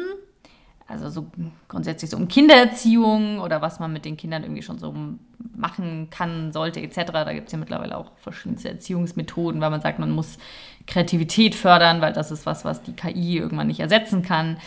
also 0.87 1.09
so 1.09 1.25
grundsätzlich 1.67 2.11
so 2.11 2.17
um 2.17 2.27
Kindererziehung 2.27 3.39
oder 3.39 3.63
was 3.63 3.79
man 3.79 3.91
mit 3.91 4.05
den 4.05 4.15
Kindern 4.15 4.43
irgendwie 4.43 4.61
schon 4.61 4.77
so 4.77 4.93
machen 5.55 6.09
kann, 6.11 6.51
sollte 6.53 6.79
etc. 6.79 7.11
Da 7.11 7.33
gibt 7.33 7.47
es 7.47 7.51
ja 7.53 7.57
mittlerweile 7.57 7.97
auch 7.97 8.11
verschiedenste 8.17 8.69
Erziehungsmethoden, 8.69 9.59
weil 9.59 9.71
man 9.71 9.81
sagt, 9.81 9.97
man 9.97 10.11
muss 10.11 10.37
Kreativität 10.85 11.55
fördern, 11.55 11.99
weil 12.01 12.13
das 12.13 12.29
ist 12.29 12.45
was, 12.45 12.63
was 12.63 12.83
die 12.83 12.93
KI 12.93 13.37
irgendwann 13.39 13.67
nicht 13.67 13.79
ersetzen 13.79 14.21
kann. 14.21 14.57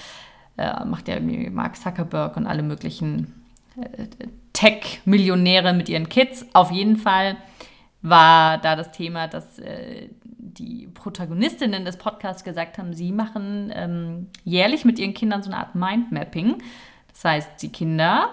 Äh, 0.57 0.85
macht 0.85 1.07
ja 1.07 1.15
irgendwie 1.15 1.49
Mark 1.51 1.77
Zuckerberg 1.77 2.37
und 2.37 2.47
alle 2.47 2.63
möglichen 2.65 3.33
Tech-Millionäre 4.53 5.73
mit 5.73 5.89
ihren 5.89 6.09
Kids. 6.09 6.47
Auf 6.55 6.71
jeden 6.71 6.97
Fall 6.97 7.37
war 8.03 8.59
da 8.59 8.77
das 8.77 8.93
Thema, 8.93 9.29
dass 9.29 9.59
äh, 9.59 10.09
die 10.25 10.87
Protagonistinnen 10.87 11.85
des 11.85 11.97
Podcasts 11.97 12.45
gesagt 12.45 12.79
haben, 12.79 12.95
sie 12.95 13.13
machen 13.13 13.71
ähm, 13.75 14.29
jährlich 14.45 14.85
mit 14.85 14.99
ihren 14.99 15.15
Kindern 15.15 15.43
so 15.43 15.51
eine 15.51 15.59
Art 15.59 15.75
Mindmapping. 15.75 16.63
Das 17.13 17.25
heißt, 17.25 17.63
die 17.63 17.71
Kinder 17.71 18.31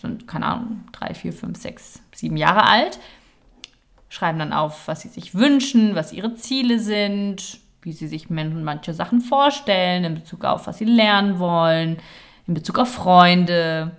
sind, 0.00 0.26
keine 0.26 0.46
Ahnung, 0.46 0.84
drei, 0.92 1.14
vier, 1.14 1.32
fünf, 1.32 1.58
sechs, 1.58 2.00
sieben 2.14 2.36
Jahre 2.36 2.64
alt, 2.66 2.98
schreiben 4.08 4.38
dann 4.38 4.52
auf, 4.52 4.86
was 4.88 5.02
sie 5.02 5.08
sich 5.08 5.34
wünschen, 5.34 5.94
was 5.94 6.12
ihre 6.12 6.34
Ziele 6.34 6.78
sind, 6.78 7.58
wie 7.82 7.92
sie 7.92 8.06
sich 8.06 8.30
man- 8.30 8.64
manche 8.64 8.94
Sachen 8.94 9.20
vorstellen 9.20 10.04
in 10.04 10.14
Bezug 10.14 10.44
auf, 10.44 10.66
was 10.66 10.78
sie 10.78 10.84
lernen 10.84 11.38
wollen, 11.38 11.98
in 12.46 12.54
Bezug 12.54 12.78
auf 12.78 12.92
Freunde. 12.92 13.92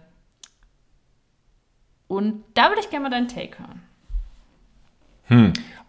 Und 2.07 2.43
da 2.53 2.69
würde 2.69 2.81
ich 2.81 2.89
gerne 2.89 3.03
mal 3.03 3.09
deinen 3.09 3.27
Take 3.27 3.57
hören. 3.59 3.81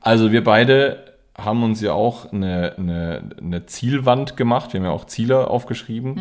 Also 0.01 0.33
wir 0.33 0.43
beide 0.43 1.15
haben 1.37 1.63
uns 1.63 1.81
ja 1.81 1.93
auch 1.93 2.33
eine, 2.33 2.75
eine, 2.79 3.37
eine 3.39 3.67
Zielwand 3.67 4.37
gemacht. 4.37 4.73
Wir 4.73 4.81
haben 4.81 4.87
ja 4.87 4.93
auch 4.93 5.05
Ziele 5.05 5.49
aufgeschrieben. 5.49 6.17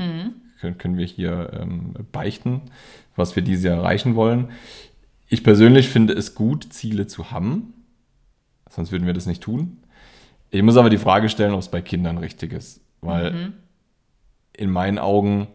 Können, 0.60 0.78
können 0.78 0.98
wir 0.98 1.06
hier 1.06 1.52
ähm, 1.54 1.94
beichten, 2.12 2.62
was 3.16 3.36
wir 3.36 3.44
dieses 3.44 3.64
Jahr 3.64 3.78
erreichen 3.78 4.16
wollen. 4.16 4.50
Ich 5.28 5.44
persönlich 5.44 5.90
finde 5.90 6.14
es 6.14 6.36
gut, 6.36 6.74
Ziele 6.74 7.08
zu 7.08 7.32
haben. 7.32 7.74
Sonst 8.70 8.92
würden 8.92 9.06
wir 9.06 9.14
das 9.14 9.26
nicht 9.26 9.42
tun. 9.42 9.78
Ich 10.50 10.62
muss 10.62 10.78
aber 10.78 10.90
die 10.90 10.98
Frage 10.98 11.30
stellen, 11.30 11.54
ob 11.54 11.60
es 11.60 11.70
bei 11.70 11.82
Kindern 11.82 12.18
richtig 12.18 12.52
ist. 12.54 12.82
Weil 13.02 13.54
in 14.54 14.70
meinen 14.70 15.00
Augen 15.00 15.48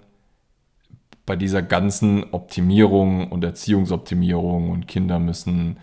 bei 1.30 1.36
dieser 1.36 1.62
ganzen 1.62 2.24
Optimierung 2.32 3.28
und 3.28 3.44
Erziehungsoptimierung 3.44 4.70
und 4.70 4.88
Kinder 4.88 5.20
müssen 5.20 5.76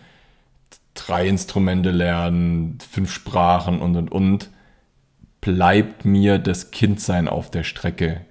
drei 0.92 1.26
Instrumente 1.26 1.90
lernen, 1.90 2.76
fünf 2.86 3.10
Sprachen 3.10 3.80
und 3.80 3.96
und 3.96 4.12
und, 4.12 4.50
bleibt 5.40 6.04
mir 6.04 6.38
das 6.38 6.70
Kindsein 6.70 7.28
auf 7.28 7.50
der 7.50 7.62
Strecke. 7.62 8.26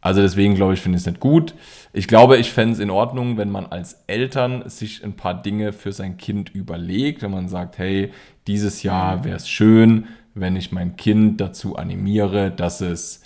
Also 0.00 0.22
deswegen 0.22 0.56
glaube 0.56 0.74
ich, 0.74 0.80
finde 0.80 0.96
ich 0.96 1.02
es 1.02 1.06
nicht 1.06 1.20
gut. 1.20 1.54
Ich 1.92 2.08
glaube, 2.08 2.36
ich 2.36 2.50
fände 2.50 2.72
es 2.72 2.80
in 2.80 2.90
Ordnung, 2.90 3.36
wenn 3.36 3.52
man 3.52 3.66
als 3.66 4.02
Eltern 4.08 4.68
sich 4.68 5.04
ein 5.04 5.12
paar 5.12 5.40
Dinge 5.40 5.72
für 5.72 5.92
sein 5.92 6.16
Kind 6.16 6.50
überlegt, 6.50 7.22
wenn 7.22 7.30
man 7.30 7.48
sagt, 7.48 7.78
hey, 7.78 8.10
dieses 8.48 8.82
Jahr 8.82 9.22
wäre 9.22 9.36
es 9.36 9.48
schön, 9.48 10.08
wenn 10.34 10.56
ich 10.56 10.72
mein 10.72 10.96
Kind 10.96 11.40
dazu 11.40 11.76
animiere, 11.76 12.50
dass 12.50 12.80
es 12.80 13.22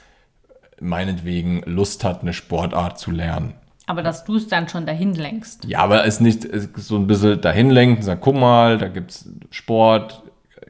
meinetwegen 0.81 1.63
Lust 1.67 2.05
hat, 2.05 2.23
eine 2.23 2.33
Sportart 2.33 2.99
zu 2.99 3.11
lernen. 3.11 3.55
Aber 3.87 4.03
dass 4.03 4.25
du 4.25 4.37
es 4.37 4.49
dann 4.49 4.69
schon 4.69 4.87
dahin 4.87 5.15
lenkst. 5.15 5.67
Ja, 5.67 5.81
aber 5.81 6.07
es 6.07 6.21
nicht 6.21 6.45
es 6.45 6.69
so 6.75 6.97
ein 6.97 7.07
bisschen 7.07 7.41
dahin 7.41 7.71
lenken, 7.71 8.03
sagen, 8.03 8.21
guck 8.23 8.35
mal, 8.35 8.79
da 8.79 8.89
gibt 8.89 9.11
es 9.11 9.29
Sport, 9.51 10.23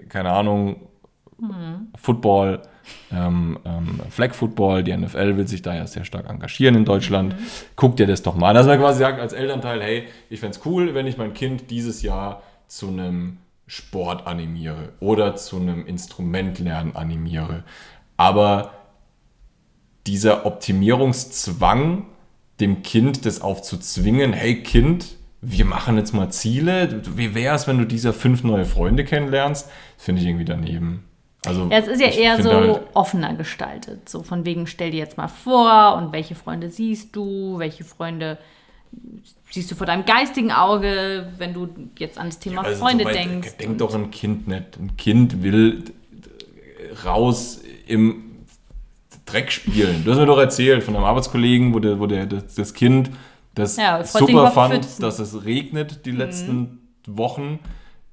keine 0.08 0.30
Ahnung, 0.30 0.76
Football, 1.96 2.62
ähm, 3.12 3.58
ähm, 3.64 4.00
Flag 4.10 4.34
Football, 4.34 4.82
die 4.82 4.96
NFL 4.96 5.36
will 5.36 5.46
sich 5.46 5.62
da 5.62 5.74
ja 5.74 5.86
sehr 5.86 6.04
stark 6.04 6.28
engagieren 6.28 6.74
in 6.74 6.84
Deutschland. 6.84 7.36
Guck 7.76 7.96
dir 7.96 8.06
das 8.06 8.22
doch 8.22 8.34
mal 8.34 8.50
an. 8.50 8.54
Dass 8.54 8.66
man 8.66 8.78
quasi 8.78 9.00
sagt 9.00 9.20
als 9.20 9.32
Elternteil, 9.32 9.82
hey, 9.82 10.08
ich 10.30 10.40
fände 10.40 10.56
es 10.58 10.66
cool, 10.66 10.94
wenn 10.94 11.06
ich 11.06 11.16
mein 11.16 11.34
Kind 11.34 11.70
dieses 11.70 12.02
Jahr 12.02 12.42
zu 12.66 12.88
einem 12.88 13.38
Sport 13.66 14.26
animiere 14.26 14.92
oder 15.00 15.36
zu 15.36 15.56
einem 15.56 15.86
Instrumentlernen 15.86 16.94
animiere. 16.96 17.64
Aber 18.16 18.72
dieser 20.06 20.46
Optimierungszwang, 20.46 22.06
dem 22.60 22.82
Kind 22.82 23.26
das 23.26 23.40
aufzuzwingen, 23.40 24.32
hey 24.32 24.62
Kind, 24.62 25.16
wir 25.40 25.64
machen 25.64 25.96
jetzt 25.98 26.12
mal 26.14 26.30
Ziele. 26.30 27.02
Wie 27.16 27.34
wäre 27.34 27.54
es, 27.54 27.66
wenn 27.66 27.78
du 27.78 27.84
dieser 27.84 28.12
fünf 28.12 28.44
neue 28.44 28.64
Freunde 28.64 29.04
kennenlernst? 29.04 29.68
Finde 29.98 30.22
ich 30.22 30.26
irgendwie 30.28 30.44
daneben. 30.46 31.04
Also, 31.44 31.68
Ja, 31.70 31.78
es 31.78 31.88
ist 31.88 32.00
ja 32.00 32.08
eher 32.08 32.42
so 32.42 32.50
halt- 32.50 32.80
offener 32.94 33.34
gestaltet. 33.34 34.08
So 34.08 34.22
von 34.22 34.46
wegen, 34.46 34.66
stell 34.66 34.90
dir 34.92 34.98
jetzt 34.98 35.18
mal 35.18 35.28
vor 35.28 35.96
und 35.96 36.12
welche 36.12 36.34
Freunde 36.34 36.70
siehst 36.70 37.14
du, 37.14 37.58
welche 37.58 37.84
Freunde 37.84 38.38
siehst 39.50 39.70
du 39.70 39.74
vor 39.74 39.86
deinem 39.86 40.06
geistigen 40.06 40.52
Auge, 40.52 41.30
wenn 41.36 41.52
du 41.52 41.68
jetzt 41.98 42.16
an 42.16 42.26
das 42.28 42.38
Thema 42.38 42.62
Also 42.62 42.78
Freunde 42.80 43.04
so 43.04 43.10
weit 43.10 43.16
denkst. 43.16 43.56
Denkt 43.58 43.72
und- 43.72 43.80
doch 43.80 43.94
ein 43.94 44.10
Kind 44.10 44.48
nicht. 44.48 44.78
Ein 44.78 44.96
Kind 44.96 45.42
will 45.42 45.84
raus 47.04 47.60
im 47.86 48.23
Dreck 49.26 49.50
spielen. 49.52 50.04
Du 50.04 50.10
hast 50.10 50.18
mir 50.18 50.26
doch 50.26 50.38
erzählt 50.38 50.82
von 50.82 50.94
einem 50.96 51.04
Arbeitskollegen, 51.04 51.72
wo, 51.74 51.78
der, 51.78 51.98
wo 51.98 52.06
der, 52.06 52.26
das, 52.26 52.54
das 52.54 52.74
Kind 52.74 53.10
das 53.54 53.76
Ja, 53.76 54.02
super 54.04 54.50
fand, 54.50 55.02
dass 55.02 55.18
es 55.18 55.44
regnet 55.44 56.04
die 56.06 56.10
letzten 56.10 56.80
Wochen. 57.06 57.60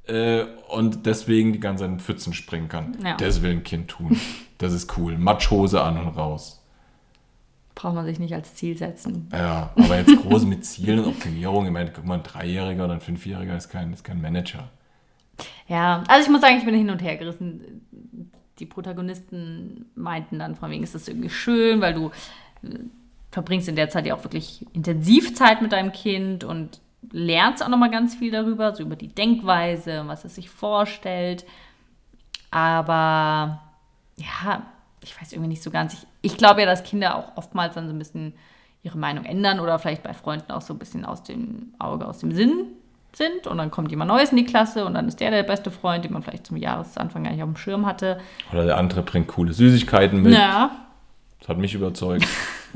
äh, 0.07 0.43
und 0.70 1.05
deswegen 1.05 1.53
die 1.53 1.59
ganze 1.59 1.84
Zeit 1.84 1.91
in 1.91 1.99
Pfützen 1.99 2.34
springen 2.34 2.68
kann. 2.70 2.97
Ja. 3.03 3.18
Das 3.18 3.41
will 3.41 3.51
ein 3.51 3.64
Kind 3.64 3.89
tun. 3.89 4.20
Das 4.57 4.74
ist 4.74 4.97
cool. 4.97 5.18
Matschhose 5.18 5.82
an 5.82 5.97
und 5.97 6.09
raus. 6.09 6.64
Braucht 7.74 7.95
man 7.95 8.05
sich 8.05 8.20
nicht 8.20 8.34
als 8.34 8.53
Ziel 8.55 8.78
setzen. 8.78 9.28
Ja, 9.32 9.72
aber 9.76 9.97
jetzt 9.97 10.16
groß 10.22 10.45
mit 10.45 10.66
Zielen 10.66 10.99
und 10.99 11.07
Optimierung. 11.07 11.66
Ich 11.66 11.72
meine, 11.72 11.91
guck 11.91 12.05
mal, 12.05 12.16
ein 12.16 12.24
Dreijähriger 12.24 12.84
oder 12.86 12.93
ein 12.93 13.01
Fünfjähriger 13.01 13.55
ist 13.57 13.70
kein, 13.70 13.93
ist 13.93 14.03
kein 14.03 14.22
Manager. 14.22 14.70
Ja, 15.68 16.03
also 16.07 16.26
ich 16.26 16.32
muss 16.32 16.41
sagen, 16.41 16.57
ich 16.57 16.66
bin 16.66 16.76
hin 16.76 16.89
und 16.89 17.01
her 17.01 17.18
gerissen. 17.18 17.82
Die 18.62 18.68
Protagonisten 18.68 19.88
meinten 19.95 20.38
dann 20.38 20.55
von 20.55 20.70
wegen, 20.70 20.84
ist 20.84 20.93
das 20.93 21.07
irgendwie 21.07 21.30
schön, 21.30 21.82
weil 21.82 21.95
du 21.95 22.12
äh, 22.64 22.78
verbringst 23.32 23.68
in 23.68 23.76
der 23.76 23.89
Zeit 23.89 24.05
ja 24.05 24.16
auch 24.16 24.24
wirklich 24.24 24.66
intensiv 24.74 25.34
Zeit 25.34 25.64
mit 25.64 25.72
deinem 25.72 25.91
Kind 25.91 26.43
und 26.43 26.80
lernst 27.12 27.64
auch 27.64 27.70
nochmal 27.70 27.89
ganz 27.89 28.14
viel 28.16 28.32
darüber, 28.32 28.76
so 28.76 28.84
über 28.84 28.95
die 28.95 29.07
Denkweise, 29.07 30.03
was 30.05 30.26
es 30.26 30.36
sich 30.36 30.51
vorstellt. 30.51 31.43
Aber 32.51 33.62
ja, 34.18 34.62
ich 35.03 35.20
weiß 35.20 35.34
irgendwie 35.34 35.49
nicht 35.49 35.64
so 35.64 35.72
ganz. 35.72 35.93
Ich, 35.93 36.07
ich 36.22 36.38
glaube 36.38 36.62
ja, 36.62 36.68
dass 36.68 36.84
Kinder 36.84 37.16
auch 37.16 37.36
oftmals 37.36 37.74
dann 37.74 37.88
so 37.88 37.93
ein 37.93 37.99
bisschen 37.99 38.34
ihre 38.84 38.99
Meinung 38.99 39.26
ändern 39.26 39.59
oder 39.59 39.80
vielleicht 39.80 40.03
bei 40.03 40.14
Freunden 40.14 40.51
auch 40.51 40.62
so 40.62 40.74
ein 40.74 40.80
bisschen 40.80 41.03
aus 41.03 41.24
dem 41.24 41.74
Auge, 41.80 42.07
aus 42.07 42.20
dem 42.20 42.32
Sinn 42.32 42.68
sind 43.16 43.47
und 43.47 43.57
dann 43.57 43.72
kommt 43.72 43.91
jemand 43.91 44.09
Neues 44.09 44.32
in 44.32 44.38
die 44.38 44.45
Klasse 44.45 44.86
und 44.86 44.93
dann 44.93 45.07
ist 45.07 45.20
der 45.20 45.32
der 45.32 45.43
beste 45.43 45.72
Freund, 45.72 46.05
den 46.05 46.14
man 46.14 46.24
vielleicht 46.24 46.47
zum 46.47 46.57
Jahresanfang 46.57 47.24
gar 47.24 47.32
nicht 47.32 47.43
auf 47.43 47.49
dem 47.49 47.57
Schirm 47.57 47.86
hatte. 47.86 48.20
Oder 48.51 48.66
der 48.66 48.78
andere 48.78 49.01
bringt 49.03 49.28
coole 49.28 49.53
Süßigkeiten 49.53 50.22
mit. 50.22 50.34
Ja, 50.34 50.72
Das 51.39 51.49
hat 51.49 51.57
mich 51.57 51.74
überzeugt. 51.74 52.26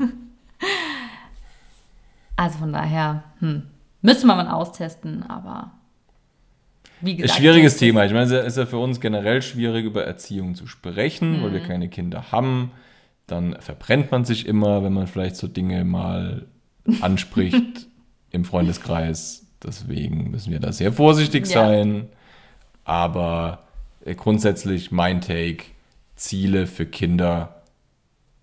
also 2.36 2.58
von 2.58 2.72
daher, 2.72 3.24
hm, 3.40 3.62
müsste 4.02 4.26
man 4.26 4.36
mal 4.36 4.48
austesten, 4.52 5.22
aber 5.22 5.72
wie 7.00 7.16
gesagt. 7.16 7.38
Schwieriges 7.38 7.76
Thema. 7.76 8.04
Ich 8.04 8.12
meine, 8.12 8.24
es 8.24 8.46
ist 8.46 8.56
ja 8.58 8.66
für 8.66 8.78
uns 8.78 9.00
generell 9.00 9.42
schwierig, 9.42 9.84
über 9.84 10.04
Erziehung 10.04 10.54
zu 10.54 10.66
sprechen, 10.66 11.42
weil 11.42 11.52
wir 11.52 11.60
Mhm. 11.60 11.66
keine 11.66 11.88
Kinder 11.88 12.32
haben. 12.32 12.70
Dann 13.26 13.56
verbrennt 13.60 14.10
man 14.12 14.24
sich 14.24 14.46
immer, 14.46 14.82
wenn 14.84 14.92
man 14.92 15.06
vielleicht 15.06 15.36
so 15.36 15.46
Dinge 15.48 15.84
mal 15.84 16.46
anspricht 17.00 17.86
im 18.30 18.44
Freundeskreis. 18.44 19.45
Deswegen 19.62 20.30
müssen 20.30 20.52
wir 20.52 20.60
da 20.60 20.72
sehr 20.72 20.92
vorsichtig 20.92 21.46
Ja. 21.48 21.66
sein. 21.66 22.08
Aber 22.84 23.64
äh, 24.04 24.14
grundsätzlich 24.14 24.90
mein 24.92 25.20
Take, 25.20 25.64
Ziele 26.14 26.66
für 26.66 26.86
Kinder 26.86 27.62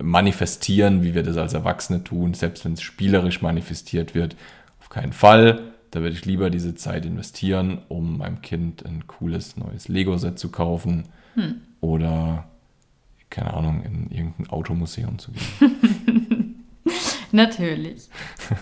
manifestieren, 0.02 1.02
wie 1.04 1.14
wir 1.16 1.24
das 1.24 1.38
als 1.38 1.54
Erwachsene 1.54 2.04
tun, 2.04 2.34
selbst 2.34 2.66
wenn 2.66 2.74
es 2.74 2.82
spielerisch 2.82 3.42
manifestiert 3.42 4.14
wird, 4.16 4.36
auf 4.80 4.90
keinen 4.90 5.14
Fall. 5.14 5.62
Da 5.92 6.02
würde 6.02 6.16
ich 6.16 6.26
lieber 6.26 6.50
diese 6.50 6.76
Zeit 6.76 7.06
investieren, 7.06 7.80
um 7.88 8.18
meinem 8.18 8.42
Kind 8.42 8.86
ein 8.86 9.06
cooles 9.08 9.56
neues 9.58 9.88
Lego-Set 9.88 10.40
zu 10.40 10.50
kaufen 10.50 11.06
oder, 11.82 12.48
keine 13.30 13.54
Ahnung, 13.54 13.84
in 13.84 14.10
irgendein 14.12 14.50
Automuseum 14.50 15.20
zu 15.20 15.32
gehen. 15.32 16.66
Natürlich. 17.32 18.10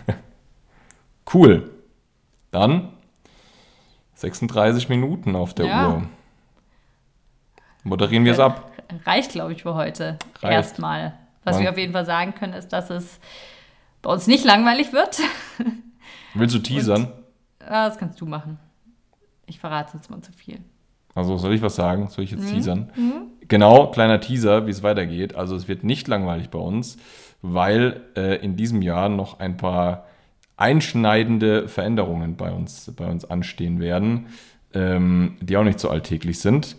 Cool. 1.34 1.70
Dann 2.52 2.90
36 4.16 4.90
Minuten 4.90 5.36
auf 5.36 5.54
der 5.54 5.66
Ja. 5.66 5.90
Uhr. 5.90 6.04
Moderieren 7.84 8.26
wir 8.26 8.34
es 8.34 8.40
ab. 8.40 8.72
Reicht, 9.06 9.32
glaube 9.32 9.54
ich, 9.54 9.64
für 9.64 9.74
heute. 9.74 10.18
Reicht. 10.42 10.54
Erstmal. 10.54 11.14
Was 11.44 11.56
Wann- 11.56 11.64
wir 11.64 11.72
auf 11.72 11.78
jeden 11.78 11.94
Fall 11.94 12.06
sagen 12.06 12.36
können, 12.36 12.54
ist, 12.54 12.70
dass 12.70 12.90
es 12.90 13.20
bei 14.02 14.12
uns 14.12 14.28
nicht 14.28 14.46
langweilig 14.46 14.94
wird. 14.94 15.20
Willst 16.36 16.54
du 16.54 16.60
teasern? 16.60 17.12
Ah, 17.60 17.88
das 17.88 17.98
kannst 17.98 18.22
du 18.22 18.26
machen. 18.26 18.60
Ich 19.48 19.60
verrate 19.60 19.98
jetzt 19.98 20.10
mal 20.10 20.22
zu 20.22 20.32
viel. 20.32 20.60
Also 21.16 21.38
soll 21.38 21.54
ich 21.54 21.62
was 21.62 21.76
sagen? 21.76 22.08
Soll 22.10 22.24
ich 22.24 22.32
jetzt 22.32 22.50
teasern? 22.50 22.92
Genau, 23.48 23.88
kleiner 23.88 24.22
Teaser, 24.22 24.66
wie 24.66 24.72
es 24.72 24.82
weitergeht. 24.82 25.36
Also 25.36 25.56
es 25.56 25.68
wird 25.68 25.84
nicht 25.84 26.08
langweilig 26.08 26.50
bei 26.50 26.60
uns, 26.60 26.98
weil 27.42 28.02
äh, 28.16 28.36
in 28.38 28.56
diesem 28.56 28.82
Jahr 28.82 29.10
noch 29.10 29.40
ein 29.40 29.58
paar 29.58 30.06
einschneidende 30.62 31.68
Veränderungen 31.68 32.38
bei 32.38 32.52
uns, 32.52 32.92
bei 32.96 33.08
uns 33.08 33.26
anstehen 33.26 33.80
werden, 33.80 34.28
ähm, 34.74 35.38
die 35.42 35.58
auch 35.58 35.64
nicht 35.64 35.80
so 35.80 35.90
alltäglich 35.90 36.40
sind. 36.40 36.78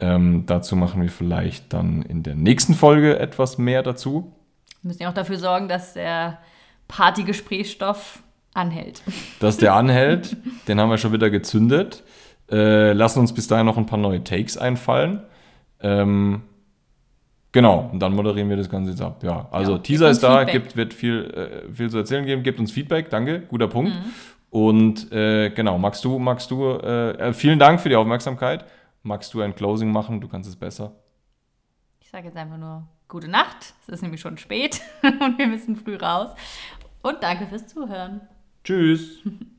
Ähm, 0.00 0.44
dazu 0.46 0.76
machen 0.76 1.02
wir 1.02 1.10
vielleicht 1.10 1.72
dann 1.72 2.02
in 2.02 2.22
der 2.22 2.34
nächsten 2.34 2.74
Folge 2.74 3.18
etwas 3.18 3.58
mehr 3.58 3.82
dazu. 3.82 4.32
Wir 4.82 4.88
müssen 4.88 5.02
ja 5.02 5.10
auch 5.10 5.14
dafür 5.14 5.38
sorgen, 5.38 5.68
dass 5.68 5.94
der 5.94 6.38
Partygesprächsstoff 6.88 8.22
anhält. 8.54 9.02
Dass 9.40 9.56
der 9.56 9.74
anhält, 9.74 10.36
den 10.68 10.80
haben 10.80 10.90
wir 10.90 10.98
schon 10.98 11.12
wieder 11.12 11.30
gezündet. 11.30 12.02
Äh, 12.50 12.92
lassen 12.92 13.20
uns 13.20 13.32
bis 13.32 13.48
dahin 13.48 13.66
noch 13.66 13.78
ein 13.78 13.86
paar 13.86 13.98
neue 13.98 14.22
Takes 14.22 14.56
einfallen. 14.56 15.22
Ähm, 15.80 16.42
genau, 17.54 17.88
und 17.90 18.00
dann 18.00 18.12
moderieren 18.14 18.50
wir 18.50 18.58
das 18.58 18.68
Ganze 18.68 18.90
jetzt 18.90 19.00
ab. 19.00 19.22
Ja, 19.22 19.48
also 19.50 19.72
Ja, 19.72 19.78
Teaser 19.78 20.10
ist 20.10 20.22
da, 20.22 20.40
Feedback. 20.40 20.52
gibt, 20.52 20.76
wird 20.76 20.92
viel, 20.92 21.24
äh, 21.24 21.72
viel 21.72 21.88
zu 21.88 21.96
erzählen 21.96 22.26
geben, 22.26 22.42
gebt 22.42 22.60
uns 22.60 22.70
Feedback, 22.70 23.08
danke, 23.08 23.40
guter 23.40 23.68
Punkt. 23.68 23.92
Mhm. 23.94 24.12
Und 24.50 25.10
äh, 25.10 25.50
genau, 25.50 25.78
magst 25.78 26.04
du, 26.04 26.18
magst 26.18 26.50
du, 26.50 26.72
äh, 26.72 27.10
äh, 27.12 27.32
vielen 27.32 27.58
Dank 27.58 27.80
für 27.80 27.88
die 27.88 27.96
Aufmerksamkeit. 27.96 28.66
Magst 29.02 29.32
du 29.32 29.40
ein 29.40 29.54
Closing 29.54 29.90
machen? 29.90 30.20
Du 30.20 30.28
kannst 30.28 30.48
es 30.48 30.56
besser. 30.56 30.92
Ich 32.00 32.10
sage 32.10 32.26
jetzt 32.26 32.36
einfach 32.36 32.58
nur 32.58 32.86
gute 33.08 33.28
Nacht. 33.28 33.74
Es 33.82 33.88
ist 33.88 34.02
nämlich 34.02 34.20
schon 34.20 34.36
spät 34.38 34.80
und 35.02 35.38
wir 35.38 35.46
müssen 35.46 35.76
früh 35.76 35.96
raus. 35.96 36.30
Und 37.02 37.22
danke 37.22 37.46
fürs 37.46 37.66
Zuhören. 37.66 38.20
Tschüss. 38.62 39.22